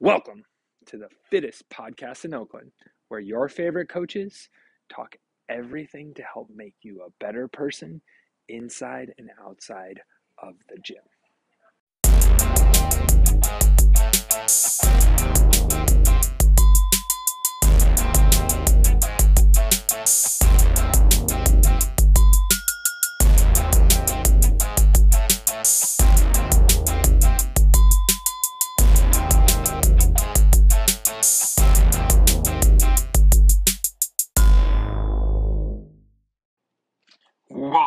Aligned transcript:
Welcome 0.00 0.42
to 0.88 0.98
the 0.98 1.08
fittest 1.30 1.64
podcast 1.70 2.26
in 2.26 2.34
Oakland, 2.34 2.70
where 3.08 3.18
your 3.18 3.48
favorite 3.48 3.88
coaches 3.88 4.50
talk 4.92 5.16
everything 5.48 6.12
to 6.16 6.22
help 6.22 6.48
make 6.54 6.74
you 6.82 7.00
a 7.00 7.08
better 7.18 7.48
person 7.48 8.02
inside 8.46 9.14
and 9.16 9.30
outside 9.42 10.02
of 10.36 10.56
the 10.68 10.76
gym. 10.82 10.96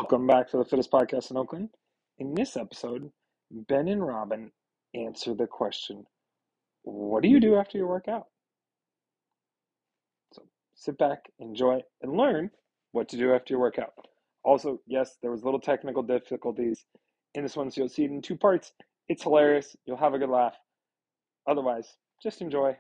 Welcome 0.10 0.26
back 0.26 0.50
to 0.50 0.58
the 0.58 0.66
fittest 0.66 0.90
podcast 0.90 1.30
in 1.30 1.38
Oakland. 1.38 1.70
In 2.18 2.34
this 2.34 2.58
episode, 2.58 3.12
Ben 3.52 3.88
and 3.88 4.02
Robyn 4.02 4.50
answer 4.96 5.36
the 5.36 5.46
question 5.46 6.04
What 6.82 7.22
do 7.22 7.30
you 7.30 7.40
do 7.40 7.58
after 7.58 7.78
you 7.78 7.86
work 7.86 8.08
out? 8.08 8.26
So 10.34 10.42
sit 10.74 10.98
back, 10.98 11.30
enjoy, 11.38 11.82
and 12.02 12.18
learn 12.18 12.50
what 12.92 13.08
to 13.10 13.18
do 13.18 13.36
after 13.36 13.54
your 13.54 13.62
workout. 13.62 13.94
Also, 14.44 14.82
yes, 14.88 15.18
there 15.22 15.30
was 15.30 15.44
little 15.44 15.60
technical 15.60 16.02
difficulties 16.02 16.86
in 17.36 17.44
this 17.44 17.56
one, 17.56 17.70
so 17.70 17.82
you'll 17.82 17.90
see 17.90 18.06
it 18.06 18.10
in 18.10 18.24
two 18.24 18.36
parts. 18.36 18.72
It's 19.10 19.22
hilarious. 19.22 19.76
You'll 19.86 19.98
have 19.98 20.16
a 20.16 20.20
good 20.20 20.30
laugh. 20.30 20.56
Otherwise, 21.48 21.98
just 22.24 22.42
enjoy. 22.42 22.76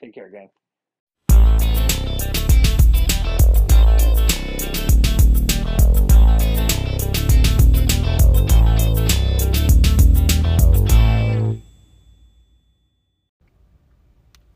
Take 0.00 0.14
care, 0.14 0.30
gang. 0.30 0.48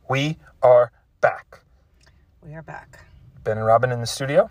We 0.08 0.38
are 0.62 0.90
back. 1.20 1.60
We 2.42 2.54
are 2.54 2.62
back. 2.62 3.00
Ben 3.44 3.58
and 3.58 3.66
Robyn 3.66 3.92
in 3.92 4.00
the 4.00 4.06
studio, 4.06 4.50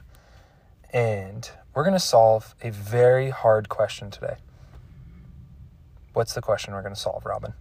and 0.94 1.50
we're 1.74 1.84
going 1.84 1.96
to 1.96 2.00
solve 2.00 2.54
a 2.62 2.70
very 2.70 3.32
hard 3.32 3.68
question 3.68 4.12
today. 4.12 4.36
What's 6.14 6.36
the 6.36 6.42
question 6.42 6.76
we're 6.76 6.84
going 6.84 6.94
to 6.94 7.00
solve, 7.00 7.26
Robyn? 7.26 7.54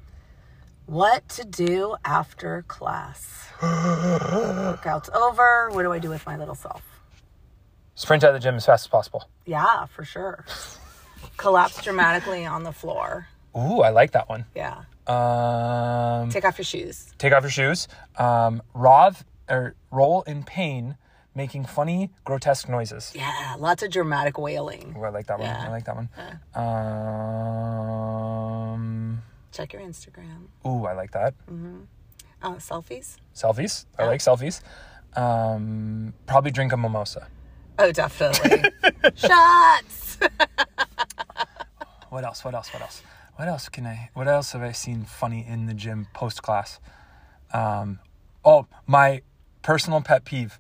What 0.85 1.27
to 1.31 1.45
do 1.47 1.97
after 2.05 2.67
class? 2.69 3.49
Workout's 3.63 5.09
over. 5.15 5.71
What 5.71 5.83
do 5.83 5.93
I 5.93 5.99
do 5.99 6.11
with 6.11 6.27
my 6.27 6.37
little 6.37 6.55
self? 6.55 6.83
Sprint 7.95 8.25
out 8.25 8.35
of 8.35 8.35
the 8.35 8.41
gym 8.41 8.57
as 8.57 8.67
fast 8.67 8.85
as 8.85 8.89
possible. 8.89 9.25
Yeah, 9.47 9.87
for 9.87 10.05
sure. 10.05 10.45
Collapse 11.39 11.83
dramatically 11.83 12.45
on 12.45 12.63
the 12.63 12.73
floor. 12.73 13.29
Ooh, 13.57 13.81
I 13.81 13.89
like 13.89 14.13
that 14.13 14.29
one. 14.29 14.45
Yeah. 14.55 14.83
Um, 15.07 16.31
Take 16.31 16.45
off 16.45 16.59
your 16.59 16.65
shoes. 16.65 17.13
take 17.19 17.33
off 17.33 17.43
your 17.45 17.51
shoes. 17.51 17.87
Um, 18.17 18.61
Rov 18.75 19.23
or 19.49 19.75
roll 19.91 20.23
in 20.23 20.43
pain, 20.43 20.97
making 21.35 21.65
funny, 21.67 22.11
grotesque 22.25 22.69
noises. 22.69 23.13
Yeah, 23.15 23.55
lots 23.59 23.83
of 23.85 23.91
dramatic 23.91 24.37
wailing. 24.39 24.95
Ooh, 24.99 25.05
I 25.05 25.11
like 25.11 25.27
that 25.29 25.39
one. 25.39 25.49
Yeah. 25.49 25.65
I 25.67 25.69
like 25.71 25.85
that 25.85 25.95
one. 25.97 26.09
Um, 28.27 29.23
Check 29.53 29.73
your 29.73 29.83
Instagram. 29.83 30.49
ooh, 30.67 30.85
I 30.87 30.93
like 30.95 31.13
that. 31.13 31.35
Uh, 32.43 32.51
selfies? 32.57 33.17
Selfies. 33.35 33.87
I 33.99 34.05
like 34.07 34.21
selfies. 34.21 34.61
Um, 35.17 36.13
probably 36.27 36.51
drink 36.51 36.73
a 36.73 36.77
mimosa. 36.77 37.29
Oh, 37.79 37.93
definitely. 37.93 38.71
Shots! 39.15 40.19
What 42.09 42.25
else? 42.25 42.45
What 42.45 42.55
else? 42.55 42.73
What 42.73 42.81
else? 42.83 43.03
What 43.37 43.49
else 43.49 43.69
can 43.69 43.87
I? 43.87 44.11
What 44.15 44.29
else 44.29 44.53
have 44.53 44.63
I 44.63 44.73
seen 44.73 45.05
funny 45.05 45.45
in 45.47 45.67
the 45.67 45.75
gym 45.75 46.09
post 46.15 46.43
class? 46.43 46.81
Um, 47.53 47.99
oh, 48.45 48.67
my 48.87 49.21
personal 49.63 50.01
pet 50.01 50.25
peeve: 50.25 50.59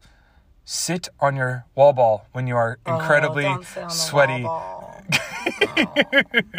sit 0.65 1.09
on 1.19 1.37
your 1.37 1.65
wall 1.75 1.95
ball 1.95 2.27
when 2.33 2.47
you 2.47 2.55
are 2.55 2.79
incredibly 2.87 3.47
Oh, 3.47 3.53
on 3.53 3.61
the 3.75 3.89
sweaty. 3.89 4.45
Oh. 4.47 4.83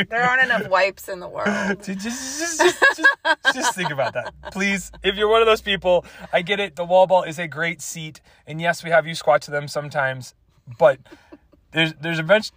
There 0.09 0.23
aren't 0.23 0.44
enough 0.44 0.69
wipes 0.69 1.09
in 1.09 1.19
the 1.19 1.28
world. 1.28 1.47
Just, 1.83 2.00
just, 2.00 2.39
just, 2.39 2.59
just, 2.61 2.79
just, 2.95 3.53
just 3.53 3.75
think 3.75 3.89
about 3.91 4.13
that, 4.13 4.34
please. 4.53 4.91
If 5.03 5.16
you're 5.17 5.28
one 5.28 5.41
of 5.41 5.45
those 5.45 5.61
people, 5.61 6.05
I 6.31 6.41
get 6.41 6.61
it. 6.61 6.78
The 6.78 6.85
wall 6.85 7.05
ball 7.05 7.23
is 7.23 7.38
a 7.38 7.47
great 7.47 7.81
seat, 7.81 8.22
and 8.47 8.61
yes, 8.61 8.84
we 8.85 8.89
have 8.89 9.05
you 9.05 9.13
squat 9.13 9.41
to 9.44 9.51
them 9.51 9.67
sometimes, 9.67 10.34
but 10.79 10.99
there's 11.72 11.94
there's 11.95 12.19
a 12.19 12.23
bunch 12.23 12.51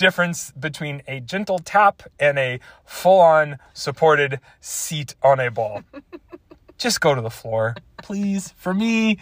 difference 0.00 0.50
between 0.52 1.02
a 1.06 1.20
gentle 1.20 1.58
tap 1.58 2.02
and 2.18 2.38
a 2.38 2.58
full-on 2.86 3.58
supported 3.74 4.40
seat 4.60 5.14
on 5.22 5.38
a 5.38 5.50
ball. 5.50 5.82
Just 6.78 7.00
go 7.02 7.14
to 7.14 7.20
the 7.20 7.30
floor, 7.30 7.76
please. 7.98 8.54
For 8.56 8.72
me, 8.72 9.18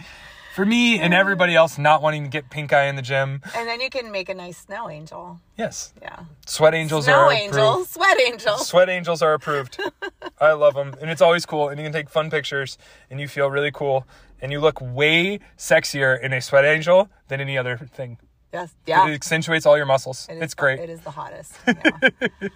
for 0.54 0.64
me, 0.64 1.00
and 1.00 1.12
everybody 1.12 1.56
else 1.56 1.76
not 1.76 2.02
wanting 2.02 2.22
to 2.22 2.28
get 2.28 2.50
pink 2.50 2.72
eye 2.72 2.84
in 2.86 2.94
the 2.94 3.02
gym. 3.02 3.40
And 3.56 3.68
then 3.68 3.80
you 3.80 3.90
can 3.90 4.12
make 4.12 4.28
a 4.28 4.34
nice 4.34 4.58
snow 4.58 4.88
angel. 4.88 5.40
Yes, 5.56 5.92
Yeah. 6.00 6.20
sweat 6.46 6.72
angels 6.74 7.06
Snow 7.06 7.14
are 7.14 7.32
angel, 7.32 7.72
approved. 7.72 7.90
sweat 7.90 8.20
angels. 8.20 8.68
Sweat 8.68 8.88
angels 8.88 9.22
are 9.22 9.34
approved. 9.34 9.80
I 10.40 10.52
love 10.52 10.74
them, 10.74 10.94
and 11.00 11.10
it's 11.10 11.20
always 11.20 11.44
cool. 11.44 11.68
And 11.68 11.80
you 11.80 11.84
can 11.84 11.92
take 11.92 12.08
fun 12.08 12.30
pictures, 12.30 12.78
and 13.10 13.18
you 13.20 13.26
feel 13.26 13.50
really 13.50 13.72
cool, 13.72 14.06
and 14.40 14.52
you 14.52 14.60
look 14.60 14.80
way 14.80 15.40
sexier 15.56 16.20
in 16.20 16.32
a 16.32 16.40
sweat 16.40 16.64
angel 16.64 17.08
than 17.26 17.40
any 17.40 17.58
other 17.58 17.76
thing. 17.92 18.18
Yes. 18.52 18.74
Yeah. 18.86 19.06
It 19.08 19.14
accentuates 19.14 19.66
all 19.66 19.76
your 19.76 19.86
muscles. 19.86 20.26
It 20.30 20.42
it's 20.42 20.54
the- 20.54 20.60
great. 20.60 20.80
It 20.80 20.90
is 20.90 21.00
the 21.00 21.10
hottest. 21.10 21.54
Yeah. 21.66 22.48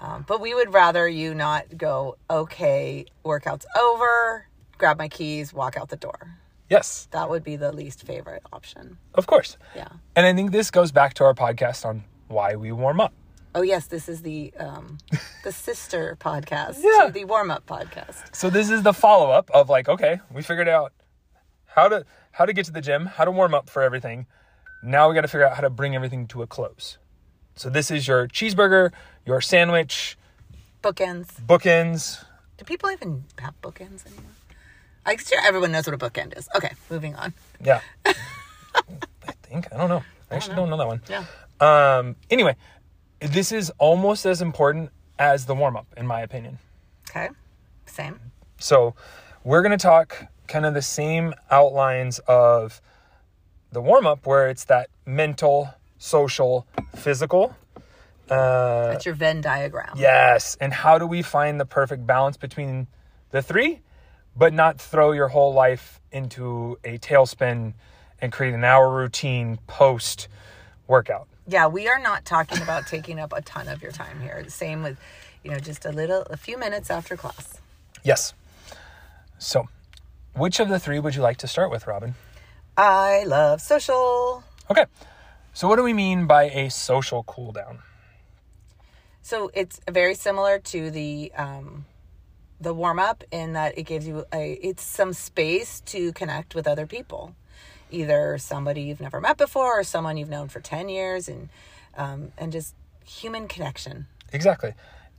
um, 0.00 0.24
but 0.28 0.40
we 0.40 0.54
would 0.54 0.72
rather 0.72 1.08
you 1.08 1.34
not 1.34 1.76
go, 1.76 2.16
okay, 2.30 3.06
workout's 3.24 3.66
over, 3.80 4.46
grab 4.78 4.98
my 4.98 5.08
keys, 5.08 5.52
walk 5.52 5.76
out 5.76 5.88
the 5.88 5.96
door. 5.96 6.36
Yes, 6.70 7.08
That 7.12 7.28
would 7.30 7.44
be 7.44 7.56
the 7.56 7.72
least 7.72 8.04
favorite 8.06 8.42
option. 8.52 8.96
of 9.14 9.26
course. 9.26 9.56
Yeah. 9.76 9.88
And 10.16 10.26
I 10.26 10.32
think 10.34 10.50
this 10.50 10.70
goes 10.70 10.92
back 10.92 11.14
to 11.14 11.24
our 11.24 11.34
podcast 11.34 11.84
on 11.84 12.04
why 12.28 12.56
we 12.56 12.72
warm 12.72 13.00
up. 13.00 13.12
Oh 13.54 13.62
yes, 13.62 13.86
this 13.86 14.08
is 14.08 14.22
the 14.22 14.52
um, 14.58 14.98
the 15.44 15.52
sister 15.68 16.16
podcast 16.18 16.78
Yeah. 16.82 17.06
to 17.06 17.12
the 17.12 17.24
warm 17.24 17.50
up 17.52 17.66
podcast. 17.66 18.34
So 18.34 18.50
this 18.50 18.68
is 18.70 18.82
the 18.82 18.92
follow 18.92 19.30
up 19.30 19.48
of 19.52 19.68
like, 19.68 19.88
okay, 19.88 20.20
we 20.32 20.42
figured 20.42 20.68
out 20.68 20.92
how 21.66 21.88
to 21.88 22.04
how 22.32 22.46
to 22.46 22.52
get 22.52 22.64
to 22.66 22.72
the 22.72 22.80
gym, 22.80 23.06
how 23.06 23.24
to 23.24 23.30
warm 23.30 23.54
up 23.54 23.70
for 23.70 23.82
everything. 23.82 24.26
Now 24.84 25.08
we 25.08 25.14
got 25.14 25.22
to 25.22 25.28
figure 25.28 25.46
out 25.46 25.54
how 25.56 25.62
to 25.62 25.70
bring 25.70 25.94
everything 25.94 26.26
to 26.28 26.42
a 26.42 26.46
close. 26.46 26.98
So 27.56 27.70
this 27.70 27.90
is 27.90 28.06
your 28.06 28.28
cheeseburger, 28.28 28.90
your 29.24 29.40
sandwich, 29.40 30.18
Bookends. 30.82 31.26
bookends. 31.46 32.24
Do 32.58 32.64
people 32.64 32.90
even 32.90 33.24
have 33.38 33.58
bookends 33.62 34.06
anymore? 34.06 34.24
I'm 35.06 35.18
sure 35.18 35.38
everyone 35.44 35.72
knows 35.72 35.86
what 35.86 35.94
a 35.94 35.98
bookend 35.98 36.36
is. 36.36 36.48
Okay, 36.54 36.72
moving 36.90 37.14
on. 37.14 37.32
Yeah. 37.64 37.80
I 38.04 38.12
think 39.42 39.72
I 39.72 39.76
don't 39.78 39.88
know. 39.88 40.04
I 40.30 40.36
actually 40.36 40.56
don't 40.56 40.68
know 40.68 40.76
that 40.76 40.86
one. 40.86 41.00
Yeah. 41.08 41.24
Um. 41.60 42.16
Anyway, 42.30 42.56
this 43.20 43.52
is 43.52 43.70
almost 43.78 44.26
as 44.26 44.42
important 44.42 44.90
as 45.18 45.46
the 45.46 45.54
warm 45.54 45.76
up, 45.76 45.86
in 45.96 46.06
my 46.06 46.20
opinion. 46.20 46.58
Okay. 47.08 47.28
Same. 47.86 48.20
So, 48.58 48.94
we're 49.44 49.62
going 49.62 49.76
to 49.76 49.82
talk 49.82 50.26
kind 50.48 50.66
of 50.66 50.74
the 50.74 50.82
same 50.82 51.32
outlines 51.50 52.18
of 52.20 52.80
the 53.74 53.82
warm 53.82 54.06
up, 54.06 54.26
where 54.26 54.48
it's 54.48 54.64
that 54.64 54.88
mental, 55.04 55.68
social, 55.98 56.66
physical. 56.96 57.54
Uh, 58.30 58.88
That's 58.92 59.04
your 59.04 59.14
Venn 59.14 59.42
diagram. 59.42 59.94
yes. 59.96 60.56
And 60.60 60.72
how 60.72 60.98
do 60.98 61.06
we 61.06 61.20
find 61.20 61.60
the 61.60 61.66
perfect 61.66 62.06
balance 62.06 62.38
between 62.38 62.86
the 63.30 63.42
three, 63.42 63.80
but 64.34 64.54
not 64.54 64.80
throw 64.80 65.12
your 65.12 65.28
whole 65.28 65.52
life 65.52 66.00
into 66.10 66.78
a 66.84 66.96
tailspin 66.98 67.74
and 68.20 68.32
create 68.32 68.54
an 68.54 68.64
hour 68.64 68.90
routine 68.90 69.58
post 69.66 70.28
workout? 70.86 71.28
Yeah, 71.46 71.66
we 71.66 71.88
are 71.88 71.98
not 71.98 72.24
talking 72.24 72.62
about 72.62 72.86
taking 72.86 73.18
up 73.18 73.34
a 73.36 73.42
ton 73.42 73.68
of 73.68 73.82
your 73.82 73.92
time 73.92 74.20
here. 74.22 74.40
The 74.42 74.50
same 74.50 74.82
with, 74.82 74.98
you 75.42 75.50
know, 75.50 75.58
just 75.58 75.84
a 75.84 75.92
little, 75.92 76.22
a 76.30 76.38
few 76.38 76.56
minutes 76.56 76.90
after 76.90 77.16
class. 77.16 77.60
Yes. 78.02 78.32
So, 79.38 79.68
which 80.34 80.58
of 80.60 80.70
the 80.70 80.78
three 80.78 80.98
would 80.98 81.14
you 81.14 81.20
like 81.20 81.36
to 81.38 81.46
start 81.46 81.70
with, 81.70 81.86
Robyn? 81.86 82.14
I 82.76 83.24
love 83.24 83.60
social. 83.60 84.42
Okay. 84.70 84.86
So, 85.52 85.68
what 85.68 85.76
do 85.76 85.82
we 85.82 85.92
mean 85.92 86.26
by 86.26 86.44
a 86.44 86.70
social 86.70 87.22
cool 87.24 87.52
down? 87.52 87.78
So 89.24 89.50
it's 89.54 89.80
very 89.90 90.14
similar 90.14 90.58
to 90.58 90.90
the 90.90 91.32
um, 91.34 91.86
the 92.60 92.74
warm 92.74 92.98
up 92.98 93.24
in 93.30 93.54
that 93.54 93.78
it 93.78 93.84
gives 93.84 94.06
you 94.06 94.26
a 94.34 94.52
it's 94.52 94.82
some 94.82 95.14
space 95.14 95.80
to 95.86 96.12
connect 96.12 96.54
with 96.54 96.66
other 96.66 96.86
people, 96.86 97.34
either 97.90 98.36
somebody 98.36 98.82
you've 98.82 99.00
never 99.00 99.22
met 99.22 99.38
before 99.38 99.80
or 99.80 99.82
someone 99.82 100.18
you've 100.18 100.28
known 100.28 100.48
for 100.48 100.60
ten 100.60 100.90
years, 100.90 101.26
and 101.26 101.48
um, 101.96 102.32
and 102.36 102.52
just 102.52 102.74
human 103.06 103.48
connection. 103.48 104.08
Exactly. 104.30 104.74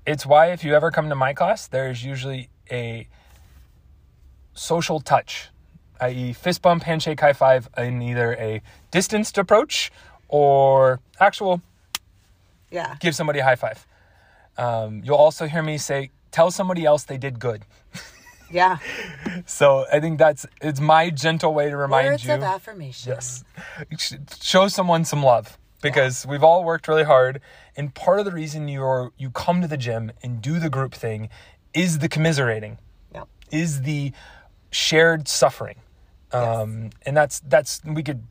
It's 0.05 0.23
why 0.23 0.51
if 0.51 0.63
you 0.63 0.75
ever 0.75 0.91
come 0.91 1.09
to 1.09 1.15
my 1.15 1.33
class, 1.33 1.65
there's 1.65 2.05
usually 2.05 2.49
a 2.69 3.07
social 4.53 4.99
touch, 4.99 5.49
i.e., 6.01 6.33
fist 6.33 6.61
bump, 6.61 6.83
handshake, 6.83 7.19
high 7.21 7.33
five, 7.33 7.69
in 7.77 8.01
either 8.01 8.33
a 8.35 8.61
distanced 8.91 9.37
approach 9.37 9.91
or 10.27 10.99
actual 11.19 11.61
Yeah. 12.71 12.95
give 12.99 13.15
somebody 13.15 13.39
a 13.39 13.43
high 13.43 13.55
five. 13.55 13.85
Um, 14.57 15.01
you'll 15.03 15.17
also 15.17 15.47
hear 15.47 15.61
me 15.63 15.77
say, 15.77 16.11
tell 16.31 16.51
somebody 16.51 16.85
else 16.85 17.03
they 17.03 17.17
did 17.17 17.39
good. 17.39 17.63
Yeah. 18.51 18.77
So 19.47 19.85
I 19.91 19.99
think 19.99 20.17
that's 20.17 20.45
it's 20.61 20.79
my 20.79 21.09
gentle 21.09 21.53
way 21.53 21.69
to 21.69 21.75
remind 21.75 22.07
Words 22.07 22.23
you. 22.25 22.33
of 22.33 22.41
affirmation. 22.43 23.11
Yes. 23.11 23.43
Show 24.41 24.69
someone 24.69 25.03
some 25.03 25.21
love 25.23 25.57
because 25.81 26.25
we've 26.25 26.43
all 26.43 26.63
worked 26.63 26.87
really 26.87 27.03
hard 27.03 27.41
and 27.75 27.93
part 27.93 28.19
of 28.19 28.25
the 28.25 28.31
reason 28.31 28.67
you're 28.69 29.11
you 29.17 29.29
come 29.31 29.61
to 29.61 29.67
the 29.67 29.75
gym 29.77 30.11
and 30.23 30.41
do 30.41 30.57
the 30.57 30.69
group 30.69 30.93
thing 30.93 31.27
is 31.73 31.99
the 31.99 32.07
commiserating, 32.07 32.77
Yep. 33.13 33.27
is 33.51 33.81
the 33.81 34.13
shared 34.71 35.27
suffering. 35.27 35.75
Um 36.35 36.89
and 37.05 37.15
that's 37.15 37.39
that's 37.41 37.81
we 37.85 38.03
could 38.03 38.23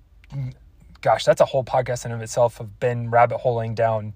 gosh, 1.00 1.24
that's 1.24 1.40
a 1.40 1.44
whole 1.44 1.64
podcast 1.64 2.04
in 2.04 2.12
of 2.12 2.22
itself 2.22 2.60
of 2.60 2.80
been 2.80 3.10
rabbit 3.10 3.38
holing 3.38 3.74
down 3.74 4.14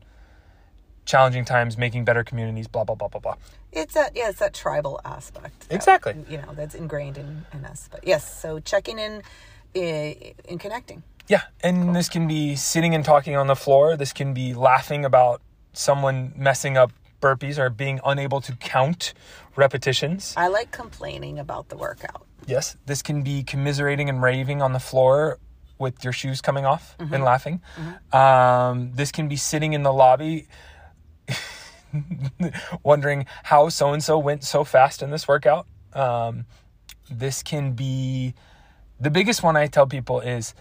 challenging 1.04 1.44
times, 1.44 1.78
making 1.78 2.04
better 2.04 2.22
communities, 2.22 2.68
blah 2.68 2.84
blah 2.84 2.94
blah 2.94 3.08
blah 3.08 3.20
blah. 3.20 3.34
It's 3.72 3.94
that 3.94 4.16
yeah, 4.16 4.28
it's 4.30 4.38
that 4.38 4.54
tribal 4.54 5.00
aspect. 5.04 5.68
that, 5.68 5.74
Exactly. 5.74 6.16
you 6.28 6.38
know, 6.38 6.52
that's 6.54 6.74
ingrained 6.74 7.18
in, 7.18 7.46
in 7.52 7.64
us. 7.64 7.88
But 7.90 8.06
yes, 8.06 8.40
so 8.40 8.60
checking 8.60 8.98
in 8.98 9.22
in, 9.74 10.34
in 10.44 10.58
connecting. 10.58 11.02
Yeah, 11.28 11.42
and 11.62 11.94
this 11.94 12.08
can 12.08 12.26
be 12.26 12.56
sitting 12.56 12.94
and 12.94 13.04
talking 13.04 13.36
on 13.36 13.48
the 13.48 13.56
floor. 13.56 13.96
This 13.96 14.14
can 14.14 14.32
be 14.32 14.54
laughing 14.54 15.04
about 15.04 15.42
someone 15.74 16.32
messing 16.36 16.78
up 16.78 16.90
burpees 17.20 17.58
or 17.58 17.70
being 17.70 18.00
unable 18.04 18.40
to 18.42 18.52
count 18.56 19.14
repetitions. 19.56 20.34
I 20.36 20.48
like 20.48 20.70
complaining 20.70 21.38
about 21.38 21.68
the 21.68 21.76
workout. 21.76 22.26
Yes, 22.46 22.76
this 22.86 23.02
can 23.02 23.22
be 23.22 23.42
commiserating 23.42 24.08
and 24.08 24.22
raving 24.22 24.62
on 24.62 24.72
the 24.72 24.78
floor 24.78 25.38
with 25.78 26.02
your 26.02 26.12
shoes 26.12 26.40
coming 26.40 26.64
off 26.64 26.96
and 26.98 27.22
laughing. 27.22 27.60
Um, 28.12 28.92
this 28.94 29.12
can 29.12 29.28
be 29.28 29.36
sitting 29.36 29.74
in 29.74 29.82
the 29.82 29.92
lobby 29.92 30.48
wondering 32.82 33.26
how 33.44 33.68
so 33.68 33.92
and 33.92 34.02
so 34.02 34.18
went 34.18 34.44
so 34.44 34.64
fast 34.64 35.02
in 35.02 35.10
this 35.10 35.28
workout. 35.28 35.66
Um, 35.92 36.46
this 37.10 37.42
can 37.42 37.72
be 37.72 38.34
the 39.00 39.10
biggest 39.10 39.42
one 39.42 39.56
I 39.56 39.66
tell 39.66 39.86
people 39.86 40.20
is 40.20 40.54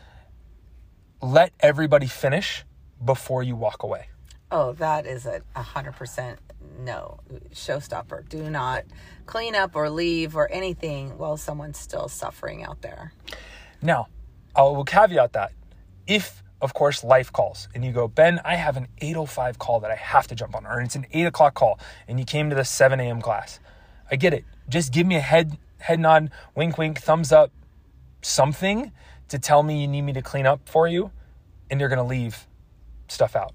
let 1.21 1.51
everybody 1.59 2.07
finish 2.07 2.63
before 3.03 3.43
you 3.43 3.55
walk 3.55 3.83
away. 3.83 4.09
Oh, 4.51 4.73
that 4.73 5.05
is 5.05 5.25
a 5.25 5.41
a 5.55 5.61
hundred 5.61 5.93
percent 5.93 6.39
no 6.79 7.19
showstopper. 7.53 8.27
Do 8.27 8.49
not 8.49 8.83
clean 9.25 9.55
up 9.55 9.75
or 9.75 9.89
leave 9.89 10.35
or 10.35 10.51
anything 10.51 11.17
while 11.17 11.37
someone's 11.37 11.77
still 11.77 12.07
suffering 12.07 12.63
out 12.63 12.81
there. 12.81 13.13
Now, 13.81 14.07
I 14.55 14.61
will 14.63 14.83
caveat 14.83 15.33
that 15.33 15.51
if, 16.07 16.41
of 16.61 16.73
course, 16.73 17.03
life 17.03 17.31
calls 17.31 17.67
and 17.75 17.83
you 17.83 17.91
go, 17.91 18.07
Ben, 18.07 18.39
I 18.43 18.55
have 18.55 18.77
an 18.77 18.87
8.05 19.01 19.57
call 19.57 19.79
that 19.81 19.91
I 19.91 19.95
have 19.95 20.27
to 20.27 20.35
jump 20.35 20.55
on, 20.55 20.65
or 20.65 20.81
it's 20.81 20.95
an 20.95 21.05
8 21.11 21.27
o'clock 21.27 21.53
call 21.53 21.79
and 22.07 22.19
you 22.19 22.25
came 22.25 22.49
to 22.49 22.55
the 22.55 22.65
7 22.65 22.99
a.m. 22.99 23.21
class. 23.21 23.59
I 24.09 24.15
get 24.15 24.33
it. 24.33 24.45
Just 24.69 24.91
give 24.93 25.05
me 25.05 25.15
a 25.15 25.21
head, 25.21 25.57
head 25.79 25.99
nod, 25.99 26.31
wink, 26.55 26.77
wink, 26.77 26.99
thumbs 26.99 27.31
up, 27.31 27.51
something 28.21 28.91
to 29.27 29.37
tell 29.39 29.61
me 29.63 29.81
you 29.81 29.87
need 29.87 30.01
me 30.01 30.13
to 30.13 30.21
clean 30.21 30.45
up 30.45 30.61
for 30.67 30.87
you 30.87 31.11
and 31.69 31.79
you're 31.79 31.89
going 31.89 31.97
to 31.97 32.03
leave 32.03 32.47
stuff 33.07 33.35
out. 33.35 33.53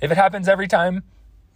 If 0.00 0.10
it 0.10 0.16
happens 0.16 0.48
every 0.48 0.66
time, 0.66 1.04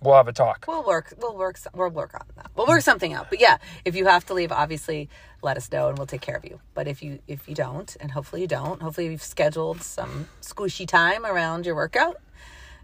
we'll 0.00 0.14
have 0.14 0.28
a 0.28 0.32
talk. 0.32 0.64
We'll 0.69 0.84
work. 0.84 1.14
We'll 1.19 1.37
work. 1.37 1.58
We'll 1.75 1.90
work 1.90 2.14
on 2.14 2.26
that. 2.37 2.50
We'll 2.56 2.66
work 2.66 2.82
something 2.82 3.12
out. 3.12 3.28
But 3.31 3.40
yeah, 3.40 3.58
if 3.84 3.94
you 3.96 4.06
have 4.06 4.25
to 4.26 4.34
leave, 4.34 4.52
obviously 4.52 5.08
let 5.43 5.56
us 5.56 5.70
know 5.70 5.88
and 5.88 5.98
we'll 5.98 6.06
take 6.06 6.20
care 6.20 6.37
of 6.37 6.44
you. 6.44 6.60
But 6.75 6.87
if 6.88 7.02
you 7.02 7.19
if 7.26 7.48
you 7.48 7.54
don't, 7.54 7.96
and 8.00 8.10
hopefully 8.10 8.43
you 8.43 8.48
don't, 8.48 8.82
hopefully 8.82 9.06
you've 9.08 9.22
scheduled 9.22 9.82
some 9.82 10.28
squishy 10.43 10.87
time 10.87 11.25
around 11.25 11.66
your 11.66 11.75
workout, 11.75 12.16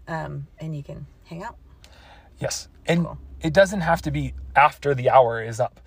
um, 0.07 0.47
and 0.59 0.75
you 0.75 0.83
can 0.83 1.05
hang 1.25 1.43
out. 1.43 1.57
Yes. 2.39 2.67
And 2.85 3.07
it 3.41 3.53
doesn't 3.53 3.81
have 3.81 4.01
to 4.03 4.11
be 4.11 4.33
after 4.55 4.93
the 4.93 5.09
hour 5.09 5.41
is 5.41 5.59
up. 5.59 5.79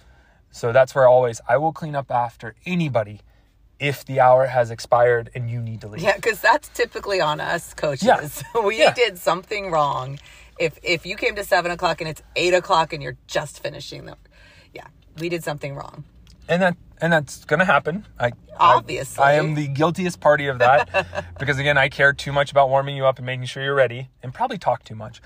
So 0.50 0.72
that's 0.72 0.94
where 0.94 1.06
always 1.06 1.40
I 1.48 1.58
will 1.58 1.72
clean 1.72 1.94
up 1.94 2.10
after 2.10 2.54
anybody 2.64 3.20
if 3.78 4.06
the 4.06 4.20
hour 4.20 4.46
has 4.46 4.70
expired 4.70 5.28
and 5.34 5.50
you 5.50 5.60
need 5.60 5.82
to 5.82 5.88
leave. 5.88 6.00
Yeah, 6.02 6.16
because 6.16 6.40
that's 6.40 6.68
typically 6.68 7.20
on 7.20 7.40
us 7.40 7.74
coaches. 7.74 8.04
Yeah. 8.54 8.60
we 8.64 8.78
Yeah. 8.78 8.94
did 8.94 9.18
something 9.18 9.70
wrong. 9.70 10.18
If 10.58 10.78
if 10.82 11.04
you 11.06 11.16
came 11.16 11.36
to 11.36 11.44
seven 11.44 11.70
o'clock 11.70 12.00
and 12.00 12.08
it's 12.08 12.22
eight 12.34 12.54
o'clock 12.54 12.92
and 12.92 13.02
you're 13.02 13.16
just 13.26 13.62
finishing 13.62 14.06
the, 14.06 14.16
yeah, 14.72 14.86
we 15.18 15.28
did 15.28 15.44
something 15.44 15.74
wrong. 15.74 16.04
And 16.48 16.62
that 16.62 16.76
and 17.00 17.12
that's 17.12 17.44
gonna 17.44 17.64
happen. 17.64 18.06
I 18.18 18.32
Obviously. 18.58 19.22
I, 19.22 19.32
I 19.32 19.34
am 19.34 19.54
the 19.54 19.68
guiltiest 19.68 20.20
party 20.20 20.46
of 20.46 20.58
that. 20.58 21.34
because 21.38 21.58
again, 21.58 21.76
I 21.76 21.88
care 21.88 22.12
too 22.12 22.32
much 22.32 22.50
about 22.50 22.68
warming 22.68 22.96
you 22.96 23.06
up 23.06 23.18
and 23.18 23.26
making 23.26 23.46
sure 23.46 23.62
you're 23.62 23.74
ready 23.74 24.08
and 24.22 24.32
probably 24.32 24.58
talk 24.58 24.84
too 24.84 24.94
much. 24.94 25.20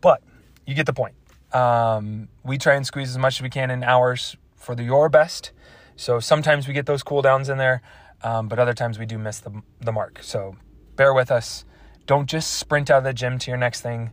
But 0.00 0.22
you 0.66 0.74
get 0.74 0.86
the 0.86 0.92
point. 0.92 1.14
Um, 1.52 2.28
we 2.44 2.58
try 2.58 2.74
and 2.74 2.86
squeeze 2.86 3.10
as 3.10 3.18
much 3.18 3.38
as 3.38 3.42
we 3.42 3.50
can 3.50 3.70
in 3.70 3.82
hours 3.82 4.36
for 4.56 4.74
the 4.74 4.82
your 4.82 5.08
best. 5.08 5.52
So 5.96 6.20
sometimes 6.20 6.68
we 6.68 6.74
get 6.74 6.86
those 6.86 7.02
cool 7.02 7.22
downs 7.22 7.48
in 7.48 7.58
there, 7.58 7.82
um, 8.22 8.48
but 8.48 8.58
other 8.58 8.74
times 8.74 8.98
we 8.98 9.06
do 9.06 9.18
miss 9.18 9.40
the, 9.40 9.62
the 9.80 9.92
mark. 9.92 10.20
So 10.22 10.56
bear 10.96 11.12
with 11.14 11.30
us. 11.30 11.64
Don't 12.06 12.26
just 12.26 12.54
sprint 12.54 12.90
out 12.90 12.98
of 12.98 13.04
the 13.04 13.12
gym 13.12 13.38
to 13.38 13.50
your 13.50 13.58
next 13.58 13.80
thing, 13.80 14.10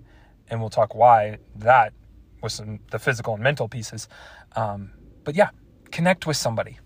and 0.50 0.60
we'll 0.62 0.70
talk 0.70 0.94
why 0.96 1.38
that 1.56 1.94
was 2.42 2.54
some 2.54 2.80
the 2.92 3.00
physical 3.00 3.34
and 3.34 3.44
mental 3.44 3.68
pieces. 3.68 4.08
Um, 4.56 4.92
but 5.24 5.36
yeah, 5.36 5.50
connect 5.92 6.28
with 6.28 6.38
somebody 6.38 6.78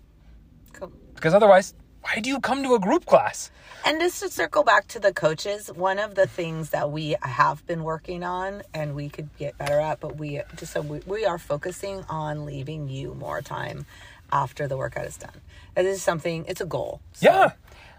Cool. 0.72 0.92
because 1.14 1.34
otherwise, 1.34 1.74
why 2.02 2.20
do 2.20 2.30
you 2.30 2.40
come 2.40 2.62
to 2.62 2.74
a 2.74 2.78
group 2.80 3.04
class? 3.04 3.50
And 3.84 4.00
just 4.00 4.20
to 4.22 4.30
circle 4.30 4.62
back 4.64 4.88
to 4.88 4.98
the 4.98 5.12
coaches, 5.12 5.68
one 5.74 5.98
of 5.98 6.14
the 6.14 6.26
things 6.26 6.70
that 6.70 6.90
we 6.90 7.14
have 7.22 7.66
been 7.66 7.82
working 7.84 8.22
on 8.24 8.62
and 8.72 8.94
we 8.94 9.08
could 9.10 9.28
get 9.38 9.56
better 9.58 9.78
at, 9.80 10.00
but 10.00 10.16
we 10.16 10.40
just 10.56 10.72
so 10.72 10.80
we, 10.80 11.00
we 11.06 11.24
are 11.26 11.38
focusing 11.38 12.04
on 12.08 12.46
leaving 12.46 12.88
you 12.88 13.14
more 13.14 13.42
time 13.42 13.84
after 14.32 14.66
the 14.68 14.76
workout 14.76 15.06
is 15.06 15.16
done. 15.18 15.32
That 15.74 15.84
is 15.84 16.02
something. 16.02 16.44
It's 16.48 16.60
a 16.60 16.66
goal. 16.66 17.00
So, 17.12 17.30
Yeah. 17.30 17.50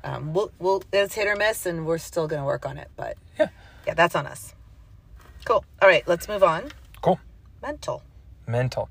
Um, 0.03 0.33
we'll 0.33 0.51
we'll 0.57 0.81
it's 0.91 1.13
hit 1.13 1.27
or 1.27 1.35
miss, 1.35 1.67
and 1.67 1.85
we're 1.85 1.99
still 1.99 2.27
going 2.27 2.41
to 2.41 2.45
work 2.45 2.65
on 2.65 2.77
it. 2.79 2.89
But 2.95 3.17
Yeah, 3.39 3.49
yeah, 3.85 3.93
that's 3.93 4.15
on 4.15 4.25
us. 4.25 4.55
Cool. 5.45 5.63
All 5.81 5.87
right, 5.87 6.07
let's 6.07 6.27
move 6.27 6.43
on. 6.43 6.71
cool. 7.01 7.19
Mental. 7.61 8.03
Mental. 8.47 8.89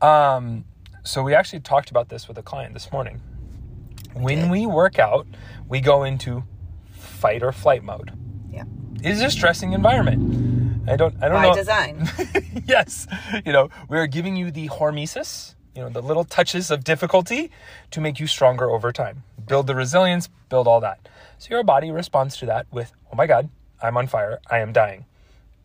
Um, 0.00 0.64
so 1.02 1.22
we 1.22 1.34
actually 1.34 1.60
talked 1.60 1.90
about 1.90 2.08
this 2.08 2.28
with 2.28 2.38
a 2.38 2.42
client 2.42 2.74
this 2.74 2.90
morning. 2.92 3.20
When 4.14 4.42
did. 4.42 4.50
we 4.50 4.66
work 4.66 4.98
out, 4.98 5.26
we 5.68 5.80
go 5.80 6.04
into 6.04 6.44
fight 6.92 7.42
or 7.42 7.52
flight 7.52 7.82
mode. 7.82 8.12
Yeah. 8.50 8.64
It 9.02 9.10
is 9.10 9.20
a 9.20 9.30
stressing 9.30 9.72
environment. 9.72 10.88
I 10.88 10.96
don't. 10.96 11.14
I 11.22 11.28
don't 11.28 11.38
By 11.38 11.42
know. 11.42 11.50
By 11.50 11.56
design. 11.56 12.10
yes. 12.66 13.06
You 13.44 13.52
know, 13.52 13.70
we 13.88 13.98
are 13.98 14.06
giving 14.06 14.36
you 14.36 14.50
the 14.50 14.68
hormesis, 14.68 15.54
you 15.74 15.82
know, 15.82 15.88
the 15.88 16.02
little 16.02 16.24
touches 16.24 16.70
of 16.70 16.84
difficulty 16.84 17.50
to 17.90 18.00
make 18.00 18.20
you 18.20 18.26
stronger 18.26 18.70
over 18.70 18.92
time. 18.92 19.24
Build 19.46 19.66
the 19.66 19.74
resilience, 19.74 20.28
build 20.48 20.68
all 20.68 20.80
that. 20.80 21.08
So 21.38 21.48
your 21.50 21.64
body 21.64 21.90
responds 21.90 22.36
to 22.38 22.46
that 22.46 22.66
with, 22.70 22.92
oh 23.12 23.16
my 23.16 23.26
God, 23.26 23.48
I'm 23.82 23.96
on 23.96 24.06
fire. 24.06 24.40
I 24.50 24.58
am 24.60 24.72
dying. 24.72 25.06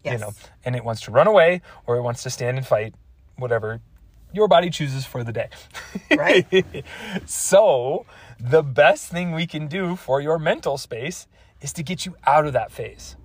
Yes. 0.03 0.13
You 0.13 0.19
know, 0.19 0.33
and 0.65 0.75
it 0.75 0.83
wants 0.83 1.01
to 1.01 1.11
run 1.11 1.27
away 1.27 1.61
or 1.85 1.97
it 1.97 2.01
wants 2.01 2.23
to 2.23 2.29
stand 2.29 2.57
and 2.57 2.65
fight, 2.65 2.95
whatever 3.37 3.81
your 4.33 4.47
body 4.47 4.69
chooses 4.69 5.05
for 5.05 5.23
the 5.23 5.31
day. 5.31 5.49
Right. 6.15 6.65
so 7.25 8.05
the 8.39 8.61
best 8.61 9.09
thing 9.09 9.31
we 9.31 9.47
can 9.47 9.67
do 9.67 9.95
for 9.95 10.21
your 10.21 10.39
mental 10.39 10.77
space 10.77 11.27
is 11.61 11.73
to 11.73 11.83
get 11.83 12.05
you 12.05 12.15
out 12.25 12.45
of 12.45 12.53
that 12.53 12.71
phase. 12.71 13.15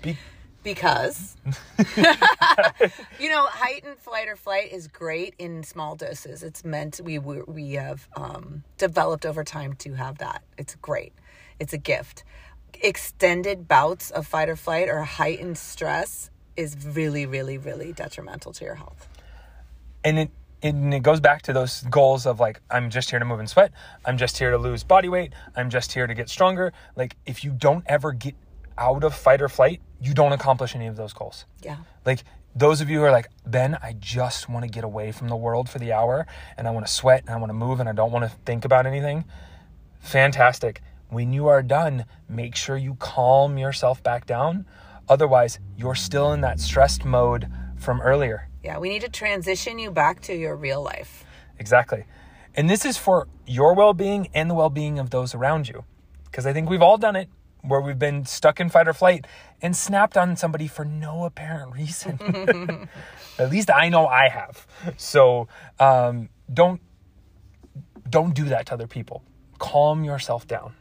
Be- 0.00 0.18
because 0.62 1.36
you 3.18 3.28
know 3.28 3.44
heightened 3.46 3.98
flight 3.98 4.28
or 4.28 4.36
flight 4.36 4.72
is 4.72 4.86
great 4.86 5.34
in 5.36 5.64
small 5.64 5.96
doses 5.96 6.44
it's 6.44 6.64
meant 6.64 7.00
we 7.02 7.18
we, 7.18 7.42
we 7.48 7.72
have 7.72 8.08
um, 8.16 8.62
developed 8.78 9.26
over 9.26 9.42
time 9.42 9.72
to 9.72 9.94
have 9.94 10.18
that 10.18 10.44
it's 10.56 10.76
great 10.76 11.12
it's 11.58 11.72
a 11.72 11.78
gift 11.78 12.22
extended 12.82 13.68
bouts 13.68 14.10
of 14.10 14.26
fight 14.26 14.48
or 14.48 14.56
flight 14.56 14.88
or 14.88 15.02
heightened 15.02 15.58
stress 15.58 16.30
is 16.56 16.76
really 16.86 17.26
really 17.26 17.58
really 17.58 17.92
detrimental 17.92 18.52
to 18.52 18.64
your 18.64 18.74
health 18.74 19.08
and 20.04 20.18
it 20.18 20.30
and 20.62 20.94
it 20.94 21.02
goes 21.02 21.20
back 21.20 21.42
to 21.42 21.52
those 21.52 21.82
goals 21.90 22.26
of 22.26 22.38
like 22.40 22.60
I'm 22.70 22.90
just 22.90 23.10
here 23.10 23.18
to 23.18 23.24
move 23.24 23.40
and 23.40 23.50
sweat. 23.50 23.72
I'm 24.04 24.16
just 24.16 24.38
here 24.38 24.50
to 24.50 24.58
lose 24.58 24.84
body 24.84 25.08
weight. 25.08 25.32
I'm 25.56 25.70
just 25.70 25.92
here 25.92 26.06
to 26.06 26.14
get 26.14 26.28
stronger. 26.28 26.72
Like 26.96 27.16
if 27.26 27.42
you 27.42 27.50
don't 27.50 27.84
ever 27.86 28.12
get 28.12 28.34
out 28.78 29.04
of 29.04 29.14
fight 29.14 29.42
or 29.42 29.48
flight, 29.48 29.80
you 30.00 30.14
don't 30.14 30.32
accomplish 30.32 30.74
any 30.74 30.86
of 30.86 30.96
those 30.96 31.12
goals. 31.12 31.44
yeah 31.62 31.78
Like 32.06 32.24
those 32.54 32.80
of 32.80 32.90
you 32.90 32.98
who 32.98 33.04
are 33.04 33.10
like, 33.10 33.28
Ben, 33.46 33.76
I 33.82 33.94
just 33.98 34.48
want 34.48 34.64
to 34.64 34.70
get 34.70 34.84
away 34.84 35.10
from 35.10 35.28
the 35.28 35.36
world 35.36 35.68
for 35.68 35.78
the 35.78 35.92
hour 35.92 36.26
and 36.56 36.68
I 36.68 36.70
want 36.70 36.86
to 36.86 36.92
sweat 36.92 37.22
and 37.22 37.30
I 37.30 37.36
want 37.38 37.50
to 37.50 37.54
move 37.54 37.80
and 37.80 37.88
I 37.88 37.92
don't 37.92 38.12
want 38.12 38.24
to 38.24 38.36
think 38.44 38.64
about 38.64 38.86
anything. 38.86 39.24
Fantastic. 40.00 40.82
When 41.12 41.34
you 41.34 41.46
are 41.48 41.62
done, 41.62 42.06
make 42.26 42.56
sure 42.56 42.78
you 42.78 42.94
calm 42.94 43.58
yourself 43.58 44.02
back 44.02 44.24
down. 44.24 44.64
Otherwise, 45.10 45.58
you're 45.76 45.94
still 45.94 46.32
in 46.32 46.40
that 46.40 46.58
stressed 46.58 47.04
mode 47.04 47.48
from 47.76 48.00
earlier. 48.00 48.48
yeah 48.62 48.78
we 48.78 48.88
need 48.88 49.02
to 49.02 49.08
transition 49.10 49.78
you 49.78 49.90
back 49.90 50.20
to 50.22 50.34
your 50.34 50.56
real 50.56 50.82
life 50.82 51.24
Exactly. 51.58 52.04
And 52.56 52.68
this 52.70 52.84
is 52.84 52.96
for 52.96 53.28
your 53.46 53.74
well 53.74 53.92
being 53.92 54.28
and 54.34 54.48
the 54.50 54.54
well 54.54 54.70
being 54.70 54.98
of 54.98 55.10
those 55.10 55.34
around 55.34 55.68
you. 55.68 55.84
Because 56.24 56.46
I 56.46 56.52
think 56.54 56.70
we've 56.70 56.82
all 56.82 56.96
done 56.98 57.14
it 57.14 57.28
where 57.62 57.80
we've 57.80 57.98
been 57.98 58.24
stuck 58.24 58.58
in 58.58 58.68
fight 58.70 58.88
or 58.88 58.92
flight 58.94 59.26
and 59.60 59.76
snapped 59.76 60.16
on 60.16 60.34
somebody 60.36 60.66
for 60.66 60.84
no 60.84 61.24
apparent 61.24 61.74
reason. 61.80 62.18
At 63.38 63.50
least 63.50 63.70
I 63.70 63.90
know 63.90 64.06
I 64.06 64.28
have. 64.28 64.66
So 64.96 65.46
um, 65.78 66.30
don't 66.52 66.80
don't 68.08 68.34
do 68.34 68.44
that 68.46 68.66
to 68.66 68.74
other 68.74 68.86
people. 68.88 69.22
Calm 69.58 70.04
yourself 70.04 70.46
down. 70.46 70.74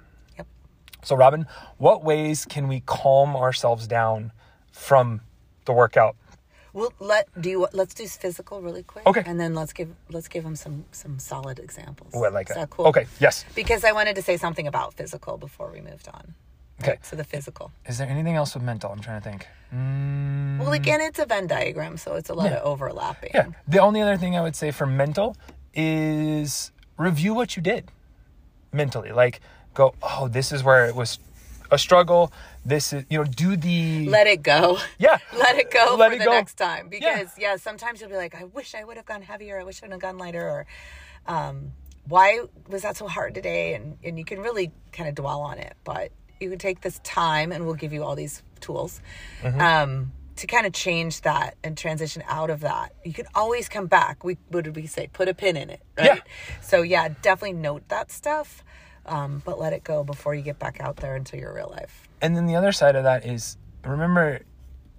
So 1.03 1.15
Robyn, 1.15 1.45
what 1.77 2.03
ways 2.03 2.45
can 2.45 2.67
we 2.67 2.81
calm 2.85 3.35
ourselves 3.35 3.87
down 3.87 4.31
from 4.71 5.21
the 5.65 5.73
workout? 5.73 6.15
Well, 6.73 6.93
let 6.99 7.27
do 7.41 7.49
you, 7.49 7.67
let's 7.73 7.93
do 7.93 8.07
physical 8.07 8.61
really 8.61 8.83
quick. 8.83 9.05
Okay. 9.05 9.23
And 9.25 9.37
then 9.39 9.53
let's 9.55 9.73
give 9.73 9.89
let's 10.09 10.27
give 10.29 10.43
them 10.43 10.55
some 10.55 10.85
some 10.91 11.19
solid 11.19 11.59
examples. 11.59 12.13
Oh, 12.15 12.23
I 12.23 12.29
like 12.29 12.49
Is 12.49 12.55
that. 12.55 12.69
cool? 12.69 12.87
Okay, 12.87 13.07
yes. 13.19 13.43
Because 13.55 13.83
I 13.83 13.91
wanted 13.91 14.15
to 14.15 14.21
say 14.21 14.37
something 14.37 14.67
about 14.67 14.93
physical 14.93 15.37
before 15.37 15.69
we 15.71 15.81
moved 15.81 16.07
on. 16.13 16.33
Okay. 16.81 16.97
So 17.03 17.15
the 17.15 17.23
physical. 17.25 17.71
Is 17.85 17.97
there 17.99 18.07
anything 18.07 18.35
else 18.35 18.53
with 18.55 18.63
mental? 18.63 18.89
I'm 18.91 19.01
trying 19.01 19.21
to 19.21 19.29
think. 19.29 19.47
Mm, 19.73 20.59
Well, 20.59 20.71
again, 20.73 20.99
it's 21.01 21.19
a 21.19 21.25
Venn 21.27 21.45
diagram, 21.45 21.97
so 21.97 22.15
it's 22.15 22.29
a 22.29 22.33
lot 22.33 22.51
of 22.51 22.63
overlapping. 22.63 23.31
yeah. 23.35 23.47
The 23.67 23.79
only 23.79 24.01
other 24.01 24.17
thing 24.17 24.35
I 24.35 24.41
would 24.41 24.55
say 24.55 24.71
for 24.71 24.87
mental 24.87 25.35
is 25.75 26.71
review 26.97 27.33
what 27.35 27.55
you 27.55 27.61
did 27.61 27.91
mentally. 28.71 29.11
Like, 29.11 29.41
go, 29.73 29.95
oh, 30.01 30.27
this 30.27 30.51
is 30.51 30.63
where 30.63 30.85
it 30.85 30.95
was 30.95 31.19
a 31.71 31.77
struggle. 31.77 32.31
This 32.65 32.93
is, 32.93 33.05
you 33.09 33.17
know, 33.17 33.23
do 33.23 33.55
the. 33.55 34.07
Let 34.07 34.27
it 34.27 34.43
go. 34.43 34.77
yeah. 34.99 35.17
Let 35.37 35.57
it 35.57 35.71
go 35.71 35.95
Let 35.97 36.09
for 36.09 36.15
it 36.15 36.19
the 36.19 36.25
go. 36.25 36.31
next 36.31 36.55
time. 36.55 36.89
Yeah. 36.91 36.99
Because 36.99 37.37
yeah. 37.37 37.55
sometimes 37.55 38.01
you'll 38.01 38.09
be 38.09 38.17
like, 38.17 38.35
I 38.35 38.43
wish 38.43 38.75
I 38.75 38.83
would 38.83 38.97
have 38.97 39.05
gone 39.05 39.21
heavier. 39.21 39.59
I 39.59 39.63
wish 39.63 39.81
I 39.81 39.87
would 39.87 39.93
have 39.93 40.01
gone 40.01 40.17
lighter. 40.17 40.47
Or 40.47 40.65
um, 41.25 41.71
why 42.07 42.41
was 42.67 42.83
that 42.83 42.97
so 42.97 43.07
hard 43.07 43.33
today? 43.33 43.73
And 43.73 43.97
and 44.03 44.17
you 44.19 44.25
can 44.25 44.41
really 44.41 44.71
kind 44.91 45.09
of 45.09 45.15
dwell 45.15 45.41
on 45.41 45.57
it, 45.57 45.75
but 45.83 46.11
you 46.39 46.49
can 46.49 46.59
take 46.59 46.81
this 46.81 46.99
time, 47.03 47.51
and 47.51 47.65
we'll 47.65 47.75
give 47.75 47.93
you 47.93 48.03
all 48.03 48.15
these 48.15 48.43
tools. 48.59 49.01
Mm-hmm. 49.41 49.61
Um, 49.61 50.11
to 50.37 50.47
kind 50.47 50.65
of 50.65 50.73
change 50.73 51.21
that 51.21 51.55
and 51.63 51.77
transition 51.77 52.23
out 52.27 52.49
of 52.49 52.61
that, 52.61 52.95
you 53.05 53.13
can 53.13 53.27
always 53.35 53.69
come 53.69 53.85
back. 53.87 54.23
We 54.23 54.37
what 54.49 54.63
did 54.63 54.75
we 54.75 54.87
say? 54.87 55.07
Put 55.11 55.27
a 55.27 55.33
pin 55.33 55.55
in 55.55 55.69
it, 55.69 55.81
right? 55.97 56.05
Yeah. 56.15 56.21
So 56.61 56.81
yeah, 56.81 57.09
definitely 57.21 57.53
note 57.53 57.87
that 57.89 58.11
stuff, 58.11 58.63
um, 59.05 59.41
but 59.45 59.59
let 59.59 59.73
it 59.73 59.83
go 59.83 60.03
before 60.03 60.35
you 60.35 60.41
get 60.41 60.59
back 60.59 60.79
out 60.79 60.97
there 60.97 61.15
into 61.15 61.37
your 61.37 61.53
real 61.53 61.69
life. 61.69 62.07
And 62.21 62.35
then 62.35 62.45
the 62.45 62.55
other 62.55 62.71
side 62.71 62.95
of 62.95 63.03
that 63.03 63.25
is 63.25 63.57
remember 63.83 64.41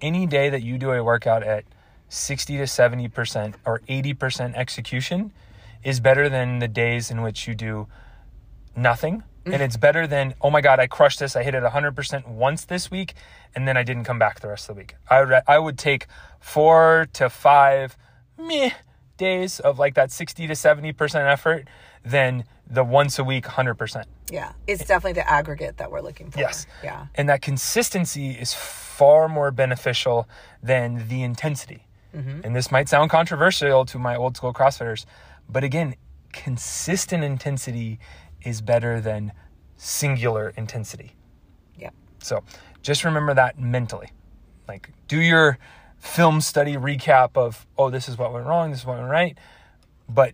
any 0.01 0.25
day 0.25 0.49
that 0.49 0.61
you 0.61 0.77
do 0.77 0.91
a 0.91 1.03
workout 1.03 1.43
at 1.43 1.63
60 2.09 2.57
to 2.57 2.63
70% 2.63 3.55
or 3.65 3.79
80% 3.79 4.55
execution 4.55 5.31
is 5.83 5.99
better 5.99 6.29
than 6.29 6.59
the 6.59 6.67
days 6.67 7.09
in 7.09 7.21
which 7.21 7.47
you 7.47 7.55
do 7.55 7.87
nothing. 8.75 9.23
And 9.45 9.61
it's 9.61 9.75
better 9.75 10.07
than, 10.07 10.35
oh 10.41 10.49
my 10.49 10.61
God, 10.61 10.79
I 10.79 10.87
crushed 10.87 11.19
this. 11.19 11.35
I 11.35 11.43
hit 11.43 11.53
it 11.53 11.63
100% 11.63 12.27
once 12.29 12.63
this 12.63 12.89
week, 12.89 13.13
and 13.53 13.67
then 13.67 13.75
I 13.75 13.83
didn't 13.83 14.05
come 14.05 14.17
back 14.17 14.39
the 14.39 14.47
rest 14.47 14.69
of 14.69 14.75
the 14.75 14.79
week. 14.79 14.95
I 15.09 15.21
would, 15.21 15.41
I 15.45 15.59
would 15.59 15.77
take 15.77 16.07
four 16.39 17.07
to 17.13 17.29
five 17.29 17.97
meh 18.37 18.71
days 19.17 19.59
of 19.59 19.79
like 19.79 19.95
that 19.95 20.11
60 20.11 20.47
to 20.47 20.53
70% 20.53 21.31
effort 21.31 21.67
than 22.03 22.43
the 22.67 22.83
once 22.83 23.19
a 23.19 23.23
week 23.23 23.45
100%. 23.45 24.05
Yeah, 24.31 24.53
it's 24.67 24.85
definitely 24.85 25.13
the 25.13 25.29
aggregate 25.29 25.77
that 25.77 25.91
we're 25.91 26.01
looking 26.01 26.31
for. 26.31 26.39
Yes. 26.39 26.65
Yeah. 26.83 27.07
And 27.15 27.29
that 27.29 27.41
consistency 27.41 28.31
is 28.31 28.53
far 28.53 29.27
more 29.27 29.51
beneficial 29.51 30.27
than 30.61 31.07
the 31.07 31.23
intensity. 31.23 31.87
Mm-hmm. 32.15 32.41
And 32.43 32.55
this 32.55 32.71
might 32.71 32.89
sound 32.89 33.09
controversial 33.09 33.85
to 33.85 33.99
my 33.99 34.15
old 34.15 34.37
school 34.37 34.53
CrossFitters, 34.53 35.05
but 35.49 35.63
again, 35.63 35.95
consistent 36.31 37.23
intensity 37.23 37.99
is 38.43 38.61
better 38.61 39.01
than 39.01 39.31
singular 39.77 40.53
intensity. 40.55 41.15
Yeah. 41.77 41.89
So 42.19 42.43
just 42.81 43.03
remember 43.03 43.33
that 43.33 43.59
mentally. 43.59 44.09
Like, 44.67 44.91
do 45.07 45.19
your 45.19 45.57
film 45.97 46.41
study 46.41 46.75
recap 46.75 47.35
of, 47.35 47.65
oh, 47.77 47.89
this 47.89 48.07
is 48.07 48.17
what 48.17 48.33
went 48.33 48.45
wrong, 48.45 48.71
this 48.71 48.81
is 48.81 48.85
what 48.85 48.97
went 48.97 49.09
right. 49.09 49.37
But 50.07 50.33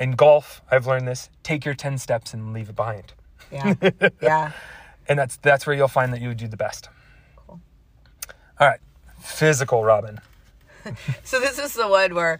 in 0.00 0.12
golf, 0.12 0.62
I've 0.70 0.86
learned 0.86 1.06
this 1.06 1.28
take 1.42 1.64
your 1.64 1.74
10 1.74 1.98
steps 1.98 2.34
and 2.34 2.52
leave 2.52 2.70
it 2.70 2.76
behind. 2.76 3.12
Yeah. 3.52 3.74
yeah. 4.20 4.52
And 5.08 5.18
that's 5.18 5.38
that's 5.38 5.66
where 5.66 5.74
you'll 5.74 5.88
find 5.88 6.12
that 6.12 6.20
you 6.20 6.28
would 6.28 6.36
do 6.36 6.46
the 6.46 6.56
best. 6.56 6.88
Cool. 7.34 7.60
All 8.60 8.68
right. 8.68 8.78
Physical, 9.20 9.82
Robyn. 9.82 10.20
So 11.24 11.40
this 11.40 11.58
is 11.58 11.74
the 11.74 11.88
one 11.88 12.14
where 12.14 12.38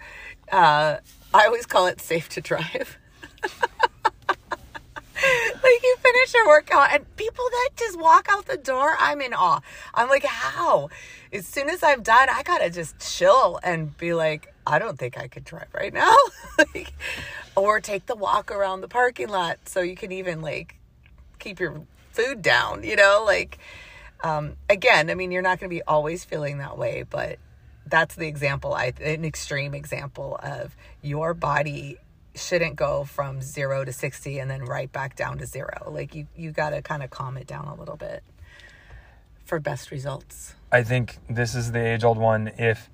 uh, 0.52 0.99
I 1.35 1.47
always 1.47 1.67
call 1.67 1.88
it 1.88 2.00
safe 2.00 2.29
to 2.29 2.40
drive. 2.40 2.97
like 3.43 5.83
you 5.83 5.97
finish 5.99 6.35
your 6.35 6.47
workout 6.47 6.93
and 6.93 7.17
people 7.17 7.45
that 7.50 7.71
just 7.76 7.99
walk 7.99 8.29
out 8.31 8.47
the 8.47 8.57
door, 8.57 8.95
I'm 8.99 9.21
in 9.21 9.35
awe. 9.35 9.61
I'm 9.93 10.09
like, 10.09 10.25
how? 10.25 10.88
As 11.33 11.47
soon 11.47 11.69
as 11.69 11.83
I'm 11.83 12.02
done, 12.02 12.29
I 12.31 12.43
gotta 12.43 12.71
just 12.71 12.99
chill 13.00 13.61
and 13.62 13.97
be 13.99 14.14
like, 14.14 14.55
I 14.67 14.79
don't 14.79 14.99
think 14.99 15.19
I 15.19 15.29
could 15.29 15.45
drive 15.45 15.69
right 15.75 15.93
now. 15.93 16.17
like, 16.59 16.93
or 17.57 17.80
take 17.80 18.07
the 18.07 18.16
walk 18.16 18.50
around 18.50 18.80
the 18.80 18.88
parking 18.88 19.28
lot 19.28 19.59
so 19.69 19.80
you 19.80 19.97
can 19.97 20.12
even 20.12 20.40
like 20.40 20.76
keep 21.38 21.61
your 21.61 21.83
food 22.12 22.42
down, 22.42 22.83
you 22.85 22.97
know, 22.97 23.23
like 23.26 23.59
um, 24.23 24.57
again, 24.69 25.11
I 25.11 25.14
mean, 25.14 25.30
you're 25.30 25.42
not 25.42 25.59
going 25.61 25.71
to 25.71 25.75
be 25.75 25.83
always 25.83 26.25
feeling 26.25 26.59
that 26.59 26.76
way, 26.76 27.04
but 27.09 27.38
that's 27.87 28.14
the 28.14 28.26
example, 28.26 28.75
I 28.75 28.92
an 29.00 29.25
extreme 29.25 29.75
example 29.75 30.38
of 30.42 30.76
your 31.02 31.35
body 31.35 31.99
shouldn't 32.35 32.76
go 32.76 33.04
from 33.04 33.42
zero 33.42 33.85
to 33.85 33.92
60 33.92 34.38
and 34.38 34.50
then 34.50 34.64
right 34.64 34.90
back 34.92 35.16
down 35.16 35.38
to 35.38 35.47
zero. 35.47 35.90
Like 35.90 36.14
you, 36.14 36.26
you 36.37 36.52
got 36.52 36.71
to 36.71 36.83
kind 36.83 37.02
of 37.02 37.11
calm 37.11 37.37
it 37.37 37.47
down 37.47 37.66
a 37.66 37.75
little 37.75 37.97
bit 37.97 38.23
for 39.45 39.59
best 39.59 39.90
results. 39.90 40.54
I 40.71 40.83
think 40.85 41.19
this 41.28 41.54
is 41.54 41.73
the 41.73 41.85
age 41.85 42.04
old 42.04 42.19
one. 42.19 42.52
If 42.57 42.88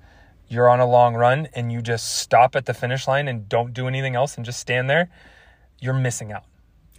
you're 0.49 0.69
on 0.69 0.79
a 0.79 0.85
long 0.85 1.15
run 1.15 1.47
and 1.53 1.71
you 1.71 1.81
just 1.81 2.17
stop 2.17 2.55
at 2.55 2.65
the 2.65 2.73
finish 2.73 3.07
line 3.07 3.27
and 3.27 3.49
don't 3.49 3.73
do 3.73 3.87
anything 3.87 4.15
else 4.15 4.35
and 4.35 4.45
just 4.45 4.59
stand 4.59 4.89
there, 4.89 5.09
you're 5.79 5.93
missing 5.93 6.31
out. 6.31 6.45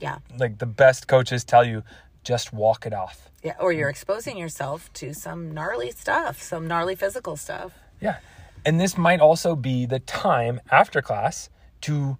Yeah. 0.01 0.19
Like 0.37 0.59
the 0.59 0.67
best 0.67 1.09
coaches 1.09 1.45
tell 1.45 1.65
you, 1.65 1.83
just 2.25 2.53
walk 2.53 2.87
it 2.87 2.93
off. 2.93 3.31
Yeah. 3.43 3.55
Or 3.61 3.73
you're 3.73 3.89
exposing 3.89 4.37
yourself 4.37 4.93
to 4.95 5.15
some 5.15 5.53
gnarly 5.53 5.91
stuff, 5.91 6.43
some 6.43 6.67
gnarly 6.67 6.95
physical 6.95 7.37
stuff. 7.37 7.73
Yeah. 8.01 8.19
And 8.65 8.81
this 8.81 8.99
might 8.99 9.21
also 9.21 9.57
be 9.57 9.87
the 9.87 10.01
time 10.01 10.61
after 10.71 11.01
class 11.01 11.49
to 11.83 12.19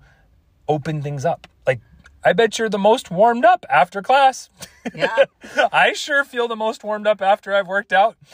open 0.67 1.03
things 1.03 1.25
up. 1.25 1.47
Like, 1.67 1.81
I 2.25 2.33
bet 2.33 2.59
you're 2.59 2.69
the 2.69 2.79
most 2.79 3.11
warmed 3.11 3.45
up 3.45 3.67
after 3.69 4.03
class. 4.03 4.49
Yeah. 4.95 5.25
I 5.73 5.93
sure 5.93 6.25
feel 6.25 6.49
the 6.49 6.57
most 6.57 6.83
warmed 6.85 7.07
up 7.07 7.21
after 7.21 7.55
I've 7.55 7.69
worked 7.69 7.93
out. 7.93 8.17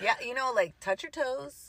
Yeah, 0.00 0.14
you 0.24 0.34
know, 0.34 0.52
like 0.54 0.78
touch 0.80 1.02
your 1.02 1.10
toes 1.10 1.67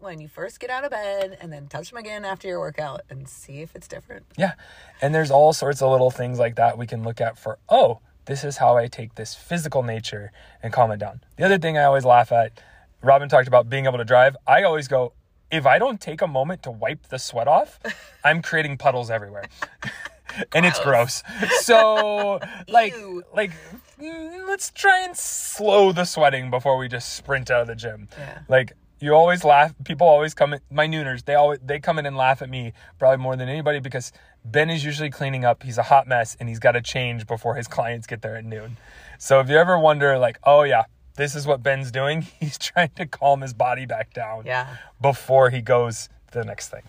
when 0.00 0.20
you 0.20 0.28
first 0.28 0.60
get 0.60 0.70
out 0.70 0.84
of 0.84 0.90
bed 0.90 1.36
and 1.40 1.52
then 1.52 1.66
touch 1.68 1.90
them 1.90 1.98
again 1.98 2.24
after 2.24 2.48
your 2.48 2.60
workout 2.60 3.02
and 3.10 3.28
see 3.28 3.60
if 3.60 3.74
it's 3.74 3.88
different. 3.88 4.26
Yeah. 4.36 4.52
And 5.00 5.14
there's 5.14 5.30
all 5.30 5.52
sorts 5.52 5.82
of 5.82 5.90
little 5.90 6.10
things 6.10 6.38
like 6.38 6.56
that 6.56 6.78
we 6.78 6.86
can 6.86 7.02
look 7.02 7.20
at 7.20 7.38
for, 7.38 7.58
oh, 7.68 8.00
this 8.26 8.44
is 8.44 8.58
how 8.58 8.76
I 8.76 8.88
take 8.88 9.14
this 9.14 9.34
physical 9.34 9.82
nature 9.82 10.32
and 10.62 10.72
calm 10.72 10.90
it 10.90 10.98
down. 10.98 11.20
The 11.36 11.44
other 11.44 11.58
thing 11.58 11.78
I 11.78 11.84
always 11.84 12.04
laugh 12.04 12.32
at, 12.32 12.60
Robyn 13.02 13.28
talked 13.28 13.48
about 13.48 13.70
being 13.70 13.86
able 13.86 13.98
to 13.98 14.04
drive. 14.04 14.36
I 14.46 14.62
always 14.64 14.88
go, 14.88 15.12
if 15.50 15.64
I 15.64 15.78
don't 15.78 16.00
take 16.00 16.22
a 16.22 16.26
moment 16.26 16.62
to 16.64 16.70
wipe 16.70 17.06
the 17.08 17.18
sweat 17.18 17.48
off, 17.48 17.78
I'm 18.24 18.42
creating 18.42 18.78
puddles 18.78 19.10
everywhere. 19.10 19.44
and 20.52 20.66
it's 20.66 20.80
gross. 20.80 21.22
So, 21.60 22.40
like, 22.68 22.94
like, 23.34 23.52
mm, 24.00 24.46
let's 24.46 24.70
try 24.70 25.04
and 25.04 25.16
slow 25.16 25.92
the 25.92 26.04
sweating 26.04 26.50
before 26.50 26.76
we 26.76 26.88
just 26.88 27.14
sprint 27.14 27.50
out 27.50 27.62
of 27.62 27.66
the 27.68 27.74
gym. 27.76 28.08
Yeah. 28.18 28.40
Like, 28.48 28.72
you 29.00 29.12
always 29.14 29.44
laugh. 29.44 29.74
People 29.84 30.06
always 30.06 30.34
come 30.34 30.54
in. 30.54 30.60
My 30.70 30.86
nooners, 30.86 31.24
they 31.24 31.34
always 31.34 31.58
they 31.64 31.78
come 31.80 31.98
in 31.98 32.06
and 32.06 32.16
laugh 32.16 32.42
at 32.42 32.48
me 32.48 32.72
probably 32.98 33.18
more 33.22 33.36
than 33.36 33.48
anybody 33.48 33.78
because 33.80 34.12
Ben 34.44 34.70
is 34.70 34.84
usually 34.84 35.10
cleaning 35.10 35.44
up. 35.44 35.62
He's 35.62 35.78
a 35.78 35.82
hot 35.82 36.06
mess 36.06 36.36
and 36.40 36.48
he's 36.48 36.58
got 36.58 36.72
to 36.72 36.80
change 36.82 37.26
before 37.26 37.54
his 37.56 37.68
clients 37.68 38.06
get 38.06 38.22
there 38.22 38.36
at 38.36 38.44
noon. 38.44 38.76
So 39.18 39.40
if 39.40 39.48
you 39.50 39.56
ever 39.56 39.78
wonder, 39.78 40.18
like, 40.18 40.38
oh 40.44 40.62
yeah, 40.62 40.84
this 41.16 41.34
is 41.34 41.46
what 41.46 41.62
Ben's 41.62 41.90
doing, 41.90 42.22
he's 42.40 42.58
trying 42.58 42.90
to 42.96 43.06
calm 43.06 43.40
his 43.42 43.54
body 43.54 43.86
back 43.86 44.12
down 44.14 44.44
Yeah. 44.46 44.76
before 45.00 45.50
he 45.50 45.60
goes 45.60 46.08
to 46.32 46.38
the 46.38 46.44
next 46.44 46.68
thing. 46.68 46.82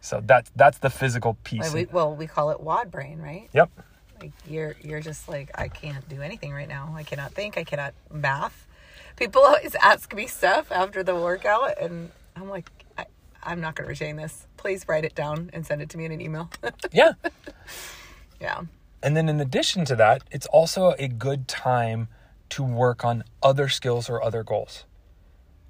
So 0.00 0.20
that's 0.24 0.50
that's 0.56 0.78
the 0.78 0.90
physical 0.90 1.34
piece. 1.44 1.72
We, 1.72 1.86
well, 1.86 2.14
we 2.14 2.26
call 2.26 2.50
it 2.50 2.60
WOD 2.60 2.90
brain, 2.90 3.18
right? 3.20 3.48
yep. 3.52 3.70
Like 4.20 4.32
you're 4.48 4.76
you're 4.80 5.00
just 5.00 5.28
like 5.28 5.50
I 5.56 5.68
can't 5.68 6.08
do 6.08 6.22
anything 6.22 6.52
right 6.52 6.68
now. 6.68 6.92
I 6.96 7.02
cannot 7.02 7.32
think. 7.32 7.58
I 7.58 7.64
cannot 7.64 7.92
math. 8.12 8.66
People 9.22 9.42
always 9.42 9.76
ask 9.76 10.12
me 10.14 10.26
stuff 10.26 10.72
after 10.72 11.02
the 11.04 11.14
workout, 11.14 11.78
and 11.80 12.10
I'm 12.34 12.48
like, 12.48 12.68
I, 12.98 13.06
I'm 13.42 13.60
not 13.60 13.76
going 13.76 13.86
to 13.86 13.88
retain 13.88 14.16
this. 14.16 14.46
Please 14.56 14.86
write 14.88 15.04
it 15.04 15.14
down 15.14 15.50
and 15.52 15.64
send 15.64 15.80
it 15.80 15.88
to 15.90 15.98
me 15.98 16.06
in 16.06 16.12
an 16.12 16.20
email. 16.20 16.50
Yeah. 16.92 17.12
yeah. 18.40 18.62
And 19.02 19.16
then 19.16 19.28
in 19.28 19.40
addition 19.40 19.84
to 19.86 19.96
that, 19.96 20.22
it's 20.30 20.46
also 20.46 20.94
a 20.98 21.06
good 21.08 21.46
time 21.46 22.08
to 22.50 22.64
work 22.64 23.04
on 23.04 23.22
other 23.42 23.68
skills 23.68 24.10
or 24.10 24.22
other 24.22 24.42
goals 24.42 24.84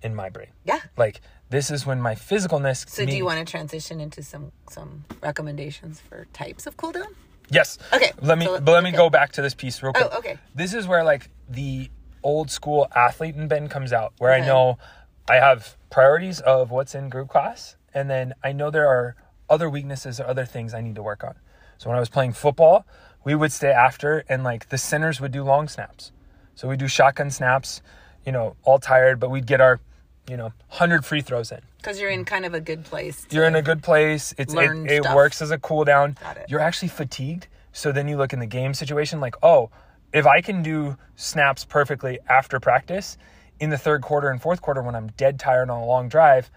in 0.03 0.15
my 0.15 0.31
brain. 0.31 0.49
Yeah. 0.65 0.81
Like 0.97 1.21
this 1.51 1.71
is 1.71 1.87
when 1.87 2.01
my 2.01 2.15
physicalness. 2.15 2.89
So 2.89 3.05
do 3.05 3.15
you 3.15 3.25
want 3.25 3.39
to 3.39 3.51
transition 3.51 4.01
into 4.01 4.23
some 4.23 4.51
some 4.71 5.05
recommendations 5.23 6.01
for 6.01 6.27
types 6.33 6.67
of 6.67 6.77
cool 6.77 6.93
down? 6.93 7.15
Yes. 7.51 7.79
Okay, 7.93 8.13
Let 8.21 8.39
me, 8.39 8.47
so- 8.47 8.61
but 8.61 8.73
let 8.73 8.83
me 8.83 8.89
okay. 8.89 8.97
go 8.97 9.11
back 9.11 9.33
to 9.33 9.43
this 9.43 9.55
piece 9.55 9.83
real 9.83 9.93
oh, 9.95 10.01
quick. 10.01 10.11
Oh, 10.13 10.19
okay. 10.19 10.39
This 10.55 10.73
is 10.73 10.87
where 10.87 11.05
like 11.05 11.29
the 11.49 11.91
old 12.23 12.51
school 12.51 12.89
athlete 12.95 13.37
in 13.37 13.49
Ben 13.49 13.69
comes 13.69 13.93
out, 13.93 14.13
where 14.19 14.33
I 14.33 14.41
know 14.41 14.79
I 15.29 15.37
have 15.37 15.77
priorities 15.91 16.41
of 16.41 16.71
what's 16.71 16.95
in 16.95 17.09
group 17.09 17.29
class, 17.29 17.77
and 17.95 18.09
then 18.09 18.35
I 18.43 18.53
know 18.53 18.71
there 18.71 18.89
are 18.89 19.17
other 19.49 19.69
weaknesses 19.69 20.19
or 20.21 20.27
other 20.27 20.45
things 20.45 20.75
I 20.75 20.81
need 20.81 20.95
to 20.97 21.03
work 21.03 21.23
on. 21.23 21.35
So 21.79 21.89
when 21.89 21.97
I 21.97 22.01
was 22.01 22.09
playing 22.09 22.33
football, 22.33 22.87
we 23.25 23.35
would 23.35 23.53
stay 23.53 23.71
after, 23.71 24.25
and 24.29 24.43
like 24.45 24.69
the 24.69 24.79
centers 24.79 25.21
would 25.21 25.33
do 25.33 25.43
long 25.45 25.69
snaps. 25.69 26.13
So 26.55 26.69
we 26.69 26.77
do 26.77 26.89
shotgun 26.89 27.31
snaps, 27.31 27.83
you 28.25 28.33
know, 28.33 28.57
all 28.65 28.79
tired, 28.79 29.21
but 29.21 29.31
we'd 29.31 29.47
get 29.47 29.61
our, 29.61 29.81
you 30.29 30.37
know, 30.37 30.53
hundred 30.69 31.05
free 31.05 31.21
throws 31.21 31.51
in. 31.51 31.61
Because 31.79 32.01
you're 32.01 32.11
in 32.11 32.25
kind 32.25 32.45
of 32.45 32.55
a 32.55 32.61
good 32.61 32.85
place. 32.85 33.27
You're 33.31 33.47
in 33.47 33.57
a 33.57 33.63
good 33.63 33.83
place. 33.83 34.35
It's 34.39 34.55
it, 34.55 34.91
it 34.91 35.15
works 35.15 35.43
as 35.43 35.51
a 35.51 35.59
cool 35.59 35.85
down. 35.85 36.17
You're 36.49 36.61
actually 36.61 36.89
fatigued. 36.89 37.49
So 37.73 37.91
then 37.91 38.07
you 38.07 38.17
look 38.17 38.33
in 38.33 38.39
the 38.39 38.47
game 38.47 38.75
situation 38.75 39.19
like, 39.19 39.35
oh, 39.43 39.71
if 40.13 40.27
I 40.27 40.41
can 40.41 40.63
do 40.63 40.97
snaps 41.17 41.65
perfectly 41.65 42.19
after 42.29 42.61
practice 42.61 43.17
in 43.61 43.71
the 43.71 43.79
third 43.79 44.03
quarter 44.03 44.31
and 44.31 44.41
fourth 44.41 44.61
quarter 44.61 44.83
when 44.83 44.95
I'm 44.95 45.09
dead 45.17 45.39
tired 45.39 45.71
on 45.71 45.81
a 45.81 45.87
long 45.87 46.09
drive, 46.09 46.51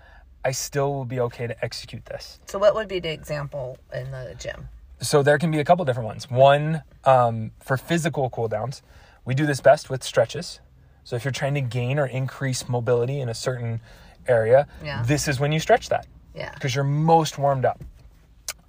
I 0.44 0.52
still 0.52 0.94
will 0.94 1.06
be 1.06 1.20
okay 1.22 1.48
to 1.48 1.66
execute 1.66 2.06
this. 2.06 2.40
So 2.48 2.60
what 2.60 2.76
would 2.76 2.88
be 2.88 3.00
the 3.00 3.12
example 3.12 3.78
in 3.94 4.12
the 4.12 4.36
gym? 4.38 4.68
So 5.02 5.24
there 5.24 5.38
can 5.38 5.52
be 5.52 5.60
a 5.60 5.66
couple 5.66 5.84
different 5.86 6.08
ones. 6.08 6.30
One 6.30 6.84
um, 7.04 7.52
for 7.62 7.78
physical 7.78 8.30
cooldowns, 8.30 8.82
we 9.26 9.34
do 9.36 9.46
this 9.46 9.62
best 9.62 9.90
with 9.90 10.04
stretches. 10.04 10.60
So 11.04 11.16
if 11.16 11.24
you're 11.26 11.32
trying 11.32 11.54
to 11.56 11.62
gain 11.62 12.00
or 12.00 12.06
increase 12.08 12.68
mobility 12.70 13.20
in 13.20 13.30
a 13.30 13.34
certain 13.34 13.82
area, 14.28 14.68
Yeah. 14.84 15.04
this 15.04 15.28
is 15.28 15.40
when 15.40 15.52
you 15.52 15.60
stretch 15.60 15.90
that 15.90 16.08
Yeah. 16.34 16.52
because 16.54 16.74
you're 16.74 16.84
most 16.84 17.38
warmed 17.38 17.66
up. 17.66 17.84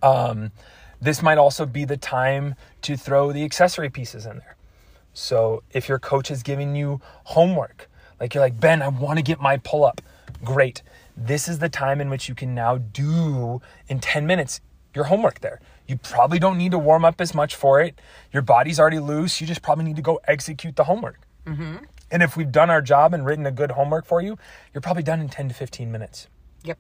Um, 0.03 0.53
this 1.01 1.23
might 1.23 1.39
also 1.39 1.65
be 1.67 1.85
the 1.85 1.97
time 1.97 2.55
to 2.83 2.97
throw 2.97 3.33
the 3.33 3.45
accessory 3.45 3.89
pieces 3.91 4.27
in 4.27 4.39
there. 4.39 4.56
So 5.17 5.63
if 5.73 5.89
your 5.89 5.99
coach 5.99 6.31
is 6.31 6.43
giving 6.43 6.77
you 6.77 7.01
homework, 7.25 7.89
like 8.21 8.35
you're 8.35 8.43
like, 8.43 8.61
Ben, 8.61 8.83
I 8.83 8.89
want 8.89 9.19
to 9.19 9.23
get 9.23 9.41
my 9.41 9.57
pull 9.57 9.83
up. 9.83 10.03
Great. 10.45 10.83
This 11.17 11.49
is 11.49 11.59
the 11.59 11.71
time 11.71 12.03
in 12.03 12.11
which 12.11 12.29
you 12.29 12.35
can 12.35 12.55
now 12.55 12.77
do 12.77 13.63
in 13.89 13.99
10 13.99 14.27
minutes 14.27 14.61
your 14.95 15.05
homework 15.05 15.41
there. 15.41 15.59
You 15.87 15.97
probably 15.97 16.39
don't 16.39 16.59
need 16.59 16.73
to 16.73 16.79
warm 16.79 17.07
up 17.07 17.19
as 17.23 17.35
much 17.35 17.57
for 17.57 17.81
it. 17.81 17.99
Your 18.31 18.43
body's 18.43 18.79
already 18.79 18.99
loose. 18.99 19.41
You 19.41 19.47
just 19.47 19.63
probably 19.63 19.87
need 19.87 19.97
to 19.97 20.03
go 20.03 20.21
execute 20.29 20.77
the 20.77 20.85
homework. 20.85 21.21
And 22.11 22.23
if 22.23 22.37
we've 22.37 22.53
done 22.53 22.69
our 22.69 22.83
job 22.83 23.15
and 23.15 23.25
written 23.25 23.47
a 23.47 23.51
good 23.51 23.71
homework 23.71 24.05
for 24.05 24.21
you, 24.21 24.37
you're 24.75 24.83
probably 24.83 25.03
done 25.03 25.21
in 25.21 25.31
10 25.31 25.49
to 25.49 25.55
15 25.55 25.91
minutes. 25.91 26.29
Yep. 26.65 26.79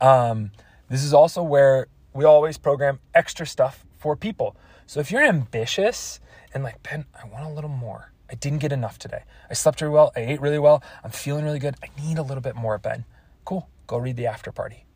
Um, 0.00 0.52
this 0.88 1.04
is 1.04 1.12
also 1.12 1.42
where 1.42 1.88
we 2.14 2.24
always 2.24 2.56
program 2.56 2.98
extra 3.14 3.46
stuff 3.46 3.84
for 3.98 4.16
people. 4.16 4.56
So 4.86 5.00
if 5.00 5.10
you're 5.10 5.22
ambitious 5.22 6.18
and 6.54 6.62
like, 6.62 6.82
Ben, 6.82 7.04
I 7.20 7.26
want 7.26 7.44
a 7.44 7.48
little 7.48 7.70
more. 7.70 8.12
I 8.30 8.34
didn't 8.34 8.60
get 8.60 8.72
enough 8.72 8.98
today. 8.98 9.24
I 9.50 9.54
slept 9.54 9.80
really 9.80 9.92
well. 9.92 10.12
I 10.16 10.20
ate 10.20 10.40
really 10.40 10.58
well. 10.58 10.82
I'm 11.04 11.10
feeling 11.10 11.44
really 11.44 11.58
good. 11.58 11.74
I 11.82 11.88
need 12.00 12.18
a 12.18 12.22
little 12.22 12.40
bit 12.42 12.56
more, 12.56 12.78
Ben. 12.78 13.04
Cool. 13.44 13.68
Go 13.86 13.98
read 13.98 14.16
the 14.16 14.26
after 14.26 14.50
party. 14.52 14.86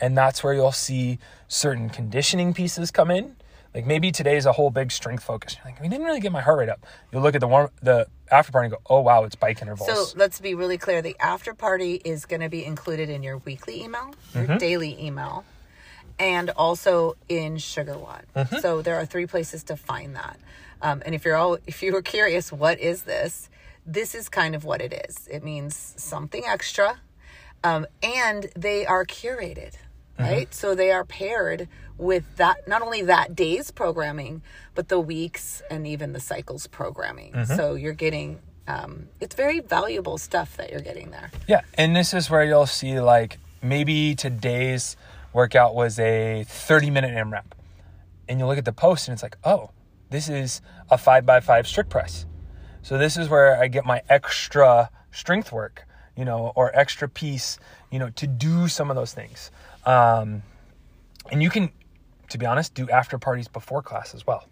And 0.00 0.18
that's 0.18 0.42
where 0.42 0.52
you'll 0.54 0.72
see 0.72 1.18
certain 1.46 1.88
conditioning 1.88 2.52
pieces 2.52 2.90
come 2.90 3.10
in. 3.10 3.36
Like 3.74 3.86
maybe 3.86 4.12
today's 4.12 4.46
a 4.46 4.52
whole 4.52 4.70
big 4.70 4.92
strength 4.92 5.22
focus. 5.24 5.56
You're 5.56 5.72
like, 5.72 5.80
we 5.80 5.88
didn't 5.88 6.06
really 6.06 6.20
get 6.20 6.30
my 6.32 6.40
heart 6.40 6.58
rate 6.58 6.68
up. 6.68 6.84
You'll 7.12 7.22
look 7.22 7.34
at 7.34 7.40
the 7.40 7.48
warm, 7.48 7.70
the 7.82 8.06
after 8.30 8.52
party 8.52 8.66
and 8.66 8.72
go, 8.74 8.80
oh 8.88 9.00
wow, 9.00 9.24
it's 9.24 9.34
bike 9.36 9.60
intervals. 9.62 9.88
So 9.88 10.16
let's 10.18 10.40
be 10.40 10.54
really 10.54 10.78
clear. 10.78 11.02
The 11.02 11.16
after 11.20 11.54
party 11.54 11.94
is 12.04 12.24
going 12.24 12.40
to 12.40 12.48
be 12.48 12.64
included 12.64 13.08
in 13.08 13.22
your 13.22 13.38
weekly 13.38 13.82
email, 13.82 14.14
Mm-hmm. 14.32 14.50
your 14.50 14.58
daily 14.58 15.00
email, 15.04 15.44
and 16.18 16.50
also 16.50 17.16
in 17.28 17.56
SugarWOD. 17.56 18.22
Mm-hmm. 18.36 18.56
So 18.58 18.82
there 18.82 18.96
are 18.96 19.06
three 19.06 19.26
places 19.26 19.62
to 19.64 19.76
find 19.76 20.14
that. 20.16 20.38
Um, 20.84 21.02
and 21.06 21.14
if 21.14 21.24
you're 21.24 21.36
all, 21.36 21.56
if 21.66 21.82
you 21.82 21.92
were 21.92 22.02
curious, 22.02 22.52
what 22.52 22.78
is 22.78 23.02
this? 23.02 23.48
This 23.86 24.14
is 24.14 24.28
kind 24.28 24.54
of 24.54 24.64
what 24.64 24.80
it 24.82 24.92
is. 25.08 25.26
It 25.28 25.42
means 25.42 25.94
something 25.96 26.44
extra, 26.46 27.00
um, 27.64 27.86
and 28.02 28.50
they 28.54 28.84
are 28.84 29.04
curated, 29.04 29.74
right? 30.18 30.52
So 30.54 30.74
they 30.74 30.90
are 30.92 31.04
paired 31.04 31.68
with 31.96 32.36
that 32.36 32.68
not 32.68 32.82
only 32.82 33.02
that 33.02 33.34
day's 33.34 33.70
programming, 33.70 34.42
but 34.74 34.88
the 34.88 35.00
weeks 35.00 35.62
and 35.70 35.86
even 35.86 36.12
the 36.12 36.20
cycles 36.20 36.66
programming. 36.66 37.46
So 37.46 37.74
you're 37.74 37.94
getting 37.94 38.40
um, 38.66 39.08
it's 39.20 39.34
very 39.34 39.60
valuable 39.60 40.18
stuff 40.18 40.56
that 40.56 40.70
you're 40.70 40.80
getting 40.80 41.10
there. 41.10 41.30
Yeah, 41.46 41.62
and 41.74 41.96
this 41.96 42.14
is 42.14 42.30
where 42.30 42.44
you'll 42.44 42.66
see 42.66 43.00
like 43.00 43.38
maybe 43.62 44.14
today's 44.14 44.96
workout 45.32 45.74
was 45.74 45.98
a 45.98 46.44
30 46.46 46.90
minute 46.90 47.14
AMRAP. 47.14 47.44
And 48.28 48.38
you 48.38 48.46
look 48.46 48.56
at 48.58 48.64
the 48.64 48.72
post 48.72 49.08
and 49.08 49.12
it's 49.12 49.22
like, 49.22 49.36
oh, 49.44 49.70
this 50.10 50.28
is 50.28 50.60
a 50.90 50.98
five 50.98 51.26
by 51.26 51.40
five 51.40 51.66
strict 51.66 51.90
press. 51.90 52.26
So 52.82 52.98
this 52.98 53.16
is 53.16 53.28
where 53.28 53.60
I 53.60 53.68
get 53.68 53.84
my 53.84 54.02
extra 54.08 54.90
strength 55.10 55.52
work, 55.52 55.86
you 56.16 56.24
know, 56.24 56.52
or 56.54 56.70
extra 56.76 57.08
piece, 57.08 57.58
you 57.90 57.98
know, 57.98 58.10
to 58.10 58.26
do 58.26 58.68
some 58.68 58.90
of 58.90 58.96
those 58.96 59.14
things. 59.14 59.50
Um, 59.86 60.42
and 61.30 61.42
you 61.42 61.50
can, 61.50 61.72
to 62.28 62.38
be 62.38 62.46
honest, 62.46 62.74
do 62.74 62.88
after 62.90 63.18
parties 63.18 63.48
before 63.48 63.82
class 63.82 64.14
as 64.14 64.26
well. 64.26 64.46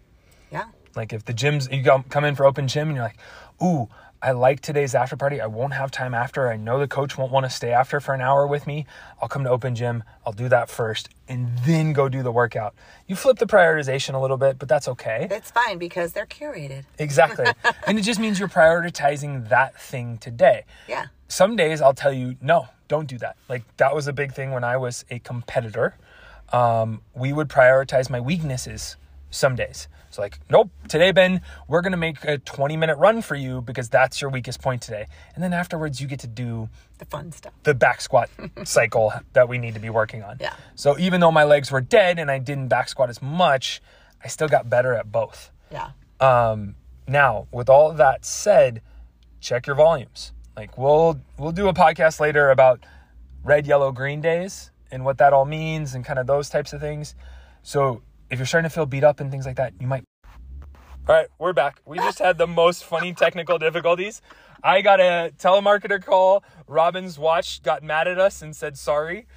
Yeah. 0.51 0.65
Like 0.95 1.13
if 1.13 1.25
the 1.25 1.33
gyms, 1.33 1.71
you 1.71 1.83
come 2.09 2.23
in 2.23 2.35
for 2.35 2.45
open 2.45 2.67
gym 2.67 2.89
and 2.89 2.95
you're 2.95 3.05
like, 3.05 3.17
ooh, 3.61 3.87
I 4.23 4.31
like 4.31 4.61
today's 4.61 4.95
after 4.95 5.17
party. 5.17 5.41
I 5.41 5.47
won't 5.47 5.73
have 5.73 5.91
time 5.91 6.13
after. 6.13 6.47
I 6.47 6.55
know 6.55 6.79
the 6.79 6.87
coach 6.87 7.17
won't 7.17 7.33
want 7.33 7.45
to 7.45 7.49
stay 7.49 7.73
after 7.73 7.99
for 7.99 8.13
an 8.13 8.21
hour 8.21 8.47
with 8.47 8.65
me. 8.65 8.85
I'll 9.21 9.27
come 9.27 9.43
to 9.43 9.49
open 9.49 9.75
gym. 9.75 10.01
I'll 10.25 10.31
do 10.31 10.47
that 10.47 10.69
first 10.69 11.09
and 11.27 11.49
then 11.65 11.91
go 11.91 12.07
do 12.07 12.23
the 12.23 12.31
workout. 12.31 12.73
You 13.05 13.17
flip 13.17 13.37
the 13.37 13.45
prioritization 13.45 14.13
a 14.13 14.19
little 14.19 14.37
bit, 14.37 14.57
but 14.59 14.69
that's 14.69 14.87
okay. 14.87 15.27
It's 15.29 15.51
fine 15.51 15.77
because 15.77 16.13
they're 16.13 16.25
curated. 16.25 16.85
Exactly. 16.97 17.47
and 17.85 17.99
it 17.99 18.03
just 18.03 18.17
means 18.17 18.39
you're 18.39 18.47
prioritizing 18.47 19.49
that 19.49 19.77
thing 19.77 20.17
today. 20.19 20.63
Yeah. 20.87 21.07
Some 21.27 21.57
days 21.57 21.81
I'll 21.81 21.93
tell 21.93 22.13
you, 22.13 22.37
no, 22.39 22.69
don't 22.87 23.07
do 23.09 23.17
that. 23.17 23.35
Like 23.49 23.63
that 23.75 23.93
was 23.93 24.07
a 24.07 24.13
big 24.13 24.31
thing 24.31 24.51
when 24.51 24.63
I 24.63 24.77
was 24.77 25.03
a 25.09 25.19
competitor. 25.19 25.97
Um, 26.53 27.01
we 27.13 27.33
would 27.33 27.49
prioritize 27.49 28.09
my 28.09 28.21
weaknesses 28.21 28.95
some 29.31 29.57
days. 29.57 29.89
So 30.13 30.21
like, 30.21 30.39
nope, 30.49 30.69
today, 30.87 31.11
Ben, 31.11 31.41
we're 31.67 31.81
gonna 31.81 31.97
make 31.97 32.23
a 32.23 32.37
20 32.37 32.77
minute 32.77 32.97
run 32.99 33.23
for 33.23 33.33
you 33.35 33.61
because 33.61 33.89
that's 33.89 34.21
your 34.21 34.29
weakest 34.29 34.61
point 34.61 34.83
today. 34.83 35.07
And 35.33 35.43
then 35.43 35.53
afterwards 35.53 35.99
you 35.99 36.07
get 36.07 36.19
to 36.19 36.27
do 36.27 36.69
The 36.99 37.05
fun 37.05 37.31
stuff. 37.31 37.51
the 37.63 37.73
back 37.73 37.99
squat 37.99 38.29
cycle 38.63 39.11
that 39.33 39.49
we 39.49 39.57
need 39.57 39.73
to 39.73 39.79
be 39.79 39.89
working 39.89 40.21
on. 40.21 40.37
Yeah. 40.39 40.53
So 40.75 40.99
even 40.99 41.19
though 41.19 41.31
my 41.31 41.43
legs 41.45 41.71
were 41.71 41.81
dead 41.81 42.19
and 42.19 42.29
I 42.29 42.37
didn't 42.37 42.67
back 42.67 42.89
squat 42.89 43.09
as 43.09 43.21
much, 43.23 43.81
I 44.23 44.27
still 44.27 44.47
got 44.47 44.69
better 44.69 44.93
at 44.93 45.11
both. 45.11 45.49
Yeah. 45.71 45.89
Um, 46.19 46.75
now, 47.07 47.47
with 47.51 47.67
all 47.67 47.91
that 47.93 48.23
said, 48.23 48.81
check 49.41 49.65
your 49.65 49.75
volumes. 49.75 50.31
Like 50.55 50.77
we'll 50.77 51.19
we'll 51.39 51.51
do 51.51 51.67
a 51.69 51.73
podcast 51.73 52.19
later 52.19 52.51
about 52.51 52.85
red, 53.43 53.65
yellow, 53.65 53.91
green 53.91 54.21
days 54.21 54.69
and 54.91 55.03
what 55.03 55.17
that 55.17 55.33
all 55.33 55.45
means 55.45 55.95
and 55.95 56.05
kind 56.05 56.19
of 56.19 56.27
those 56.27 56.49
types 56.49 56.71
of 56.71 56.79
things. 56.79 57.15
So 57.63 58.03
if 58.33 58.39
you're 58.39 58.47
starting 58.47 58.67
to 58.67 58.73
feel 58.73 58.87
beat 58.87 59.03
up 59.03 59.19
and 59.19 59.29
things 59.29 59.45
like 59.45 59.57
that, 59.57 59.73
you 59.79 59.85
might. 59.85 60.03
All 61.07 61.15
right, 61.15 61.27
we're 61.37 61.53
back. 61.53 61.81
We 61.85 61.97
just 61.97 62.17
had 62.17 62.37
the 62.37 62.47
most 62.47 62.83
funny 62.83 63.13
technical 63.13 63.59
difficulties. 63.59 64.21
I 64.63 64.81
got 64.81 64.99
a 64.99 65.31
telemarketer 65.37 66.03
call. 66.03 66.43
Robyn's 66.67 67.19
watch 67.19 67.61
got 67.61 67.83
mad 67.83 68.07
at 68.07 68.17
us 68.17 68.41
and 68.41 68.55
said 68.55 68.77
sorry. 68.77 69.27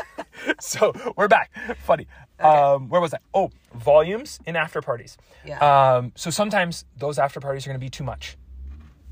so 0.60 0.92
we're 1.16 1.26
back. 1.26 1.50
Funny. 1.82 2.06
Um, 2.38 2.88
where 2.88 3.00
was 3.00 3.14
I? 3.14 3.18
Oh, 3.34 3.50
volumes 3.74 4.38
in 4.46 4.54
after 4.54 4.80
parties. 4.80 5.16
Yeah. 5.44 5.58
Um, 5.58 6.12
so 6.14 6.30
sometimes 6.30 6.84
those 6.96 7.18
after 7.18 7.40
parties 7.40 7.66
are 7.66 7.70
going 7.70 7.80
to 7.80 7.84
be 7.84 7.90
too 7.90 8.04
much. 8.04 8.36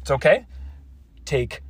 It's 0.02 0.10
okay. 0.12 0.46
Take 1.24 1.62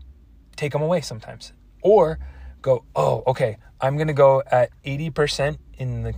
take 0.57 0.73
them 0.73 0.83
away 0.83 1.01
sometimes, 1.01 1.53
or 1.81 2.19
go. 2.61 2.85
Oh, 2.95 3.23
okay. 3.29 3.57
I'm 3.81 3.97
going 3.97 4.09
to 4.09 4.13
go 4.15 4.43
at 4.51 4.71
eighty 4.85 5.11
percent 5.11 5.61
in 5.79 6.03
the 6.03 6.15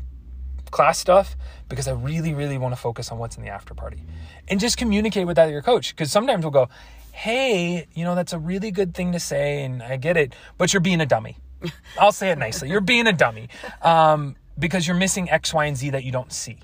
class 0.76 0.98
stuff 0.98 1.36
because 1.68 1.88
I 1.88 1.92
really, 1.92 2.34
really 2.34 2.58
want 2.58 2.72
to 2.74 2.80
focus 2.80 3.10
on 3.10 3.18
what's 3.18 3.36
in 3.36 3.42
the 3.42 3.48
after 3.48 3.74
party, 3.74 4.02
and 4.48 4.60
just 4.60 4.76
communicate 4.76 5.26
with 5.26 5.36
that 5.36 5.50
your 5.50 5.62
coach. 5.62 5.96
Because 5.96 6.12
sometimes 6.12 6.44
we'll 6.44 6.52
go, 6.52 6.68
"Hey, 7.12 7.86
you 7.94 8.04
know 8.04 8.14
that's 8.14 8.34
a 8.34 8.38
really 8.38 8.70
good 8.70 8.94
thing 8.94 9.12
to 9.12 9.20
say, 9.20 9.64
and 9.64 9.82
I 9.82 9.96
get 9.96 10.16
it, 10.16 10.34
but 10.58 10.72
you're 10.72 10.80
being 10.80 11.00
a 11.00 11.06
dummy." 11.06 11.38
I'll 11.98 12.12
say 12.12 12.30
it 12.30 12.38
nicely. 12.38 12.68
You're 12.68 12.80
being 12.80 13.06
a 13.06 13.12
dummy 13.12 13.48
um, 13.82 14.36
because 14.58 14.86
you're 14.86 14.96
missing 14.96 15.30
X, 15.30 15.54
Y, 15.54 15.64
and 15.64 15.76
Z 15.76 15.90
that 15.90 16.04
you 16.04 16.12
don't 16.12 16.32
see. 16.32 16.58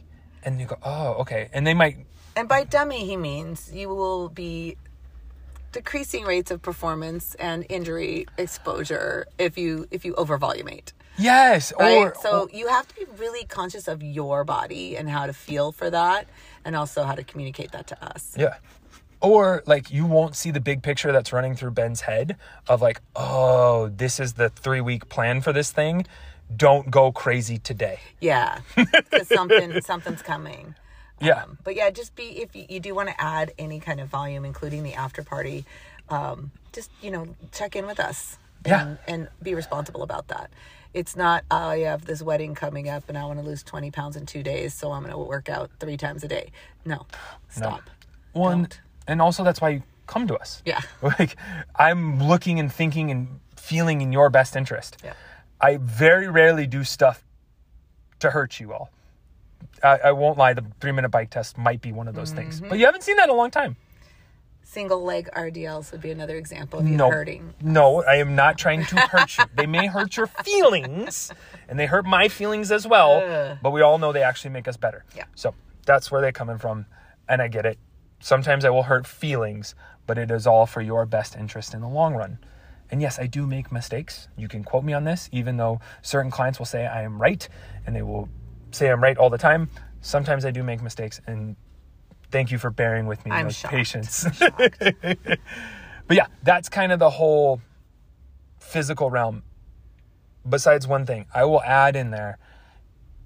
And 0.44 0.61
you 0.61 0.66
go, 0.66 0.77
oh, 0.83 1.14
okay. 1.22 1.48
And 1.53 1.66
they 1.66 1.75
might, 1.75 1.96
And 2.37 2.48
by 2.48 2.64
dummy, 2.64 3.05
he 3.07 3.16
means 3.16 3.72
you 3.72 3.88
will 3.88 4.29
be 4.29 4.77
decreasing 5.72 6.25
rates 6.25 6.51
of 6.51 6.61
performance 6.61 7.35
and 7.37 7.64
injury 7.68 8.27
exposure 8.37 9.27
if 9.38 9.57
you 9.57 9.87
if 9.90 10.05
you 10.05 10.12
overvolumate. 10.14 10.92
Yes, 11.18 11.72
Right. 11.79 11.96
or 11.98 12.14
so 12.20 12.48
you 12.53 12.68
have 12.68 12.87
to 12.88 12.94
be 12.94 13.05
really 13.18 13.44
conscious 13.44 13.88
of 13.88 14.03
your 14.03 14.44
body 14.44 14.96
and 14.96 15.09
how 15.09 15.27
to 15.27 15.33
feel 15.33 15.72
for 15.72 15.90
that, 15.90 16.27
and 16.64 16.75
also 16.77 17.05
how 17.05 17.14
to 17.14 17.25
communicate 17.25 17.72
that 17.72 17.87
to 17.88 18.05
us. 18.05 18.35
yeah. 18.38 18.55
Or 19.20 19.62
like 19.66 19.92
you 19.92 20.05
won't 20.05 20.35
see 20.35 20.51
the 20.51 20.61
big 20.61 20.83
picture 20.83 21.12
that's 21.12 21.33
running 21.33 21.55
through 21.55 21.70
Ben's 21.72 22.01
head 22.01 22.37
of 22.68 22.83
like, 22.83 23.01
oh, 23.14 23.87
this 23.88 24.18
is 24.18 24.33
the 24.33 24.48
three 24.48 24.81
week 24.81 25.09
plan 25.09 25.40
for 25.40 25.53
this 25.53 25.70
thing. 25.70 26.07
Don't 26.57 26.90
go 26.90 27.12
crazy 27.12 27.59
today. 27.59 28.01
Yeah, 28.20 28.59
because 28.77 29.29
something 29.29 29.81
something's 29.81 30.22
coming. 30.22 30.75
Yeah. 31.20 31.44
Um, 31.44 31.57
but 31.62 31.77
yeah, 31.77 31.88
just 31.90 32.16
be 32.16 32.42
if 32.42 32.57
you, 32.57 32.66
you 32.68 32.81
do 32.81 32.96
want 32.96 33.11
to 33.11 33.20
add 33.20 33.53
any 33.59 33.79
kind 33.79 34.01
of 34.01 34.09
volume, 34.09 34.44
including 34.44 34.83
the 34.83 34.94
after 34.94 35.22
party, 35.22 35.64
um, 36.09 36.51
just 36.72 36.90
you 37.01 37.12
know 37.12 37.29
check 37.53 37.77
in 37.77 37.87
with 37.87 38.01
us. 38.01 38.38
Yeah. 38.66 38.87
And, 38.87 38.98
and 39.09 39.29
be 39.42 39.55
responsible 39.55 40.03
about 40.03 40.29
that. 40.29 40.51
It's 40.94 41.16
not 41.16 41.44
oh, 41.50 41.57
I 41.57 41.78
have 41.81 42.05
this 42.05 42.22
wedding 42.22 42.55
coming 42.55 42.88
up 42.88 43.09
and 43.09 43.16
I 43.16 43.24
want 43.24 43.38
to 43.38 43.44
lose 43.44 43.62
twenty 43.62 43.90
pounds 43.90 44.16
in 44.16 44.26
two 44.26 44.42
days, 44.42 44.74
so 44.74 44.92
I'm 44.92 45.02
going 45.02 45.12
to 45.12 45.18
work 45.18 45.48
out 45.48 45.70
three 45.81 45.96
times 45.96 46.22
a 46.22 46.28
day. 46.28 46.50
No, 46.85 47.07
stop. 47.48 47.83
One, 48.33 48.62
Don't. 48.62 48.81
and 49.07 49.22
also 49.22 49.44
that's 49.44 49.61
why 49.61 49.70
you 49.70 49.83
come 50.07 50.26
to 50.28 50.37
us. 50.37 50.62
Yeah. 50.64 50.81
Like 51.02 51.37
I'm 51.76 52.22
looking 52.22 52.61
and 52.61 52.72
thinking 52.72 53.11
and 53.11 53.40
feeling 53.57 54.00
in 54.00 54.12
your 54.12 54.31
best 54.31 54.57
interest. 54.57 54.98
Yeah. 55.05 55.14
I 55.61 55.78
very 55.78 56.28
rarely 56.28 56.66
do 56.66 56.85
stuff 56.85 57.24
to 58.20 58.31
hurt 58.31 58.61
you 58.61 58.72
all. 58.72 58.90
I, 59.83 59.98
I 59.98 60.12
won't 60.12 60.38
lie, 60.38 60.52
the 60.55 60.64
three 60.81 60.92
minute 60.92 61.11
bike 61.11 61.31
test 61.31 61.57
might 61.57 61.81
be 61.81 61.92
one 61.92 62.09
of 62.09 62.14
those 62.14 62.33
things. 62.33 62.61
Mm-hmm. 62.61 62.68
But 62.70 62.78
you 62.78 62.87
haven't 62.87 63.02
seen 63.02 63.16
that 63.16 63.24
in 63.24 63.31
a 63.31 63.35
long 63.35 63.50
time. 63.50 63.76
Single 64.72 65.04
leg 65.04 65.28
RDLs 65.37 65.92
would 65.92 66.00
be 66.00 66.11
another 66.12 66.37
example 66.38 66.80
of 66.80 66.88
you 66.88 66.96
No. 66.96 67.11
hurting. 67.11 67.52
No, 67.61 68.02
I 68.04 68.14
am 68.16 68.35
not 68.35 68.56
trying 68.56 68.87
to 68.87 68.96
hurt 69.00 69.37
you. 69.37 69.44
They 69.54 69.66
may 69.66 69.87
hurt 69.87 70.16
your 70.16 70.28
feelings, 70.28 71.30
and 71.68 71.78
they 71.78 71.85
hurt 71.85 72.06
my 72.06 72.28
feelings 72.28 72.72
as 72.72 72.87
well, 72.87 73.18
Ugh. 73.22 73.58
but 73.62 73.70
we 73.72 73.82
all 73.82 73.98
know 73.98 74.12
they 74.12 74.22
actually 74.22 74.48
make 74.52 74.66
us 74.66 74.78
better. 74.78 75.04
Yeah. 75.14 75.24
So 75.35 75.54
that's 75.85 76.11
where 76.11 76.22
they're 76.22 76.32
coming 76.32 76.56
from, 76.56 76.87
and 77.28 77.42
I 77.42 77.48
get 77.48 77.66
it. 77.66 77.78
Sometimes 78.20 78.64
I 78.64 78.70
will 78.70 78.85
hurt 78.85 79.06
feelings, 79.06 79.74
but 80.06 80.16
it 80.16 80.30
is 80.30 80.46
all 80.46 80.64
for 80.64 80.80
your 80.80 81.04
best 81.04 81.37
interest 81.37 81.74
in 81.74 81.82
the 81.82 81.88
long 81.88 82.14
run. 82.14 82.38
And 82.90 83.02
yes, 83.02 83.18
I 83.18 83.26
do 83.26 83.46
make 83.46 83.70
mistakes. 83.72 84.28
You 84.38 84.48
can 84.48 84.64
quote 84.64 84.85
me 84.85 84.94
on 84.94 85.04
this, 85.04 85.28
even 85.32 85.58
though 85.58 85.80
certain 86.00 86.30
clients 86.30 86.58
will 86.58 86.64
say 86.66 86.87
I 86.87 87.02
am 87.02 87.20
right, 87.20 87.46
and 87.87 87.94
they 87.94 88.00
will 88.02 88.30
say 88.70 88.90
I'm 88.90 89.02
right 89.02 89.18
all 89.18 89.28
the 89.28 89.37
time. 89.37 89.68
Sometimes 90.00 90.46
I 90.46 90.50
do 90.50 90.62
make 90.62 90.80
mistakes, 90.80 91.20
and 91.26 91.56
thank 92.32 92.50
you 92.50 92.58
for 92.58 92.70
bearing 92.70 93.06
with 93.06 93.24
me 93.24 93.30
I'm 93.30 93.46
those 93.46 93.56
shocked. 93.56 93.74
patience. 93.74 94.26
Shocked. 94.36 94.82
But 96.06 96.16
yeah, 96.16 96.26
that's 96.42 96.68
kind 96.68 96.92
of 96.92 96.98
the 96.98 97.10
whole 97.10 97.60
physical 98.58 99.10
realm. 99.10 99.42
Besides 100.48 100.86
one 100.86 101.06
thing, 101.06 101.26
I 101.32 101.44
will 101.44 101.62
add 101.62 101.96
in 101.96 102.10
there 102.10 102.38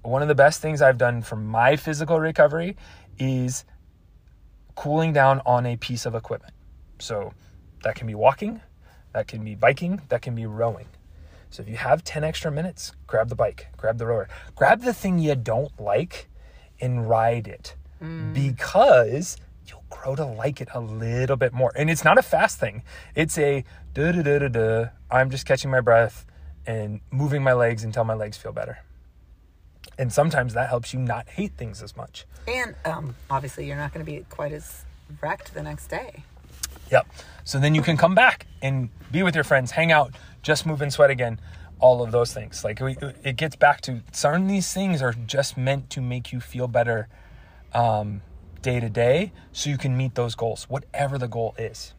one 0.03 0.21
of 0.21 0.27
the 0.27 0.35
best 0.35 0.61
things 0.61 0.81
I've 0.81 0.97
done 0.97 1.21
for 1.21 1.35
my 1.35 1.75
physical 1.75 2.19
recovery 2.19 2.77
is 3.17 3.65
cooling 4.75 5.11
down 5.11 5.41
on 5.45 5.65
a 5.65 5.75
piece 5.75 6.05
of 6.05 6.15
equipment. 6.15 6.53
So 6.99 7.33
that 7.83 7.95
can 7.95 8.07
be 8.07 8.15
walking, 8.15 8.61
that 9.13 9.27
can 9.27 9.43
be 9.43 9.55
biking, 9.55 10.01
that 10.09 10.21
can 10.21 10.35
be 10.35 10.45
rowing. 10.45 10.87
So 11.49 11.63
if 11.63 11.69
you 11.69 11.77
have 11.77 12.03
10 12.03 12.23
extra 12.23 12.51
minutes, 12.51 12.93
grab 13.07 13.29
the 13.29 13.35
bike, 13.35 13.67
grab 13.75 13.97
the 13.97 14.05
rower, 14.05 14.29
grab 14.55 14.81
the 14.81 14.93
thing 14.93 15.19
you 15.19 15.35
don't 15.35 15.77
like 15.79 16.29
and 16.79 17.09
ride 17.09 17.47
it 17.47 17.75
because 18.33 19.37
you'll 19.67 19.83
grow 19.89 20.15
to 20.15 20.25
like 20.25 20.61
it 20.61 20.69
a 20.73 20.79
little 20.79 21.35
bit 21.35 21.53
more. 21.53 21.71
And 21.75 21.89
it's 21.89 22.03
not 22.03 22.17
a 22.17 22.21
fast 22.21 22.59
thing. 22.59 22.83
It's 23.15 23.37
a 23.37 23.63
da 23.93 24.11
da 24.11 24.21
da 24.21 24.39
da 24.39 24.47
da. 24.47 24.85
I'm 25.09 25.29
just 25.29 25.45
catching 25.45 25.71
my 25.71 25.81
breath 25.81 26.25
and 26.65 27.01
moving 27.11 27.43
my 27.43 27.53
legs 27.53 27.83
until 27.83 28.03
my 28.03 28.13
legs 28.13 28.37
feel 28.37 28.51
better. 28.51 28.79
And 29.97 30.13
sometimes 30.13 30.53
that 30.53 30.69
helps 30.69 30.93
you 30.93 30.99
not 30.99 31.27
hate 31.27 31.53
things 31.57 31.81
as 31.81 31.97
much. 31.97 32.25
and 32.47 32.75
um, 32.85 33.15
obviously, 33.29 33.65
you're 33.65 33.77
not 33.77 33.93
going 33.93 34.05
to 34.05 34.11
be 34.11 34.25
quite 34.29 34.51
as 34.51 34.85
wrecked 35.21 35.53
the 35.53 35.63
next 35.63 35.87
day. 35.87 36.23
Yep. 36.91 37.07
So 37.43 37.59
then 37.59 37.73
you 37.73 37.81
can 37.81 37.97
come 37.97 38.13
back 38.13 38.45
and 38.61 38.89
be 39.11 39.23
with 39.23 39.35
your 39.35 39.43
friends, 39.43 39.71
hang 39.71 39.91
out, 39.91 40.13
just 40.41 40.65
move 40.65 40.81
and 40.81 40.91
sweat 40.91 41.09
again. 41.09 41.39
All 41.79 42.03
of 42.03 42.11
those 42.11 42.33
things. 42.33 42.63
Like 42.63 42.79
we, 42.79 42.97
it 43.23 43.35
gets 43.37 43.55
back 43.55 43.81
to 43.81 44.01
some 44.11 44.43
of 44.43 44.47
these 44.47 44.73
things 44.73 45.01
are 45.01 45.13
just 45.13 45.57
meant 45.57 45.89
to 45.91 46.01
make 46.01 46.31
you 46.31 46.39
feel 46.39 46.67
better 46.67 47.07
um, 47.73 48.21
day 48.61 48.79
to 48.79 48.89
day, 48.89 49.31
so 49.51 49.69
you 49.69 49.77
can 49.77 49.95
meet 49.97 50.15
those 50.15 50.35
goals, 50.35 50.63
whatever 50.69 51.17
the 51.17 51.27
goal 51.27 51.55
is. 51.57 51.93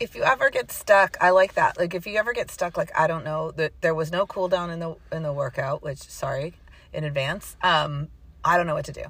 if 0.00 0.14
you 0.14 0.22
ever 0.22 0.48
get 0.50 0.72
stuck 0.72 1.16
i 1.20 1.28
like 1.30 1.54
that. 1.54 1.78
Like 1.78 1.94
if 1.94 2.06
you 2.06 2.16
ever 2.16 2.32
get 2.32 2.50
stuck 2.50 2.76
like 2.76 2.90
i 2.98 3.06
don't 3.06 3.24
know 3.24 3.50
that 3.52 3.72
there 3.82 3.94
was 3.94 4.10
no 4.10 4.24
cool 4.26 4.48
down 4.48 4.70
in 4.70 4.78
the 4.80 4.96
in 5.12 5.22
the 5.22 5.32
workout 5.32 5.82
which 5.82 5.98
sorry 5.98 6.54
in 6.92 7.04
advance 7.04 7.56
um 7.62 8.08
i 8.42 8.56
don't 8.56 8.66
know 8.66 8.74
what 8.74 8.86
to 8.86 8.92
do. 8.92 9.04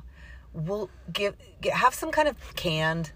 We'll 0.52 0.90
give 1.12 1.36
get, 1.60 1.74
have 1.74 1.94
some 1.94 2.10
kind 2.10 2.26
of 2.28 2.34
canned 2.56 3.12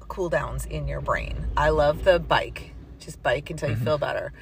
cool 0.00 0.28
downs 0.28 0.66
in 0.66 0.86
your 0.86 1.00
brain. 1.00 1.46
I 1.56 1.70
love 1.70 2.04
the 2.04 2.18
bike. 2.18 2.74
Just 3.00 3.22
bike 3.22 3.48
until 3.50 3.70
you 3.70 3.76
feel 3.76 3.96
better. 3.98 4.32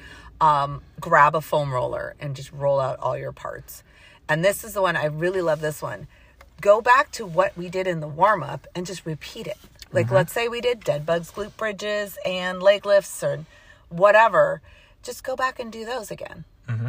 Um 0.41 0.81
grab 0.99 1.35
a 1.35 1.41
foam 1.41 1.73
roller 1.73 2.15
and 2.19 2.35
just 2.35 2.51
roll 2.51 2.79
out 2.81 2.99
all 2.99 3.17
your 3.17 3.31
parts. 3.31 3.83
And 4.27 4.43
this 4.43 4.65
is 4.65 4.73
the 4.73 4.81
one 4.81 4.97
i 4.97 5.05
really 5.05 5.41
love 5.41 5.61
this 5.61 5.81
one 5.81 6.07
go 6.61 6.81
back 6.81 7.11
to 7.13 7.25
what 7.25 7.55
we 7.57 7.69
did 7.69 7.87
in 7.87 7.99
the 7.99 8.07
warm 8.07 8.43
up 8.43 8.67
and 8.75 8.85
just 8.85 9.05
repeat 9.05 9.47
it. 9.47 9.57
Like, 9.91 10.07
mm-hmm. 10.07 10.15
let's 10.15 10.33
say 10.33 10.47
we 10.47 10.61
did 10.61 10.83
dead 10.83 11.05
bugs, 11.05 11.31
glute 11.31 11.55
bridges, 11.55 12.17
and 12.25 12.61
leg 12.61 12.85
lifts, 12.85 13.23
or 13.23 13.45
whatever. 13.89 14.61
Just 15.01 15.23
go 15.23 15.35
back 15.35 15.59
and 15.59 15.71
do 15.71 15.85
those 15.85 16.11
again. 16.11 16.43
Mm-hmm. 16.67 16.87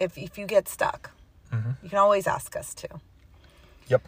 If 0.00 0.16
if 0.16 0.38
you 0.38 0.46
get 0.46 0.68
stuck, 0.68 1.10
mm-hmm. 1.52 1.72
you 1.82 1.90
can 1.90 1.98
always 1.98 2.26
ask 2.26 2.56
us 2.56 2.72
to. 2.74 2.88
Yep. 3.88 4.06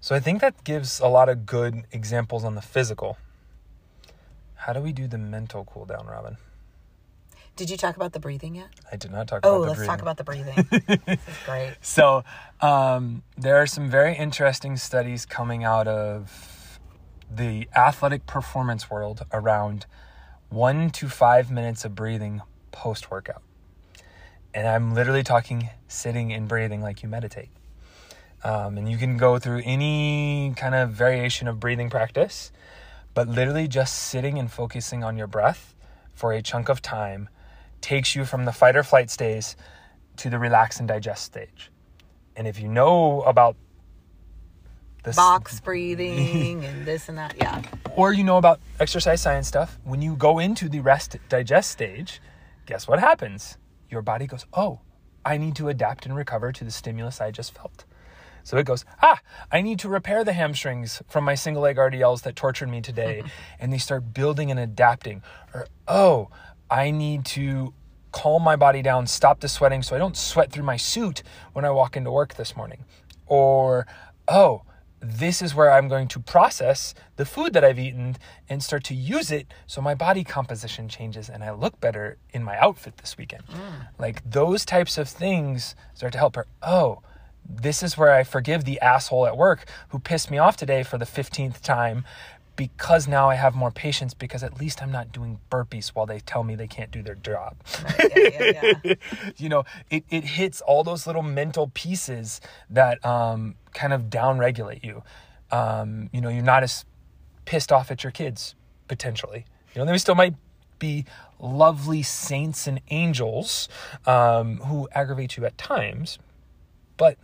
So 0.00 0.16
I 0.16 0.20
think 0.20 0.40
that 0.40 0.64
gives 0.64 1.00
a 1.00 1.08
lot 1.08 1.28
of 1.28 1.44
good 1.44 1.84
examples 1.92 2.44
on 2.44 2.54
the 2.54 2.62
physical. 2.62 3.18
How 4.54 4.72
do 4.72 4.80
we 4.80 4.92
do 4.92 5.06
the 5.06 5.18
mental 5.18 5.64
cool 5.64 5.84
down, 5.84 6.06
Robyn? 6.06 6.38
Did 7.54 7.68
you 7.70 7.76
talk 7.76 7.96
about 7.96 8.12
the 8.12 8.20
breathing 8.20 8.54
yet? 8.54 8.68
I 8.90 8.96
did 8.96 9.10
not 9.10 9.28
talk 9.28 9.40
Oh, 9.44 9.62
about 9.62 9.68
the 9.70 9.74
breathing. 9.74 9.76
Oh, 9.76 9.78
let's 9.78 9.86
talk 9.86 10.02
about 10.02 10.16
the 10.16 10.24
breathing. 10.24 11.06
this 11.06 11.18
is 11.28 11.36
great. 11.46 11.74
So, 11.82 12.24
um, 12.60 13.22
there 13.36 13.56
are 13.56 13.66
some 13.66 13.90
very 13.90 14.16
interesting 14.16 14.76
studies 14.76 15.26
coming 15.26 15.62
out 15.62 15.86
of 15.86 16.78
the 17.30 17.68
athletic 17.76 18.26
performance 18.26 18.90
world 18.90 19.24
around 19.32 19.86
one 20.48 20.90
to 20.90 21.08
five 21.08 21.50
minutes 21.50 21.84
of 21.84 21.94
breathing 21.94 22.40
post 22.72 23.10
workout. 23.10 23.42
And 24.54 24.66
I'm 24.66 24.94
literally 24.94 25.22
talking 25.22 25.70
sitting 25.88 26.32
and 26.32 26.48
breathing 26.48 26.80
like 26.82 27.02
you 27.02 27.08
meditate. 27.08 27.48
Um, 28.44 28.76
and 28.76 28.90
you 28.90 28.96
can 28.98 29.16
go 29.18 29.38
through 29.38 29.62
any 29.64 30.52
kind 30.56 30.74
of 30.74 30.90
variation 30.90 31.48
of 31.48 31.60
breathing 31.60 31.88
practice, 31.90 32.50
but 33.14 33.28
literally 33.28 33.68
just 33.68 33.94
sitting 33.94 34.38
and 34.38 34.50
focusing 34.50 35.04
on 35.04 35.16
your 35.16 35.26
breath 35.26 35.74
for 36.12 36.32
a 36.32 36.42
chunk 36.42 36.68
of 36.68 36.82
time 36.82 37.28
takes 37.82 38.14
you 38.16 38.24
from 38.24 38.44
the 38.44 38.52
fight 38.52 38.76
or 38.76 38.82
flight 38.82 39.10
stage 39.10 39.54
to 40.16 40.30
the 40.30 40.38
relax 40.38 40.78
and 40.78 40.88
digest 40.88 41.24
stage. 41.24 41.70
And 42.36 42.46
if 42.46 42.60
you 42.60 42.68
know 42.68 43.22
about 43.22 43.56
this 45.04 45.16
Box 45.16 45.60
breathing 45.60 46.64
and 46.64 46.86
this 46.86 47.08
and 47.08 47.18
that. 47.18 47.34
Yeah. 47.36 47.62
or 47.96 48.12
you 48.12 48.22
know 48.22 48.36
about 48.38 48.60
exercise 48.78 49.20
science 49.20 49.48
stuff, 49.48 49.78
when 49.84 50.00
you 50.00 50.14
go 50.14 50.38
into 50.38 50.68
the 50.68 50.80
rest 50.80 51.16
digest 51.28 51.70
stage, 51.72 52.20
guess 52.66 52.86
what 52.86 53.00
happens? 53.00 53.58
Your 53.90 54.00
body 54.00 54.26
goes, 54.26 54.46
"Oh, 54.54 54.80
I 55.24 55.36
need 55.38 55.56
to 55.56 55.68
adapt 55.68 56.06
and 56.06 56.14
recover 56.14 56.52
to 56.52 56.64
the 56.64 56.70
stimulus 56.70 57.20
I 57.20 57.30
just 57.32 57.52
felt." 57.52 57.84
So 58.44 58.56
it 58.58 58.64
goes, 58.64 58.84
"Ah, 59.02 59.20
I 59.50 59.60
need 59.60 59.80
to 59.80 59.88
repair 59.88 60.24
the 60.24 60.32
hamstrings 60.32 61.02
from 61.08 61.24
my 61.24 61.34
single 61.34 61.62
leg 61.62 61.76
RDLs 61.76 62.22
that 62.22 62.36
tortured 62.36 62.68
me 62.68 62.80
today." 62.80 63.24
and 63.58 63.72
they 63.72 63.78
start 63.78 64.14
building 64.14 64.50
and 64.52 64.60
adapting. 64.60 65.22
Or, 65.52 65.66
"Oh, 65.88 66.30
I 66.72 66.90
need 66.90 67.24
to 67.36 67.74
calm 68.12 68.42
my 68.42 68.56
body 68.56 68.82
down, 68.82 69.06
stop 69.06 69.40
the 69.40 69.48
sweating 69.48 69.82
so 69.82 69.94
I 69.94 69.98
don't 69.98 70.16
sweat 70.16 70.50
through 70.50 70.64
my 70.64 70.76
suit 70.76 71.22
when 71.52 71.64
I 71.64 71.70
walk 71.70 71.96
into 71.96 72.10
work 72.10 72.34
this 72.34 72.56
morning." 72.56 72.84
Or, 73.26 73.86
"Oh, 74.26 74.62
this 75.02 75.42
is 75.42 75.54
where 75.54 75.70
I'm 75.70 75.88
going 75.88 76.06
to 76.08 76.20
process 76.20 76.94
the 77.16 77.24
food 77.24 77.52
that 77.54 77.64
I've 77.64 77.78
eaten 77.78 78.16
and 78.48 78.62
start 78.62 78.84
to 78.84 78.94
use 78.94 79.32
it 79.32 79.46
so 79.66 79.80
my 79.80 79.94
body 79.94 80.22
composition 80.22 80.88
changes 80.88 81.28
and 81.28 81.42
I 81.42 81.50
look 81.50 81.80
better 81.80 82.18
in 82.30 82.44
my 82.44 82.56
outfit 82.58 82.98
this 82.98 83.18
weekend. 83.18 83.44
Mm. 83.48 83.88
Like 83.98 84.22
those 84.30 84.64
types 84.64 84.98
of 84.98 85.08
things 85.08 85.74
start 85.94 86.12
to 86.12 86.18
help 86.18 86.36
her. 86.36 86.46
Oh, 86.62 87.02
this 87.44 87.82
is 87.82 87.98
where 87.98 88.12
I 88.12 88.22
forgive 88.22 88.64
the 88.64 88.80
asshole 88.80 89.26
at 89.26 89.36
work 89.36 89.68
who 89.88 89.98
pissed 89.98 90.30
me 90.30 90.38
off 90.38 90.56
today 90.56 90.84
for 90.84 90.98
the 90.98 91.04
15th 91.04 91.60
time 91.60 92.04
because 92.56 93.08
now 93.08 93.30
I 93.30 93.34
have 93.34 93.54
more 93.54 93.70
patience 93.70 94.14
because 94.14 94.42
at 94.42 94.60
least 94.60 94.82
I'm 94.82 94.92
not 94.92 95.12
doing 95.12 95.38
burpees 95.50 95.88
while 95.88 96.06
they 96.06 96.20
tell 96.20 96.44
me 96.44 96.54
they 96.54 96.66
can't 96.66 96.90
do 96.90 97.02
their 97.02 97.14
job. 97.14 97.56
Yeah, 97.98 98.52
yeah, 98.52 98.72
yeah. 98.84 98.94
you 99.36 99.48
know 99.48 99.64
it, 99.90 100.04
it 100.10 100.24
hits 100.24 100.60
all 100.60 100.84
those 100.84 101.06
little 101.06 101.22
mental 101.22 101.70
pieces 101.74 102.40
that 102.70 103.04
um, 103.04 103.56
kind 103.74 103.92
of 103.92 104.10
down 104.10 104.38
regulate 104.38 104.84
you. 104.84 105.02
Um, 105.50 106.10
you 106.12 106.20
know 106.20 106.28
you're 106.28 106.42
not 106.42 106.62
as 106.62 106.84
pissed 107.44 107.72
off 107.72 107.90
at 107.90 108.04
your 108.04 108.10
kids 108.10 108.54
potentially. 108.88 109.46
You 109.74 109.80
know 109.84 109.90
they 109.90 109.98
still 109.98 110.14
might 110.14 110.34
be 110.78 111.04
lovely 111.38 112.02
saints 112.02 112.66
and 112.66 112.80
angels 112.90 113.68
um, 114.06 114.58
who 114.58 114.88
aggravate 114.92 115.36
you 115.36 115.44
at 115.44 115.56
times 115.56 116.18
but 116.96 117.16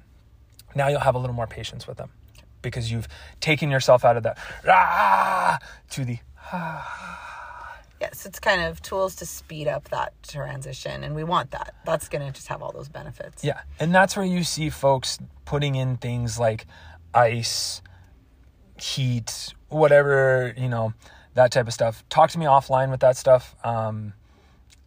now 0.75 0.89
you'll 0.89 1.01
have 1.01 1.15
a 1.15 1.19
little 1.19 1.35
more 1.35 1.47
patience 1.47 1.87
with 1.87 1.99
them 1.99 2.11
because 2.63 2.91
you've 2.91 3.09
taken 3.41 3.71
yourself 3.71 4.05
out 4.05 4.17
of 4.17 4.23
that 4.23 4.39
ah 4.67 5.59
to 5.91 6.05
the 6.05 6.19
Yes, 8.01 8.27
it's 8.27 8.39
kind 8.39 8.63
of 8.63 8.81
tools 8.81 9.17
to 9.17 9.27
speed 9.27 9.67
up 9.67 9.89
that 9.89 10.13
transition, 10.23 11.03
and 11.03 11.17
we 11.17 11.25
want 11.25 11.51
that. 11.51 11.75
That's 11.85 12.09
going 12.09 12.25
to 12.25 12.33
just 12.33 12.47
have 12.47 12.63
all 12.63 12.71
those 12.71 12.89
benefits. 12.89 13.43
Yeah. 13.43 13.61
And 13.81 13.93
that's 13.93 14.17
where 14.17 14.25
you 14.25 14.45
see 14.45 14.71
folks 14.71 15.19
putting 15.45 15.75
in 15.75 15.97
things 15.97 16.39
like 16.39 16.67
ice, 17.13 17.83
heat, 18.81 19.53
whatever, 19.69 20.55
you 20.57 20.69
know, 20.69 20.95
that 21.35 21.51
type 21.51 21.67
of 21.67 21.73
stuff. 21.73 22.05
Talk 22.09 22.31
to 22.31 22.39
me 22.39 22.47
offline 22.47 22.91
with 22.91 23.01
that 23.01 23.17
stuff. 23.17 23.57
Um, 23.65 24.13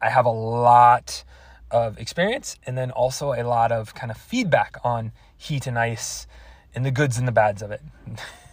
I 0.01 0.09
have 0.09 0.25
a 0.25 0.31
lot 0.31 1.23
of 1.69 1.97
experience 1.97 2.57
and 2.65 2.77
then 2.77 2.91
also 2.91 3.33
a 3.33 3.43
lot 3.43 3.71
of 3.71 3.93
kind 3.93 4.11
of 4.11 4.17
feedback 4.17 4.77
on 4.83 5.11
heat 5.37 5.67
and 5.67 5.77
ice 5.77 6.27
and 6.75 6.85
the 6.85 6.91
goods 6.91 7.17
and 7.17 7.27
the 7.27 7.31
bads 7.31 7.61
of 7.61 7.71
it. 7.71 7.81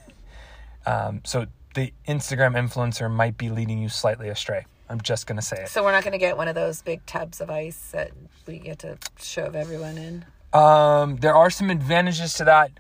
um, 0.86 1.20
so 1.24 1.46
the 1.74 1.92
Instagram 2.06 2.54
influencer 2.54 3.10
might 3.10 3.38
be 3.38 3.50
leading 3.50 3.78
you 3.78 3.88
slightly 3.88 4.28
astray. 4.28 4.66
I'm 4.88 5.00
just 5.00 5.26
to 5.36 5.42
say 5.42 5.64
it. 5.64 5.68
So 5.68 5.84
we're 5.84 5.92
not 5.92 6.02
to 6.12 6.18
get 6.18 6.36
one 6.36 6.48
of 6.48 6.54
those 6.54 6.80
big 6.82 7.04
tubs 7.04 7.40
of 7.40 7.50
ice 7.50 7.90
that 7.90 8.10
we 8.46 8.58
get 8.58 8.78
to 8.80 8.98
shove 9.20 9.54
everyone 9.54 9.98
in. 9.98 10.24
Um, 10.52 11.16
there 11.16 11.34
are 11.34 11.50
some 11.50 11.68
advantages 11.68 12.34
to 12.34 12.44
that, 12.44 12.70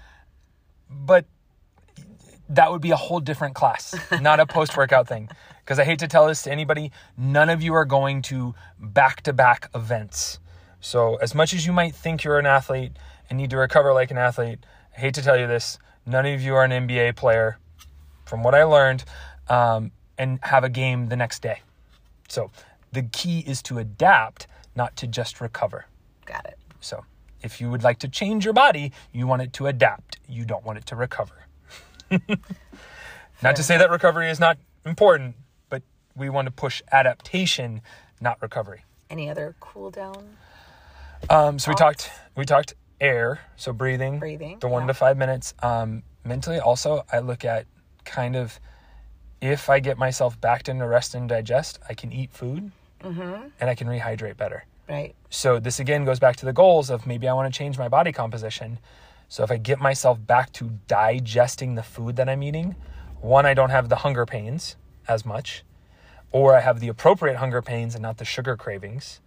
but 0.88 1.26
that 2.48 2.72
would 2.72 2.80
be 2.80 2.92
a 2.92 2.96
whole 2.96 3.20
different 3.20 3.54
class, 3.54 3.94
not 4.20 4.40
a 4.40 4.46
post 4.46 4.76
workout 4.76 5.06
thing. 5.06 5.28
Because 5.60 5.78
I 5.78 5.84
hate 5.84 5.98
to 5.98 6.08
tell 6.08 6.26
this 6.26 6.42
to 6.42 6.50
anybody, 6.50 6.92
none 7.18 7.50
of 7.50 7.62
you 7.62 7.74
are 7.74 7.84
going 7.84 8.22
to 8.22 8.54
back 8.78 9.20
to 9.22 9.34
back 9.34 9.68
events. 9.74 10.38
So, 10.80 11.16
as 11.16 11.34
much 11.34 11.52
as 11.52 11.66
you 11.66 11.72
might 11.72 11.94
think 11.94 12.24
you're 12.24 12.38
an 12.38 12.46
athlete 12.46 12.92
and 13.28 13.36
need 13.36 13.50
to 13.50 13.58
recover 13.58 13.92
like 13.92 14.10
an 14.10 14.16
athlete, 14.16 14.60
I 14.98 15.00
hate 15.00 15.14
to 15.14 15.22
tell 15.22 15.38
you 15.38 15.46
this, 15.46 15.78
none 16.06 16.26
of 16.26 16.42
you 16.42 16.56
are 16.56 16.64
an 16.64 16.72
NBA 16.72 17.14
player, 17.14 17.58
from 18.24 18.42
what 18.42 18.52
I 18.52 18.64
learned, 18.64 19.04
um, 19.48 19.92
and 20.18 20.40
have 20.42 20.64
a 20.64 20.68
game 20.68 21.06
the 21.06 21.14
next 21.14 21.40
day. 21.40 21.62
So, 22.26 22.50
the 22.90 23.02
key 23.02 23.44
is 23.46 23.62
to 23.62 23.78
adapt, 23.78 24.48
not 24.74 24.96
to 24.96 25.06
just 25.06 25.40
recover. 25.40 25.86
Got 26.26 26.46
it. 26.46 26.58
So, 26.80 27.04
if 27.44 27.60
you 27.60 27.70
would 27.70 27.84
like 27.84 28.00
to 28.00 28.08
change 28.08 28.44
your 28.44 28.54
body, 28.54 28.90
you 29.12 29.28
want 29.28 29.40
it 29.40 29.52
to 29.52 29.68
adapt. 29.68 30.18
You 30.28 30.44
don't 30.44 30.64
want 30.64 30.78
it 30.78 30.86
to 30.86 30.96
recover. 30.96 31.46
not 33.40 33.54
to 33.54 33.62
say 33.62 33.78
that 33.78 33.92
recovery 33.92 34.28
is 34.30 34.40
not 34.40 34.58
important, 34.84 35.36
but 35.68 35.84
we 36.16 36.28
want 36.28 36.46
to 36.46 36.52
push 36.52 36.82
adaptation, 36.90 37.82
not 38.20 38.42
recovery. 38.42 38.82
Any 39.10 39.30
other 39.30 39.54
cool 39.60 39.92
down? 39.92 40.36
Um, 41.30 41.60
so 41.60 41.70
we 41.70 41.76
talked 41.76 42.10
we 42.34 42.44
talked 42.44 42.74
air, 43.00 43.40
so 43.56 43.72
breathing, 43.72 44.18
Breathing, 44.18 44.58
the 44.60 44.68
one 44.68 44.82
yeah. 44.82 44.88
to 44.88 44.94
five 44.94 45.16
minutes. 45.16 45.54
Um, 45.62 46.02
mentally, 46.24 46.58
also, 46.58 47.04
I 47.12 47.20
look 47.20 47.44
at 47.44 47.66
kind 48.04 48.36
of 48.36 48.58
if 49.40 49.70
I 49.70 49.78
get 49.80 49.98
myself 49.98 50.40
back 50.40 50.68
into 50.68 50.86
rest 50.86 51.14
and 51.14 51.28
digest, 51.28 51.78
I 51.88 51.94
can 51.94 52.12
eat 52.12 52.32
food 52.32 52.72
Mm-hmm. 53.04 53.48
and 53.60 53.70
I 53.70 53.76
can 53.76 53.86
rehydrate 53.86 54.36
better. 54.36 54.64
Right. 54.88 55.14
So 55.30 55.60
this 55.60 55.78
again 55.78 56.04
goes 56.04 56.18
back 56.18 56.34
to 56.36 56.44
the 56.46 56.52
goals 56.52 56.90
of 56.90 57.06
maybe 57.06 57.28
I 57.28 57.32
want 57.32 57.52
to 57.52 57.56
change 57.56 57.78
my 57.78 57.86
body 57.88 58.10
composition. 58.10 58.80
So 59.28 59.44
if 59.44 59.52
I 59.52 59.56
get 59.56 59.78
myself 59.78 60.18
back 60.26 60.52
to 60.54 60.70
digesting 60.88 61.76
the 61.76 61.82
food 61.84 62.16
that 62.16 62.28
I'm 62.28 62.42
eating, 62.42 62.74
one 63.20 63.46
I 63.46 63.54
don't 63.54 63.70
have 63.70 63.88
the 63.88 63.96
hunger 63.96 64.26
pains 64.26 64.76
as 65.06 65.24
much, 65.24 65.62
or 66.32 66.56
I 66.56 66.60
have 66.60 66.80
the 66.80 66.88
appropriate 66.88 67.36
hunger 67.36 67.62
pains 67.62 67.94
and 67.94 68.02
not 68.02 68.16
the 68.18 68.24
sugar 68.24 68.56
cravings. 68.56 69.20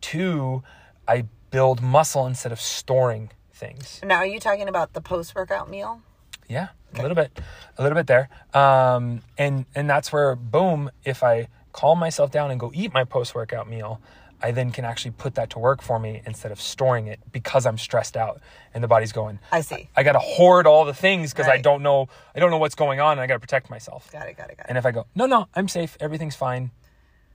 Two, 0.00 0.62
I 1.06 1.26
build 1.50 1.82
muscle 1.82 2.26
instead 2.26 2.52
of 2.52 2.60
storing 2.60 3.30
things. 3.52 4.00
Now, 4.04 4.16
are 4.16 4.26
you 4.26 4.40
talking 4.40 4.68
about 4.68 4.92
the 4.92 5.00
post 5.00 5.34
workout 5.34 5.68
meal? 5.68 6.02
Yeah, 6.48 6.68
a 6.94 7.02
little 7.02 7.14
bit, 7.14 7.38
a 7.76 7.82
little 7.82 7.96
bit 7.96 8.06
there. 8.06 8.28
Um, 8.54 9.20
and 9.36 9.66
and 9.74 9.88
that's 9.88 10.12
where 10.12 10.34
boom, 10.34 10.90
if 11.04 11.22
I 11.22 11.48
calm 11.72 11.98
myself 11.98 12.30
down 12.30 12.50
and 12.50 12.58
go 12.58 12.72
eat 12.74 12.92
my 12.94 13.04
post 13.04 13.34
workout 13.34 13.68
meal, 13.68 14.00
I 14.40 14.52
then 14.52 14.70
can 14.70 14.84
actually 14.84 15.10
put 15.10 15.34
that 15.34 15.50
to 15.50 15.58
work 15.58 15.82
for 15.82 15.98
me 15.98 16.22
instead 16.24 16.52
of 16.52 16.60
storing 16.60 17.06
it 17.06 17.20
because 17.32 17.66
I'm 17.66 17.76
stressed 17.76 18.16
out 18.16 18.40
and 18.72 18.82
the 18.82 18.88
body's 18.88 19.12
going. 19.12 19.40
I 19.52 19.60
see. 19.60 19.90
I 19.96 20.02
got 20.02 20.12
to 20.12 20.20
hoard 20.20 20.66
all 20.66 20.84
the 20.84 20.94
things 20.94 21.32
because 21.32 21.48
I 21.48 21.58
don't 21.58 21.82
know 21.82 22.08
I 22.34 22.40
don't 22.40 22.50
know 22.50 22.58
what's 22.58 22.74
going 22.74 23.00
on 23.00 23.12
and 23.12 23.20
I 23.20 23.26
got 23.26 23.34
to 23.34 23.40
protect 23.40 23.68
myself. 23.68 24.10
Got 24.12 24.28
it. 24.28 24.36
Got 24.36 24.50
it. 24.50 24.56
Got 24.56 24.66
it. 24.66 24.70
And 24.70 24.78
if 24.78 24.86
I 24.86 24.92
go, 24.92 25.06
no, 25.14 25.26
no, 25.26 25.48
I'm 25.54 25.68
safe, 25.68 25.96
everything's 26.00 26.36
fine. 26.36 26.70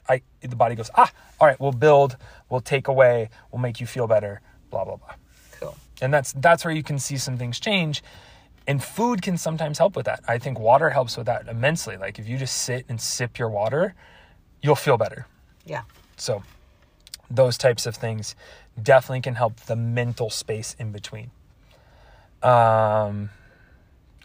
I 0.10 0.22
the 0.42 0.56
body 0.56 0.76
goes, 0.76 0.90
ah, 0.96 1.12
all 1.40 1.48
right, 1.48 1.60
we'll 1.60 1.72
build, 1.72 2.18
we'll 2.50 2.62
take 2.62 2.88
away, 2.88 3.30
we'll 3.52 3.62
make 3.62 3.80
you 3.80 3.88
feel 3.88 4.08
better, 4.08 4.42
blah 4.70 4.86
blah 4.86 4.98
blah. 4.98 5.16
Cool. 5.60 5.76
and 6.02 6.14
that's 6.14 6.34
that's 6.34 6.66
where 6.66 6.74
you 6.74 6.84
can 6.84 7.00
see 7.00 7.18
some 7.18 7.38
things 7.38 7.60
change 7.60 8.04
and 8.68 8.84
food 8.84 9.22
can 9.22 9.38
sometimes 9.38 9.78
help 9.78 9.96
with 9.96 10.06
that. 10.06 10.22
I 10.28 10.38
think 10.38 10.60
water 10.60 10.90
helps 10.90 11.18
with 11.18 11.26
that 11.26 11.48
immensely. 11.48 11.98
Like 11.98 12.18
if 12.20 12.28
you 12.28 12.38
just 12.38 12.60
sit 12.60 12.86
and 12.90 13.00
sip 13.00 13.38
your 13.38 13.50
water 13.50 13.94
you'll 14.62 14.76
feel 14.76 14.98
better. 14.98 15.28
Yeah. 15.66 15.84
so 16.18 16.44
those 17.30 17.58
types 17.58 17.86
of 17.86 17.96
things 17.96 18.36
definitely 18.82 19.22
can 19.22 19.36
help 19.36 19.60
the 19.62 19.76
mental 19.76 20.30
space 20.30 20.76
in 20.80 20.92
between. 20.92 21.32
Um 22.42 23.30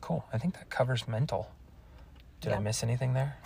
cool. 0.00 0.24
I 0.32 0.38
think 0.38 0.54
that 0.54 0.70
covers 0.70 1.06
mental. 1.06 1.50
Did 2.40 2.52
i 2.52 2.58
miss 2.60 2.82
anything 2.84 3.14
there 3.14 3.36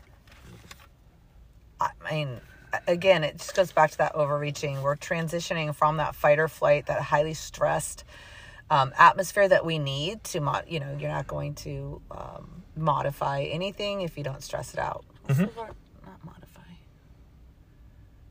I 2.04 2.14
mean, 2.14 2.40
again, 2.86 3.24
it 3.24 3.38
just 3.38 3.54
goes 3.54 3.72
back 3.72 3.90
to 3.92 3.98
that 3.98 4.14
overreaching. 4.14 4.82
We're 4.82 4.96
transitioning 4.96 5.74
from 5.74 5.96
that 5.98 6.14
fight 6.14 6.38
or 6.38 6.48
flight, 6.48 6.86
that 6.86 7.02
highly 7.02 7.34
stressed 7.34 8.04
um, 8.70 8.92
atmosphere 8.98 9.48
that 9.48 9.64
we 9.64 9.78
need 9.78 10.24
to, 10.24 10.40
mod- 10.40 10.64
you 10.68 10.80
know, 10.80 10.96
you're 10.98 11.10
not 11.10 11.26
going 11.26 11.54
to 11.56 12.00
um, 12.10 12.62
modify 12.76 13.42
anything 13.42 14.00
if 14.00 14.16
you 14.16 14.24
don't 14.24 14.42
stress 14.42 14.72
it 14.72 14.80
out. 14.80 15.04
What's 15.24 15.40
the 15.40 15.46
word? 15.46 15.74
Not 16.06 16.24
modify. 16.24 16.60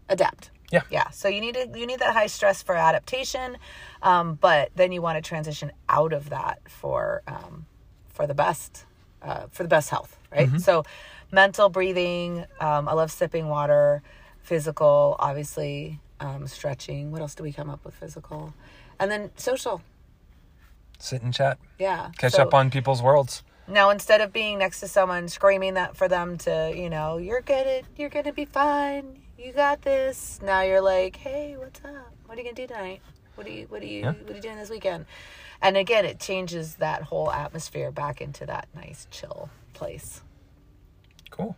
Adapt. 0.09 0.49
Yeah. 0.71 0.81
Yeah. 0.89 1.09
So 1.09 1.27
you 1.27 1.41
need 1.41 1.55
to, 1.55 1.69
you 1.75 1.85
need 1.85 1.99
that 1.99 2.13
high 2.13 2.27
stress 2.27 2.63
for 2.63 2.75
adaptation, 2.75 3.57
um, 4.01 4.35
but 4.35 4.71
then 4.75 4.91
you 4.91 5.01
want 5.01 5.17
to 5.17 5.27
transition 5.27 5.71
out 5.89 6.13
of 6.13 6.29
that 6.29 6.59
for 6.69 7.21
um, 7.27 7.65
for 8.07 8.25
the 8.25 8.33
best 8.33 8.85
uh, 9.21 9.47
for 9.51 9.63
the 9.63 9.69
best 9.69 9.89
health, 9.89 10.17
right? 10.31 10.49
So 10.59 10.83
mental 11.31 11.69
breathing. 11.69 12.45
Um, 12.59 12.87
I 12.89 12.93
love 12.93 13.11
sipping 13.11 13.47
water. 13.47 14.01
Physical, 14.41 15.15
obviously, 15.19 15.99
um, 16.19 16.47
stretching. 16.47 17.11
What 17.11 17.21
else 17.21 17.35
do 17.35 17.43
we 17.43 17.53
come 17.53 17.69
up 17.69 17.85
with? 17.85 17.93
Physical, 17.95 18.53
and 18.99 19.11
then 19.11 19.31
social. 19.37 19.81
sit 20.99 21.21
and 21.23 21.33
chat 21.33 21.57
Yeah. 21.79 22.11
catch 22.17 22.33
So- 22.33 22.43
up 22.43 22.53
on 22.53 22.69
people's 22.69 23.01
worlds 23.01 23.41
now 23.67 23.89
instead 23.89 24.21
of 24.21 24.31
being 24.33 24.59
next 24.59 24.79
to 24.81 24.87
someone 24.87 25.27
screaming 25.29 25.73
that 25.75 25.95
for 25.95 26.07
them 26.07 26.37
to, 26.39 26.71
you 26.75 26.89
know, 26.89 27.17
you're 27.17 27.41
gonna 27.41 27.81
you're 27.95 28.09
gonna 28.09 28.33
be 28.33 28.45
fine. 28.45 29.19
You 29.37 29.51
got 29.53 29.81
this. 29.81 30.39
Now 30.43 30.61
you're 30.61 30.81
like, 30.81 31.15
hey, 31.15 31.55
what's 31.57 31.79
up? 31.85 32.13
What 32.25 32.37
are 32.37 32.41
you 32.41 32.43
gonna 32.43 32.55
do 32.55 32.67
tonight? 32.67 33.01
What 33.35 33.47
are 33.47 33.49
you 33.49 33.65
what 33.69 33.81
are 33.81 33.85
you 33.85 34.01
Yeah. 34.01 34.11
what 34.11 34.29
are 34.31 34.35
you 34.35 34.41
doing 34.41 34.57
this 34.57 34.69
weekend? 34.69 35.05
And 35.61 35.77
again, 35.77 36.05
it 36.05 36.19
changes 36.19 36.75
that 36.75 37.03
whole 37.03 37.31
atmosphere 37.31 37.91
back 37.91 38.19
into 38.21 38.45
that 38.47 38.67
nice 38.75 39.07
chill 39.11 39.49
place. 39.73 40.21
cool 41.29 41.55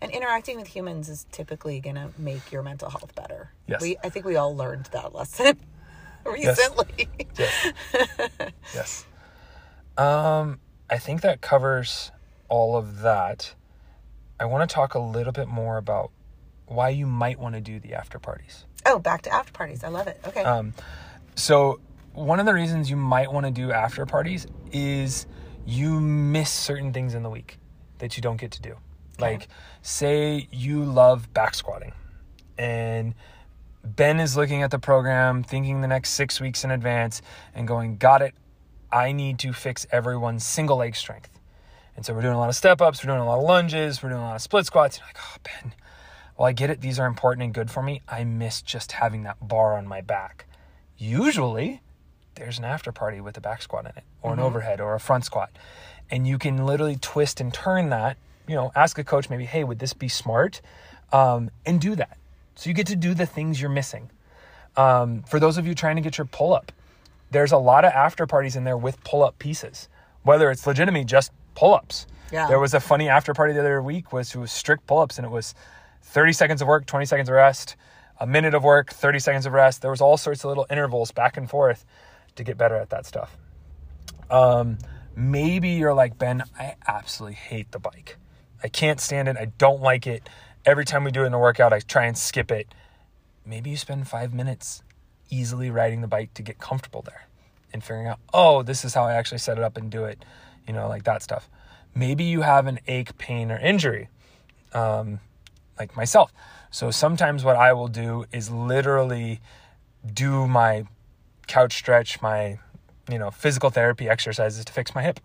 And 0.00 0.10
interacting 0.10 0.56
with 0.56 0.68
humans 0.68 1.08
is 1.08 1.26
typically 1.30 1.80
gonna 1.80 2.10
make 2.18 2.50
your 2.50 2.62
mental 2.62 2.90
health 2.90 3.14
better. 3.14 3.52
Yes. 3.66 3.80
We 3.82 3.96
I 4.02 4.08
think 4.08 4.24
we 4.26 4.36
all 4.36 4.56
learned 4.56 4.86
that 4.92 5.14
lesson 5.14 5.58
recently. 6.26 7.08
Yes. 7.38 7.72
yes. 8.74 9.06
Um, 9.98 10.58
I 10.88 10.98
think 10.98 11.20
that 11.20 11.40
covers 11.40 12.10
all 12.48 12.76
of 12.76 13.00
that. 13.00 13.54
I 14.40 14.46
want 14.46 14.68
to 14.68 14.74
talk 14.74 14.94
a 14.94 14.98
little 14.98 15.32
bit 15.32 15.48
more 15.48 15.76
about 15.76 16.10
why 16.66 16.88
you 16.88 17.06
might 17.06 17.38
want 17.38 17.54
to 17.54 17.60
do 17.60 17.78
the 17.78 17.94
after 17.94 18.18
parties. 18.18 18.64
oh, 18.86 18.98
back 18.98 19.22
to 19.22 19.32
after 19.32 19.52
parties. 19.52 19.84
I 19.84 19.88
love 19.88 20.06
it. 20.06 20.18
Okay. 20.26 20.42
Um, 20.42 20.72
so 21.34 21.80
one 22.14 22.40
of 22.40 22.46
the 22.46 22.54
reasons 22.54 22.90
you 22.90 22.96
might 22.96 23.32
want 23.32 23.46
to 23.46 23.52
do 23.52 23.72
after 23.72 24.04
parties 24.06 24.46
is 24.70 25.26
you 25.64 26.00
miss 26.00 26.50
certain 26.50 26.92
things 26.92 27.14
in 27.14 27.22
the 27.22 27.30
week 27.30 27.58
that 27.98 28.16
you 28.16 28.22
don't 28.22 28.36
get 28.36 28.52
to 28.52 28.62
do. 28.62 28.76
Like, 29.18 29.48
say 29.82 30.48
you 30.50 30.84
love 30.84 31.32
back 31.32 31.54
squatting, 31.54 31.92
and 32.58 33.14
Ben 33.84 34.20
is 34.20 34.36
looking 34.36 34.62
at 34.62 34.70
the 34.70 34.78
program, 34.78 35.42
thinking 35.42 35.80
the 35.80 35.88
next 35.88 36.10
six 36.10 36.40
weeks 36.40 36.64
in 36.64 36.70
advance, 36.70 37.22
and 37.54 37.68
going, 37.68 37.96
Got 37.96 38.22
it. 38.22 38.34
I 38.90 39.12
need 39.12 39.38
to 39.40 39.52
fix 39.52 39.86
everyone's 39.90 40.44
single 40.44 40.78
leg 40.78 40.96
strength. 40.96 41.30
And 41.96 42.04
so 42.04 42.14
we're 42.14 42.22
doing 42.22 42.34
a 42.34 42.38
lot 42.38 42.48
of 42.48 42.56
step 42.56 42.80
ups, 42.80 43.02
we're 43.02 43.08
doing 43.08 43.20
a 43.20 43.26
lot 43.26 43.38
of 43.38 43.44
lunges, 43.44 44.02
we're 44.02 44.10
doing 44.10 44.20
a 44.20 44.24
lot 44.24 44.36
of 44.36 44.42
split 44.42 44.66
squats. 44.66 44.98
You're 44.98 45.06
like, 45.06 45.18
oh, 45.20 45.36
Ben, 45.42 45.74
well, 46.36 46.48
I 46.48 46.52
get 46.52 46.70
it. 46.70 46.80
These 46.80 46.98
are 46.98 47.06
important 47.06 47.44
and 47.44 47.54
good 47.54 47.70
for 47.70 47.82
me. 47.82 48.00
I 48.08 48.24
miss 48.24 48.62
just 48.62 48.92
having 48.92 49.22
that 49.24 49.46
bar 49.46 49.76
on 49.76 49.86
my 49.86 50.00
back. 50.00 50.46
Usually, 50.96 51.82
there's 52.34 52.58
an 52.58 52.64
after 52.64 52.92
party 52.92 53.20
with 53.20 53.36
a 53.36 53.40
back 53.40 53.62
squat 53.62 53.84
in 53.84 53.92
it, 53.96 54.04
or 54.22 54.32
an 54.32 54.40
overhead, 54.40 54.80
or 54.80 54.94
a 54.94 55.00
front 55.00 55.24
squat. 55.24 55.50
And 56.10 56.26
you 56.26 56.38
can 56.38 56.66
literally 56.66 56.96
twist 56.96 57.40
and 57.40 57.52
turn 57.52 57.90
that. 57.90 58.16
You 58.48 58.54
know, 58.54 58.72
ask 58.74 58.98
a 58.98 59.04
coach 59.04 59.30
maybe, 59.30 59.44
hey, 59.44 59.64
would 59.64 59.78
this 59.78 59.92
be 59.92 60.08
smart? 60.08 60.60
Um, 61.12 61.50
and 61.64 61.80
do 61.80 61.94
that. 61.96 62.18
So 62.54 62.68
you 62.68 62.74
get 62.74 62.86
to 62.88 62.96
do 62.96 63.14
the 63.14 63.26
things 63.26 63.60
you're 63.60 63.70
missing. 63.70 64.10
Um, 64.76 65.22
for 65.22 65.38
those 65.38 65.58
of 65.58 65.66
you 65.66 65.74
trying 65.74 65.96
to 65.96 66.02
get 66.02 66.18
your 66.18 66.26
pull 66.26 66.54
up, 66.54 66.72
there's 67.30 67.52
a 67.52 67.58
lot 67.58 67.84
of 67.84 67.92
after 67.92 68.26
parties 68.26 68.56
in 68.56 68.64
there 68.64 68.76
with 68.76 69.02
pull 69.04 69.22
up 69.22 69.38
pieces 69.38 69.88
whether 70.22 70.50
it's 70.50 70.66
legitimately 70.66 71.04
just 71.04 71.32
pull-ups. 71.54 72.06
Yeah. 72.30 72.48
There 72.48 72.58
was 72.58 72.74
a 72.74 72.80
funny 72.80 73.08
after 73.08 73.34
party 73.34 73.52
the 73.52 73.60
other 73.60 73.82
week 73.82 74.12
was 74.12 74.34
it 74.34 74.38
was 74.38 74.52
strict 74.52 74.86
pull-ups 74.86 75.18
and 75.18 75.26
it 75.26 75.30
was 75.30 75.54
30 76.02 76.32
seconds 76.32 76.62
of 76.62 76.68
work, 76.68 76.86
20 76.86 77.04
seconds 77.06 77.28
of 77.28 77.34
rest, 77.34 77.76
a 78.20 78.26
minute 78.26 78.54
of 78.54 78.64
work, 78.64 78.92
30 78.92 79.18
seconds 79.18 79.46
of 79.46 79.52
rest. 79.52 79.82
There 79.82 79.90
was 79.90 80.00
all 80.00 80.16
sorts 80.16 80.44
of 80.44 80.48
little 80.48 80.66
intervals 80.70 81.10
back 81.10 81.36
and 81.36 81.48
forth 81.48 81.84
to 82.36 82.44
get 82.44 82.56
better 82.56 82.76
at 82.76 82.90
that 82.90 83.06
stuff. 83.06 83.36
Um, 84.30 84.78
maybe 85.14 85.70
you're 85.70 85.94
like, 85.94 86.18
Ben, 86.18 86.42
I 86.58 86.76
absolutely 86.86 87.36
hate 87.36 87.70
the 87.72 87.78
bike. 87.78 88.16
I 88.62 88.68
can't 88.68 89.00
stand 89.00 89.28
it. 89.28 89.36
I 89.36 89.46
don't 89.46 89.82
like 89.82 90.06
it. 90.06 90.28
Every 90.64 90.84
time 90.84 91.04
we 91.04 91.10
do 91.10 91.24
it 91.24 91.26
in 91.26 91.34
a 91.34 91.38
workout, 91.38 91.72
I 91.72 91.80
try 91.80 92.06
and 92.06 92.16
skip 92.16 92.50
it. 92.50 92.74
Maybe 93.44 93.70
you 93.70 93.76
spend 93.76 94.06
five 94.06 94.32
minutes 94.32 94.82
easily 95.28 95.70
riding 95.70 96.00
the 96.00 96.06
bike 96.06 96.32
to 96.34 96.42
get 96.42 96.58
comfortable 96.58 97.02
there 97.02 97.26
and 97.72 97.82
figuring 97.82 98.06
out, 98.06 98.20
oh, 98.32 98.62
this 98.62 98.84
is 98.84 98.94
how 98.94 99.04
I 99.04 99.14
actually 99.14 99.38
set 99.38 99.58
it 99.58 99.64
up 99.64 99.76
and 99.76 99.90
do 99.90 100.04
it, 100.04 100.24
you 100.66 100.72
know, 100.72 100.88
like 100.88 101.04
that 101.04 101.22
stuff. 101.22 101.48
Maybe 101.94 102.24
you 102.24 102.42
have 102.42 102.66
an 102.66 102.78
ache, 102.86 103.18
pain, 103.18 103.50
or 103.50 103.58
injury, 103.58 104.08
um, 104.72 105.20
like 105.78 105.96
myself. 105.96 106.32
So 106.70 106.90
sometimes 106.90 107.44
what 107.44 107.56
I 107.56 107.72
will 107.72 107.88
do 107.88 108.26
is 108.32 108.50
literally 108.50 109.40
do 110.12 110.46
my 110.46 110.86
couch 111.52 111.76
stretch, 111.76 112.22
my 112.22 112.58
you 113.10 113.18
know 113.18 113.30
physical 113.30 113.68
therapy 113.68 114.08
exercises 114.08 114.64
to 114.64 114.72
fix 114.72 114.94
my 114.94 115.02
hip, 115.02 115.20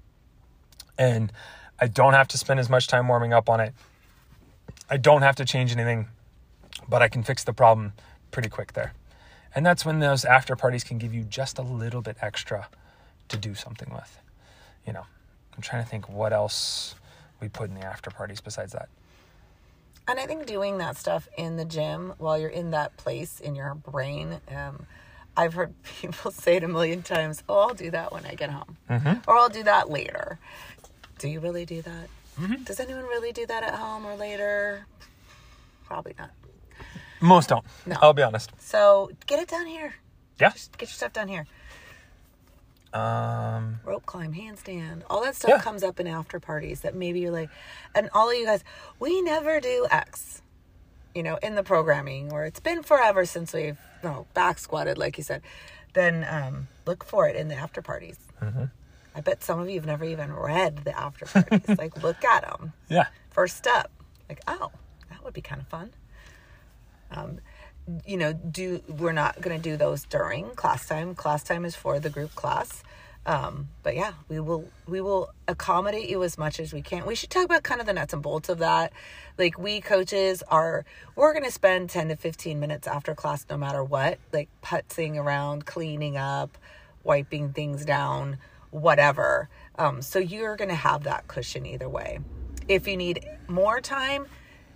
and 0.98 1.32
I 1.80 1.88
don't 1.88 2.14
have 2.14 2.28
to 2.30 2.38
spend 2.38 2.60
as 2.60 2.70
much 2.70 2.88
time 2.88 3.08
warming 3.08 3.32
up 3.32 3.50
on 3.50 3.62
it. 3.62 3.74
I 4.90 4.98
don't 4.98 5.22
have 5.22 5.38
to 5.38 5.46
change 5.46 5.72
anything, 5.72 6.08
but 6.90 7.02
I 7.02 7.08
can 7.08 7.24
fix 7.24 7.46
the 7.46 7.54
problem 7.54 7.94
pretty 8.32 8.50
quick 8.50 8.74
there. 8.74 8.94
And 9.56 9.66
that's 9.66 9.86
when 9.86 10.00
those 10.00 10.26
after 10.26 10.56
parties 10.58 10.84
can 10.84 10.98
give 10.98 11.14
you 11.14 11.24
just 11.24 11.58
a 11.58 11.62
little 11.62 12.02
bit 12.02 12.18
extra 12.22 12.68
to 13.30 13.38
do 13.38 13.56
something 13.56 13.90
with. 13.94 14.20
You 14.86 14.94
know, 14.94 15.06
I'm 15.56 15.62
trying 15.62 15.84
to 15.84 15.90
think 15.90 16.10
what 16.10 16.34
else 16.34 16.96
we 17.40 17.48
put 17.48 17.70
in 17.70 17.76
the 17.76 17.86
after 17.86 18.12
parties 18.12 18.42
besides 18.42 18.74
that. 18.74 18.90
And 20.10 20.20
I 20.20 20.26
think 20.26 20.46
doing 20.46 20.78
that 20.80 20.98
stuff 20.98 21.28
in 21.38 21.56
the 21.56 21.66
gym 21.66 22.14
while 22.18 22.38
you're 22.38 22.50
in 22.50 22.72
that 22.72 22.98
place 22.98 23.40
in 23.40 23.56
your 23.56 23.76
brain, 23.76 24.40
um, 24.50 24.86
I've 25.38 25.54
heard 25.54 25.74
people 26.02 26.32
say 26.32 26.58
it 26.58 26.64
a 26.64 26.68
million 26.68 27.04
times, 27.04 27.44
oh, 27.48 27.60
I'll 27.60 27.74
do 27.74 27.92
that 27.92 28.12
when 28.12 28.26
I 28.26 28.34
get 28.36 28.50
home. 28.50 28.78
Or 29.28 29.38
I'll 29.38 29.50
do 29.50 29.64
that 29.64 29.90
later. 29.90 30.40
Do 31.20 31.28
you 31.30 31.40
really 31.40 31.66
do 31.66 31.82
that? 31.84 32.10
Does 32.66 32.80
anyone 32.80 33.04
really 33.04 33.32
do 33.32 33.46
that 33.48 33.64
at 33.64 33.74
home 33.76 34.06
or 34.06 34.16
later? 34.16 34.86
Probably 35.86 36.14
not. 36.20 36.32
Most 37.22 37.50
don't. 37.50 37.66
No. 37.86 37.96
I'll 38.02 38.14
be 38.14 38.22
honest. 38.22 38.52
So 38.60 39.10
get 39.26 39.40
it 39.40 39.48
done 39.48 39.66
here. 39.66 39.96
Yeah. 40.40 40.52
Just 40.52 40.78
get 40.78 40.90
your 40.90 40.94
stuff 40.94 41.14
done 41.14 41.28
here. 41.28 41.48
Um, 42.94 43.80
rope 43.84 44.06
climb, 44.06 44.34
handstand, 44.34 45.02
all 45.10 45.22
that 45.24 45.36
stuff 45.36 45.50
Yeah. 45.50 45.60
comes 45.62 45.84
up 45.84 46.00
in 46.00 46.08
after 46.08 46.40
parties 46.40 46.82
that 46.82 46.96
maybe 46.96 47.20
you're 47.20 47.32
like, 47.32 47.50
and 47.94 48.10
all 48.14 48.30
of 48.30 48.36
you 48.36 48.46
guys, 48.46 48.64
we 49.00 49.22
never 49.22 49.60
do 49.60 49.88
X, 49.92 50.42
you 51.14 51.22
know, 51.22 51.38
in 51.44 51.56
the 51.56 51.64
programming, 51.64 52.32
or 52.32 52.46
it's 52.46 52.60
been 52.60 52.84
forever 52.84 53.26
since 53.26 53.52
we've 53.54 53.78
know, 54.04 54.28
back 54.34 54.60
squatted, 54.60 54.98
like 54.98 55.18
you 55.18 55.24
said. 55.24 55.42
Then 55.94 56.26
um, 56.30 56.68
look 56.86 57.04
for 57.04 57.28
it 57.28 57.36
in 57.36 57.48
the 57.48 57.56
after 57.56 57.82
parties. 57.82 58.18
I 59.16 59.22
bet 59.22 59.44
some 59.44 59.60
of 59.60 59.68
you 59.68 59.76
have 59.76 59.88
never 59.88 60.06
even 60.06 60.32
read 60.32 60.84
the 60.84 60.98
after 60.98 61.26
parties. 61.26 61.68
like, 61.78 62.04
look 62.04 62.24
at 62.24 62.44
them. 62.44 62.74
yeah. 62.88 63.08
First 63.32 63.58
step, 63.58 63.92
like, 64.30 64.42
oh, 64.48 64.72
that 65.10 65.24
would 65.24 65.34
be 65.34 65.42
kind 65.42 65.62
of 65.62 65.68
fun. 65.68 65.92
Um, 67.12 67.40
you 68.06 68.18
know, 68.18 68.34
do 68.34 68.82
we're 68.88 69.14
not 69.14 69.42
going 69.42 69.60
to 69.60 69.62
do 69.62 69.78
those 69.78 70.04
during 70.04 70.50
class 70.52 70.88
time. 70.88 71.16
Class 71.16 71.44
time 71.44 71.66
is 71.66 71.76
for 71.76 72.00
the 72.00 72.10
group 72.10 72.36
class. 72.36 72.84
Um, 73.28 73.68
but 73.84 73.98
yeah, 73.98 74.14
we 74.30 74.40
will 74.40 74.70
we 74.88 75.02
will 75.02 75.34
accommodate 75.50 76.10
you 76.10 76.24
as 76.24 76.38
much 76.38 76.62
as 76.62 76.72
we 76.72 76.82
can. 76.82 77.06
We 77.06 77.14
should 77.14 77.30
talk 77.30 77.44
about 77.44 77.62
kind 77.62 77.82
of 77.82 77.86
the 77.86 77.92
nuts 77.92 78.14
and 78.14 78.24
bolts 78.24 78.48
of 78.48 78.60
that. 78.60 78.94
Like 79.38 79.60
we 79.60 79.82
coaches 79.82 80.42
are 80.48 80.86
we're 81.18 81.34
going 81.34 81.44
to 81.44 81.52
spend 81.52 81.90
10 81.90 82.08
to 82.08 82.16
15 82.16 82.58
minutes 82.58 82.88
after 82.88 83.14
class 83.14 83.46
no 83.50 83.58
matter 83.58 83.84
what, 83.84 84.18
like 84.32 84.48
putzing 84.64 85.18
around, 85.18 85.66
cleaning 85.66 86.16
up, 86.16 86.58
wiping 87.04 87.52
things 87.52 87.84
down, 87.84 88.38
whatever. 88.72 89.50
Um, 89.78 90.02
so 90.02 90.20
you're 90.20 90.56
going 90.56 90.70
to 90.70 90.76
have 90.76 91.04
that 91.04 91.28
cushion 91.28 91.66
either 91.66 91.90
way. 91.90 92.20
If 92.70 92.88
you 92.88 92.96
need 92.96 93.28
more 93.50 93.82
time, 93.82 94.28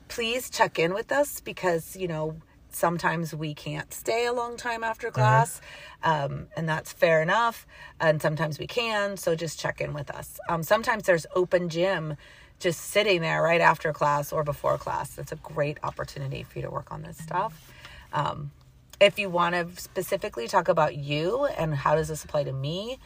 please 0.10 0.50
check 0.50 0.78
in 0.78 0.94
with 0.94 1.14
us 1.14 1.40
because 1.40 1.96
you 1.96 2.10
know 2.10 2.36
sometimes 2.76 3.34
we 3.34 3.54
can't 3.54 3.94
stay 3.94 4.26
a 4.26 4.34
long 4.34 4.58
time 4.58 4.84
after 4.84 5.12
class 5.12 5.62
um, 6.04 6.48
and 6.56 6.68
that's 6.68 6.92
fair 6.92 7.22
enough 7.22 7.66
and 8.00 8.22
sometimes 8.22 8.60
we 8.60 8.68
can 8.68 9.18
so 9.18 9.36
just 9.36 9.60
check 9.60 9.82
in 9.82 9.94
with 9.94 10.10
us. 10.12 10.40
Um, 10.50 10.64
sometimes 10.64 11.04
there's 11.04 11.26
open 11.36 11.70
gym 11.70 12.16
just 12.60 12.80
sitting 12.80 13.22
there 13.22 13.42
right 13.42 13.62
after 13.62 13.92
class 13.92 14.32
or 14.32 14.44
before 14.44 14.78
class. 14.78 15.18
It's 15.18 15.32
a 15.32 15.38
great 15.38 15.78
opportunity 15.84 16.44
for 16.44 16.60
you 16.60 16.66
to 16.66 16.72
work 16.72 16.92
on 16.92 17.02
this 17.02 17.18
stuff. 17.18 17.72
Um, 18.14 18.52
if 19.00 19.18
you 19.18 19.30
want 19.30 19.56
to 19.56 19.82
specifically 19.82 20.48
talk 20.48 20.68
about 20.68 20.96
you 20.96 21.46
and 21.46 21.74
how 21.74 21.96
does 21.96 22.08
this 22.08 22.24
apply 22.24 22.44
to 22.44 22.54
me 22.54 23.00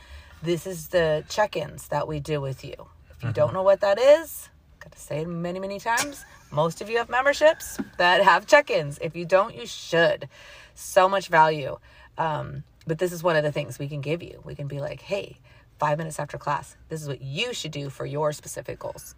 this 0.43 0.67
is 0.67 0.89
the 0.89 1.23
check-ins 1.29 1.87
that 1.87 2.07
we 2.07 2.19
do 2.19 2.39
with 2.39 2.63
you. 2.63 2.75
If 3.09 3.23
you 3.23 3.31
don't 3.31 3.53
know 3.53 3.63
what 3.63 3.81
that 3.81 3.97
is 3.97 4.49
got 4.85 4.91
to 4.91 4.99
say 4.99 5.21
it 5.21 5.27
many 5.27 5.59
many 5.59 5.79
times 5.79 6.23
most 6.55 6.81
of 6.81 6.89
you 6.89 6.97
have 6.97 7.09
memberships 7.09 7.77
that 7.97 8.23
have 8.23 8.47
check-ins 8.47 8.97
if 8.99 9.15
you 9.15 9.25
don't 9.25 9.53
you 9.55 9.65
should 9.65 10.27
so 10.73 11.07
much 11.09 11.27
value 11.27 11.77
um, 12.17 12.63
but 12.87 12.97
this 12.97 13.11
is 13.11 13.21
one 13.21 13.35
of 13.35 13.43
the 13.43 13.51
things 13.51 13.77
we 13.77 13.87
can 13.87 14.01
give 14.01 14.23
you 14.23 14.41
we 14.45 14.55
can 14.55 14.67
be 14.67 14.79
like 14.79 15.01
hey 15.01 15.37
five 15.79 15.97
minutes 15.97 16.17
after 16.19 16.37
class 16.37 16.77
this 16.89 17.01
is 17.01 17.07
what 17.07 17.21
you 17.21 17.53
should 17.53 17.71
do 17.71 17.89
for 17.89 18.05
your 18.05 18.31
specific 18.31 18.79
goals 18.79 19.15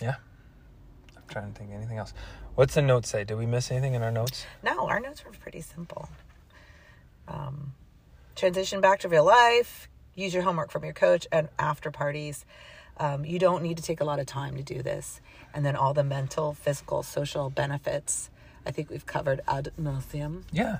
Yeah. 0.00 0.14
I'm 1.16 1.22
trying 1.28 1.52
to 1.52 1.58
think 1.58 1.70
of 1.70 1.76
anything 1.76 1.98
else. 1.98 2.14
What's 2.54 2.74
the 2.74 2.80
note 2.80 3.04
say? 3.04 3.24
Did 3.24 3.36
we 3.36 3.44
miss 3.44 3.70
anything 3.70 3.92
in 3.92 4.02
our 4.02 4.10
notes? 4.10 4.46
No, 4.62 4.88
our 4.88 4.98
notes 4.98 5.22
were 5.24 5.32
pretty 5.32 5.60
simple. 5.60 6.08
Um, 7.28 7.74
transition 8.34 8.80
back 8.80 9.00
to 9.00 9.08
real 9.08 9.24
life, 9.24 9.88
use 10.14 10.32
your 10.32 10.42
homework 10.42 10.70
from 10.70 10.84
your 10.84 10.94
coach, 10.94 11.26
and 11.30 11.48
after 11.58 11.90
parties. 11.90 12.46
Um, 13.00 13.24
you 13.24 13.38
don't 13.38 13.62
need 13.62 13.78
to 13.78 13.82
take 13.82 14.00
a 14.00 14.04
lot 14.04 14.20
of 14.20 14.26
time 14.26 14.56
to 14.56 14.62
do 14.62 14.82
this. 14.82 15.20
And 15.54 15.64
then 15.64 15.74
all 15.74 15.94
the 15.94 16.04
mental, 16.04 16.52
physical, 16.52 17.02
social 17.02 17.48
benefits. 17.50 18.30
I 18.66 18.70
think 18.70 18.90
we've 18.90 19.06
covered 19.06 19.40
ad 19.48 19.72
nauseum. 19.80 20.42
Yeah. 20.52 20.78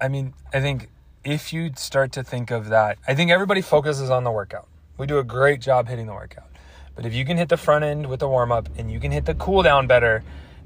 I 0.00 0.08
mean, 0.08 0.32
I 0.52 0.60
think 0.60 0.88
if 1.22 1.52
you 1.52 1.72
start 1.76 2.12
to 2.12 2.24
think 2.24 2.50
of 2.50 2.70
that, 2.70 2.96
I 3.06 3.14
think 3.14 3.30
everybody 3.30 3.60
focuses 3.60 4.08
on 4.08 4.24
the 4.24 4.30
workout. 4.30 4.66
We 4.96 5.06
do 5.06 5.18
a 5.18 5.24
great 5.24 5.60
job 5.60 5.88
hitting 5.88 6.06
the 6.06 6.14
workout. 6.14 6.48
But 6.96 7.04
if 7.04 7.14
you 7.14 7.26
can 7.26 7.36
hit 7.36 7.50
the 7.50 7.58
front 7.58 7.84
end 7.84 8.06
with 8.06 8.20
the 8.20 8.28
warm 8.28 8.50
up 8.50 8.70
and 8.78 8.90
you 8.90 8.98
can 8.98 9.12
hit 9.12 9.26
the 9.26 9.34
cool 9.34 9.62
down 9.62 9.86
better, 9.86 10.24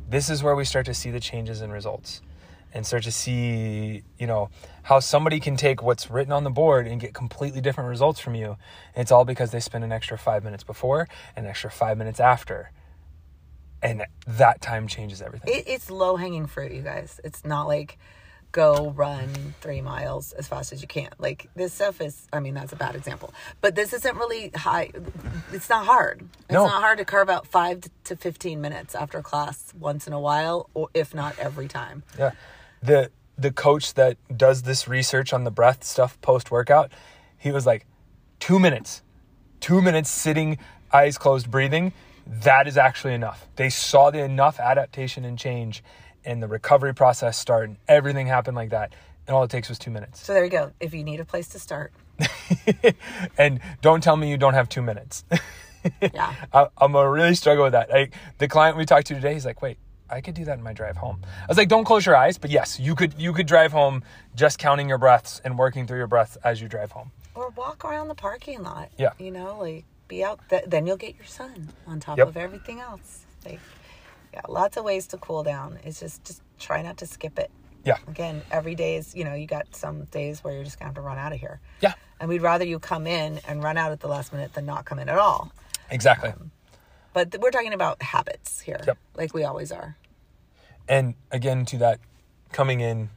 this 0.08 0.30
is 0.30 0.42
where 0.42 0.54
we 0.54 0.64
start 0.64 0.86
to 0.86 0.94
see 0.94 1.10
the 1.10 1.20
changes 1.20 1.62
in 1.62 1.70
results 1.72 2.22
and 2.72 2.86
start 2.86 3.02
to 3.04 3.12
see, 3.12 4.02
you 4.18 4.26
know, 4.26 4.50
how 4.84 5.00
somebody 5.00 5.40
can 5.40 5.56
take 5.56 5.82
what's 5.82 6.10
written 6.10 6.32
on 6.32 6.44
the 6.44 6.50
board 6.50 6.86
and 6.86 7.00
get 7.00 7.14
completely 7.14 7.60
different 7.60 7.88
results 7.90 8.20
from 8.20 8.34
you. 8.34 8.56
And 8.94 9.02
it's 9.02 9.10
all 9.10 9.24
because 9.24 9.50
they 9.50 9.60
spend 9.60 9.82
an 9.82 9.92
extra 9.92 10.16
five 10.18 10.44
minutes 10.44 10.62
before 10.62 11.08
an 11.36 11.46
extra 11.46 11.70
five 11.70 11.98
minutes 11.98 12.20
after. 12.20 12.70
And 13.82 14.04
that 14.26 14.60
time 14.60 14.86
changes 14.86 15.20
everything. 15.20 15.54
It, 15.54 15.64
it's 15.66 15.90
low 15.90 16.16
hanging 16.16 16.46
fruit, 16.46 16.72
you 16.72 16.82
guys. 16.82 17.20
It's 17.24 17.44
not 17.44 17.66
like 17.66 17.98
go 18.52 18.90
run 18.90 19.54
three 19.60 19.80
miles 19.80 20.32
as 20.32 20.46
fast 20.46 20.72
as 20.72 20.80
you 20.80 20.86
can. 20.86 21.08
Like 21.18 21.48
this 21.56 21.72
stuff 21.72 22.00
is, 22.00 22.26
I 22.32 22.40
mean, 22.40 22.54
that's 22.54 22.72
a 22.72 22.76
bad 22.76 22.94
example, 22.94 23.34
but 23.60 23.74
this 23.74 23.92
isn't 23.92 24.16
really 24.16 24.50
high. 24.54 24.90
It's 25.52 25.68
not 25.68 25.86
hard. 25.86 26.28
It's 26.44 26.52
No. 26.52 26.66
not 26.66 26.80
hard 26.82 26.98
to 26.98 27.04
carve 27.04 27.28
out 27.28 27.46
five 27.46 27.80
to 28.04 28.16
15 28.16 28.60
minutes 28.60 28.94
after 28.94 29.20
class 29.22 29.72
once 29.78 30.06
in 30.06 30.12
a 30.12 30.20
while, 30.20 30.70
or 30.72 30.88
if 30.94 31.14
not 31.14 31.38
every 31.38 31.68
time. 31.68 32.04
Yeah. 32.18 32.30
The 32.82 33.10
the 33.36 33.50
coach 33.50 33.94
that 33.94 34.16
does 34.34 34.62
this 34.62 34.86
research 34.86 35.32
on 35.32 35.44
the 35.44 35.50
breath 35.50 35.84
stuff 35.84 36.20
post 36.20 36.50
workout, 36.50 36.92
he 37.38 37.50
was 37.50 37.66
like, 37.66 37.86
two 38.40 38.58
minutes. 38.58 39.02
Two 39.60 39.80
minutes 39.80 40.10
sitting, 40.10 40.58
eyes 40.92 41.18
closed, 41.18 41.50
breathing. 41.50 41.92
That 42.26 42.66
is 42.66 42.76
actually 42.76 43.14
enough. 43.14 43.46
They 43.56 43.68
saw 43.68 44.10
the 44.10 44.22
enough 44.22 44.60
adaptation 44.60 45.24
and 45.24 45.38
change 45.38 45.82
and 46.24 46.42
the 46.42 46.48
recovery 46.48 46.94
process 46.94 47.36
start 47.36 47.68
and 47.68 47.76
everything 47.88 48.26
happened 48.26 48.56
like 48.56 48.70
that. 48.70 48.94
And 49.26 49.34
all 49.34 49.44
it 49.44 49.50
takes 49.50 49.68
was 49.68 49.78
two 49.78 49.90
minutes. 49.90 50.24
So 50.24 50.34
there 50.34 50.44
you 50.44 50.50
go. 50.50 50.72
If 50.80 50.94
you 50.94 51.02
need 51.02 51.20
a 51.20 51.24
place 51.24 51.48
to 51.48 51.58
start, 51.58 51.92
and 53.38 53.60
don't 53.80 54.02
tell 54.02 54.16
me 54.16 54.30
you 54.30 54.36
don't 54.36 54.54
have 54.54 54.68
two 54.68 54.82
minutes. 54.82 55.24
yeah. 56.00 56.34
I, 56.52 56.68
I'm 56.78 56.92
gonna 56.92 57.10
really 57.10 57.34
struggle 57.34 57.64
with 57.64 57.72
that. 57.72 57.90
Like 57.90 58.14
the 58.38 58.48
client 58.48 58.76
we 58.76 58.84
talked 58.84 59.06
to 59.08 59.14
today, 59.14 59.32
he's 59.32 59.46
like, 59.46 59.62
"Wait, 59.62 59.78
I 60.10 60.20
could 60.20 60.34
do 60.34 60.44
that 60.44 60.58
in 60.58 60.62
my 60.64 60.72
drive 60.72 60.96
home." 60.96 61.20
I 61.42 61.46
was 61.48 61.56
like, 61.56 61.68
"Don't 61.68 61.84
close 61.84 62.04
your 62.06 62.16
eyes," 62.16 62.38
but 62.38 62.50
yes, 62.50 62.78
you 62.78 62.94
could. 62.94 63.14
You 63.18 63.32
could 63.32 63.46
drive 63.46 63.72
home 63.72 64.02
just 64.34 64.58
counting 64.58 64.88
your 64.88 64.98
breaths 64.98 65.40
and 65.44 65.58
working 65.58 65.86
through 65.86 65.98
your 65.98 66.06
breaths 66.06 66.36
as 66.44 66.60
you 66.60 66.68
drive 66.68 66.92
home. 66.92 67.10
Or 67.34 67.50
walk 67.50 67.84
around 67.84 68.08
the 68.08 68.14
parking 68.14 68.62
lot. 68.62 68.90
Yeah. 68.96 69.12
You 69.18 69.30
know, 69.30 69.58
like 69.60 69.84
be 70.08 70.22
out. 70.24 70.40
Th- 70.50 70.64
then 70.66 70.86
you'll 70.86 70.96
get 70.96 71.16
your 71.16 71.26
sun 71.26 71.70
on 71.86 72.00
top 72.00 72.18
Yep. 72.18 72.28
of 72.28 72.36
everything 72.36 72.80
else. 72.80 73.24
Like, 73.44 73.60
yeah, 74.32 74.42
lots 74.48 74.76
of 74.76 74.84
ways 74.84 75.06
to 75.08 75.18
cool 75.18 75.42
down. 75.42 75.78
It's 75.84 76.00
just 76.00 76.24
just 76.24 76.42
try 76.58 76.82
not 76.82 76.96
to 76.98 77.06
skip 77.06 77.38
it. 77.38 77.50
Yeah. 77.84 77.98
Again, 78.08 78.42
every 78.50 78.74
day 78.74 78.96
is, 78.96 79.14
you 79.14 79.24
know, 79.24 79.34
you 79.34 79.46
got 79.46 79.74
some 79.76 80.04
days 80.04 80.42
where 80.42 80.54
you're 80.54 80.64
just 80.64 80.78
to 80.78 80.84
have 80.84 80.94
to 80.94 81.02
run 81.02 81.18
out 81.18 81.32
of 81.34 81.40
here. 81.40 81.60
Yeah. 81.82 81.92
And 82.18 82.28
we'd 82.30 82.40
rather 82.40 82.64
you 82.64 82.78
come 82.78 83.06
in 83.06 83.40
and 83.46 83.62
run 83.62 83.76
out 83.76 83.92
at 83.92 84.00
the 84.00 84.08
last 84.08 84.32
minute 84.32 84.54
than 84.54 84.64
not 84.64 84.86
come 84.86 84.98
in 84.98 85.08
at 85.10 85.18
all. 85.18 85.52
Exactly. 85.90 86.30
Um, 86.30 86.50
But 87.14 87.30
th- 87.32 87.40
we're 87.40 87.50
talking 87.50 87.72
about 87.72 88.02
habits 88.02 88.60
here, 88.60 88.80
Yep. 88.86 88.98
like 89.16 89.32
we 89.32 89.44
always 89.44 89.72
are. 89.72 89.96
And 90.86 91.14
again, 91.30 91.64
to 91.66 91.78
that 91.78 92.00
coming 92.52 92.80
in, 92.80 93.08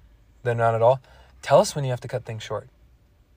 then 0.43 0.56
not 0.58 0.74
at 0.76 0.82
all. 0.82 1.02
Tell 1.41 1.60
us 1.60 1.76
when 1.76 1.84
you 1.84 1.89
have 1.89 2.00
to 2.02 2.08
cut 2.08 2.24
things 2.24 2.43
short. 2.43 2.70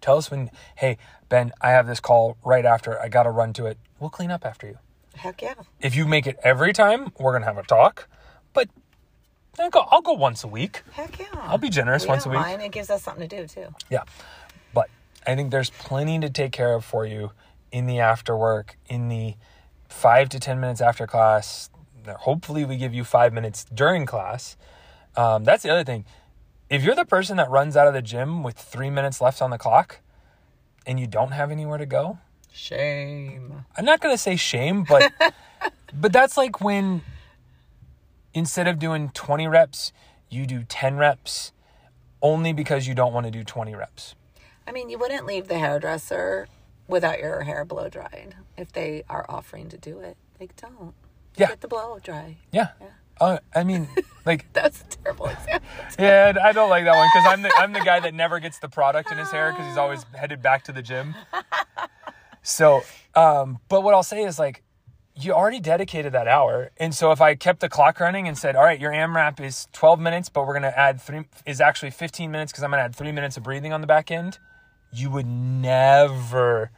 Tell 0.01 0.17
us 0.17 0.31
when, 0.31 0.51
hey, 0.77 0.97
Ben, 1.29 1.53
I 1.61 1.71
have 1.71 1.87
this 1.89 1.99
call 1.99 2.37
right 2.45 2.65
after. 2.65 3.01
I 3.01 3.09
got 3.09 3.25
to 3.25 3.31
run 3.31 3.53
to 3.55 3.67
it. 3.67 3.77
We'll 3.99 4.11
clean 4.11 4.31
up 4.31 4.47
after 4.47 4.67
you. 4.69 4.79
Heck 5.17 5.43
yeah. 5.43 5.55
If 5.81 5.97
you 5.97 6.07
make 6.07 6.27
it 6.27 6.39
every 6.45 6.73
time, 6.73 7.13
we're 7.19 7.33
going 7.33 7.43
to 7.43 7.47
have 7.49 7.59
a 7.59 7.63
talk. 7.65 8.09
But 8.53 8.69
I'll 9.59 9.69
go, 9.71 9.81
I'll 9.91 10.01
go 10.01 10.13
once 10.13 10.45
a 10.45 10.49
week. 10.49 10.83
Heck 10.93 11.19
yeah. 11.19 11.27
I'll 11.35 11.59
be 11.59 11.69
generous 11.69 12.05
we 12.05 12.09
once 12.11 12.25
a 12.25 12.29
week. 12.31 12.39
Mind. 12.39 12.63
It 12.63 12.73
gives 12.73 12.89
us 12.89 13.03
something 13.03 13.29
to 13.29 13.37
do 13.43 13.47
too. 13.47 13.75
Yeah. 13.91 14.05
But 14.73 14.89
I 15.27 15.35
think 15.35 15.51
there's 15.51 15.71
plenty 15.71 16.19
to 16.21 16.31
take 16.31 16.53
care 16.53 16.75
of 16.75 16.85
for 16.85 17.05
you 17.05 17.33
in 17.73 17.87
the 17.87 17.99
after 17.99 18.37
work, 18.37 18.77
in 18.89 19.09
the 19.09 19.35
five 19.91 20.29
to 20.31 20.41
10 20.41 20.61
minutes 20.61 20.81
after 20.81 21.07
class. 21.07 21.71
Hopefully, 22.07 22.65
we 22.65 22.77
give 22.77 22.95
you 22.95 23.05
five 23.05 23.33
minutes 23.33 23.65
during 23.65 24.07
class. 24.07 24.57
Um, 25.17 25.45
that's 25.45 25.63
the 25.63 25.71
other 25.71 25.85
thing. 25.85 26.05
If 26.71 26.83
you're 26.83 26.95
the 26.95 27.05
person 27.05 27.37
that 27.37 27.51
runs 27.51 27.77
out 27.77 27.87
of 27.89 27.95
the 27.95 28.03
gym 28.03 28.43
with 28.43 28.57
three 28.57 28.91
minutes 28.91 29.21
left 29.21 29.43
on 29.43 29.51
the 29.51 29.59
clock 29.59 30.01
and 30.87 30.99
you 30.99 31.07
don't 31.07 31.33
have 31.33 31.51
anywhere 31.51 31.79
to 31.79 31.87
go, 31.87 32.19
Shame. 32.53 33.65
I'm 33.77 33.85
not 33.85 34.01
going 34.01 34.13
to 34.13 34.19
say 34.19 34.37
shame, 34.37 34.85
but 34.89 35.13
but 35.95 36.13
that's 36.13 36.37
like 36.37 36.61
when 36.61 37.03
instead 38.35 38.67
of 38.67 38.79
doing 38.79 39.11
20 39.11 39.47
reps, 39.47 39.93
you 40.29 40.47
do 40.47 40.65
10 40.65 40.97
reps 40.97 41.53
only 42.23 42.53
because 42.53 42.87
you 42.87 42.95
don't 42.95 43.13
want 43.13 43.27
to 43.27 43.31
do 43.31 43.45
20 43.45 43.75
reps. 43.75 44.15
I 44.67 44.73
mean, 44.73 44.91
you 44.91 44.99
wouldn't 44.99 45.27
leave 45.27 45.49
the 45.49 45.59
hairdresser 45.59 46.49
without 46.91 47.19
your 47.21 47.43
hair 47.43 47.65
blow 47.65 47.89
dried 47.89 48.35
if 48.57 48.73
they 48.73 49.05
are 49.09 49.25
offering 49.29 49.69
to 49.71 49.79
do 49.79 50.01
it. 50.01 50.17
Like, 50.39 50.57
don't. 50.57 50.95
Yeah. 51.37 51.49
Get 51.49 51.61
the 51.61 51.69
blow 51.69 51.99
dry. 52.03 52.37
Yeah. 52.53 52.69
Uh, 53.21 53.39
I 53.55 53.65
mean, 53.65 53.89
like, 54.27 54.53
That's 54.53 54.81
a 54.81 54.85
terrible 54.85 55.27
example. 55.27 55.69
yeah, 55.99 56.33
I 56.43 56.53
don't 56.53 56.71
like 56.71 56.85
that 56.85 56.97
one 56.97 57.09
because 57.15 57.29
I'm 57.29 57.43
the 57.43 57.53
I'm 57.57 57.73
the 57.73 57.81
guy 57.81 58.01
that 58.01 58.15
never 58.15 58.41
gets 58.41 58.59
the 58.59 58.69
product 58.69 59.13
in 59.13 59.19
his 59.19 59.31
hair 59.31 59.53
because 59.53 59.67
he's 59.67 59.77
always 59.77 60.05
headed 60.15 60.43
back 60.43 60.65
to 60.65 60.73
the 60.73 60.83
gym. 60.83 61.15
So, 62.43 62.83
um, 63.15 63.59
but 63.69 63.83
what 63.83 63.95
I'll 63.95 64.03
say 64.03 64.23
is 64.23 64.39
like, 64.39 64.63
you 65.15 65.33
already 65.35 65.61
dedicated 65.61 66.13
that 66.15 66.27
hour, 66.27 66.71
and 66.79 66.95
so 66.95 67.13
if 67.13 67.21
I 67.21 67.35
kept 67.35 67.61
the 67.61 67.69
clock 67.69 68.01
running 68.01 68.27
and 68.27 68.39
said, 68.39 68.57
all 68.57 68.63
right, 68.65 68.81
your 68.81 68.93
AMRAP 68.93 69.39
is 69.41 69.69
12 69.75 70.01
minutes, 70.01 70.31
but 70.31 70.47
we're 70.47 70.55
gonna 70.55 70.73
add 70.75 70.99
three 71.01 71.25
is 71.45 71.61
actually 71.61 71.91
15 71.91 72.31
minutes 72.31 72.53
because 72.53 72.65
I'm 72.65 72.71
gonna 72.71 72.83
add 72.85 72.97
three 72.97 73.13
minutes 73.13 73.37
of 73.37 73.43
breathing 73.43 73.75
on 73.75 73.83
the 73.83 73.87
back 73.87 74.11
end, 74.11 74.39
you 74.93 75.11
would 75.11 75.27
never 75.27 76.71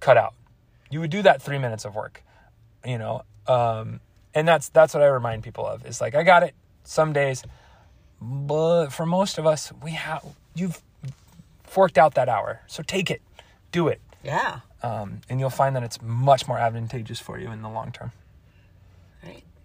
cut 0.00 0.16
out. 0.16 0.34
You 0.90 1.00
would 1.00 1.10
do 1.10 1.22
that 1.22 1.42
three 1.42 1.58
minutes 1.58 1.84
of 1.84 1.94
work, 1.94 2.22
you 2.84 2.98
know. 2.98 3.22
Um, 3.46 4.00
and 4.34 4.46
that's 4.46 4.68
that's 4.70 4.94
what 4.94 5.02
I 5.02 5.06
remind 5.06 5.42
people 5.42 5.66
of. 5.66 5.84
Is 5.86 6.00
like 6.00 6.14
I 6.14 6.22
got 6.22 6.42
it 6.42 6.54
some 6.84 7.12
days, 7.12 7.42
but 8.20 8.88
for 8.88 9.04
most 9.06 9.38
of 9.38 9.46
us, 9.46 9.72
we 9.82 9.92
have 9.92 10.24
you've 10.54 10.80
forked 11.64 11.98
out 11.98 12.14
that 12.14 12.28
hour, 12.28 12.60
so 12.66 12.82
take 12.82 13.10
it, 13.10 13.20
do 13.72 13.88
it, 13.88 14.00
Yeah. 14.24 14.60
um, 14.82 15.20
and 15.28 15.38
you'll 15.38 15.50
find 15.50 15.76
that 15.76 15.82
it's 15.82 16.00
much 16.00 16.48
more 16.48 16.58
advantageous 16.58 17.20
for 17.20 17.38
you 17.38 17.50
in 17.50 17.60
the 17.60 17.68
long 17.68 17.92
term. 17.92 18.12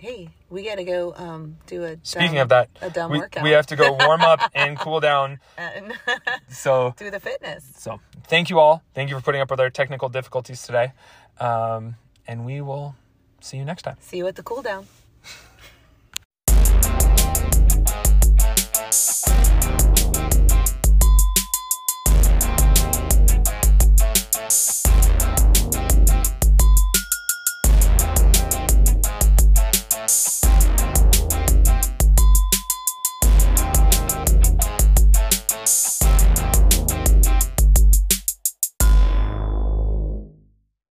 Hey, 0.03 0.27
we 0.49 0.63
got 0.63 0.75
to 0.75 0.83
go 0.83 1.13
um, 1.15 1.55
do 1.65 1.85
a. 1.85 1.95
Speaking 2.03 2.33
dumb- 2.33 2.41
of 2.41 2.49
that, 2.49 2.69
a 2.81 2.89
dumb 2.89 3.09
we, 3.09 3.19
workout. 3.19 3.41
we 3.41 3.51
have 3.51 3.65
to 3.67 3.77
go 3.77 3.93
warm 3.93 4.19
up 4.21 4.41
and 4.53 4.77
cool 4.77 4.99
down. 4.99 5.39
and 5.57 5.93
So 6.49 6.93
do 6.97 7.09
the 7.09 7.21
fitness. 7.21 7.63
so 7.77 8.01
thank 8.27 8.49
you 8.49 8.59
all. 8.59 8.83
Thank 8.93 9.09
you 9.09 9.15
for 9.15 9.21
putting 9.23 9.39
up 9.39 9.49
with 9.49 9.61
our 9.61 9.69
technical 9.69 10.09
difficulties 10.09 10.61
today, 10.63 10.91
um, 11.39 11.95
and 12.27 12.45
we 12.45 12.59
will 12.59 12.95
see 13.39 13.55
you 13.55 13.63
next 13.63 13.83
time. 13.83 13.95
See 14.01 14.17
you 14.17 14.27
at 14.27 14.35
the 14.35 14.43
cool 14.43 14.61
down. 14.61 14.87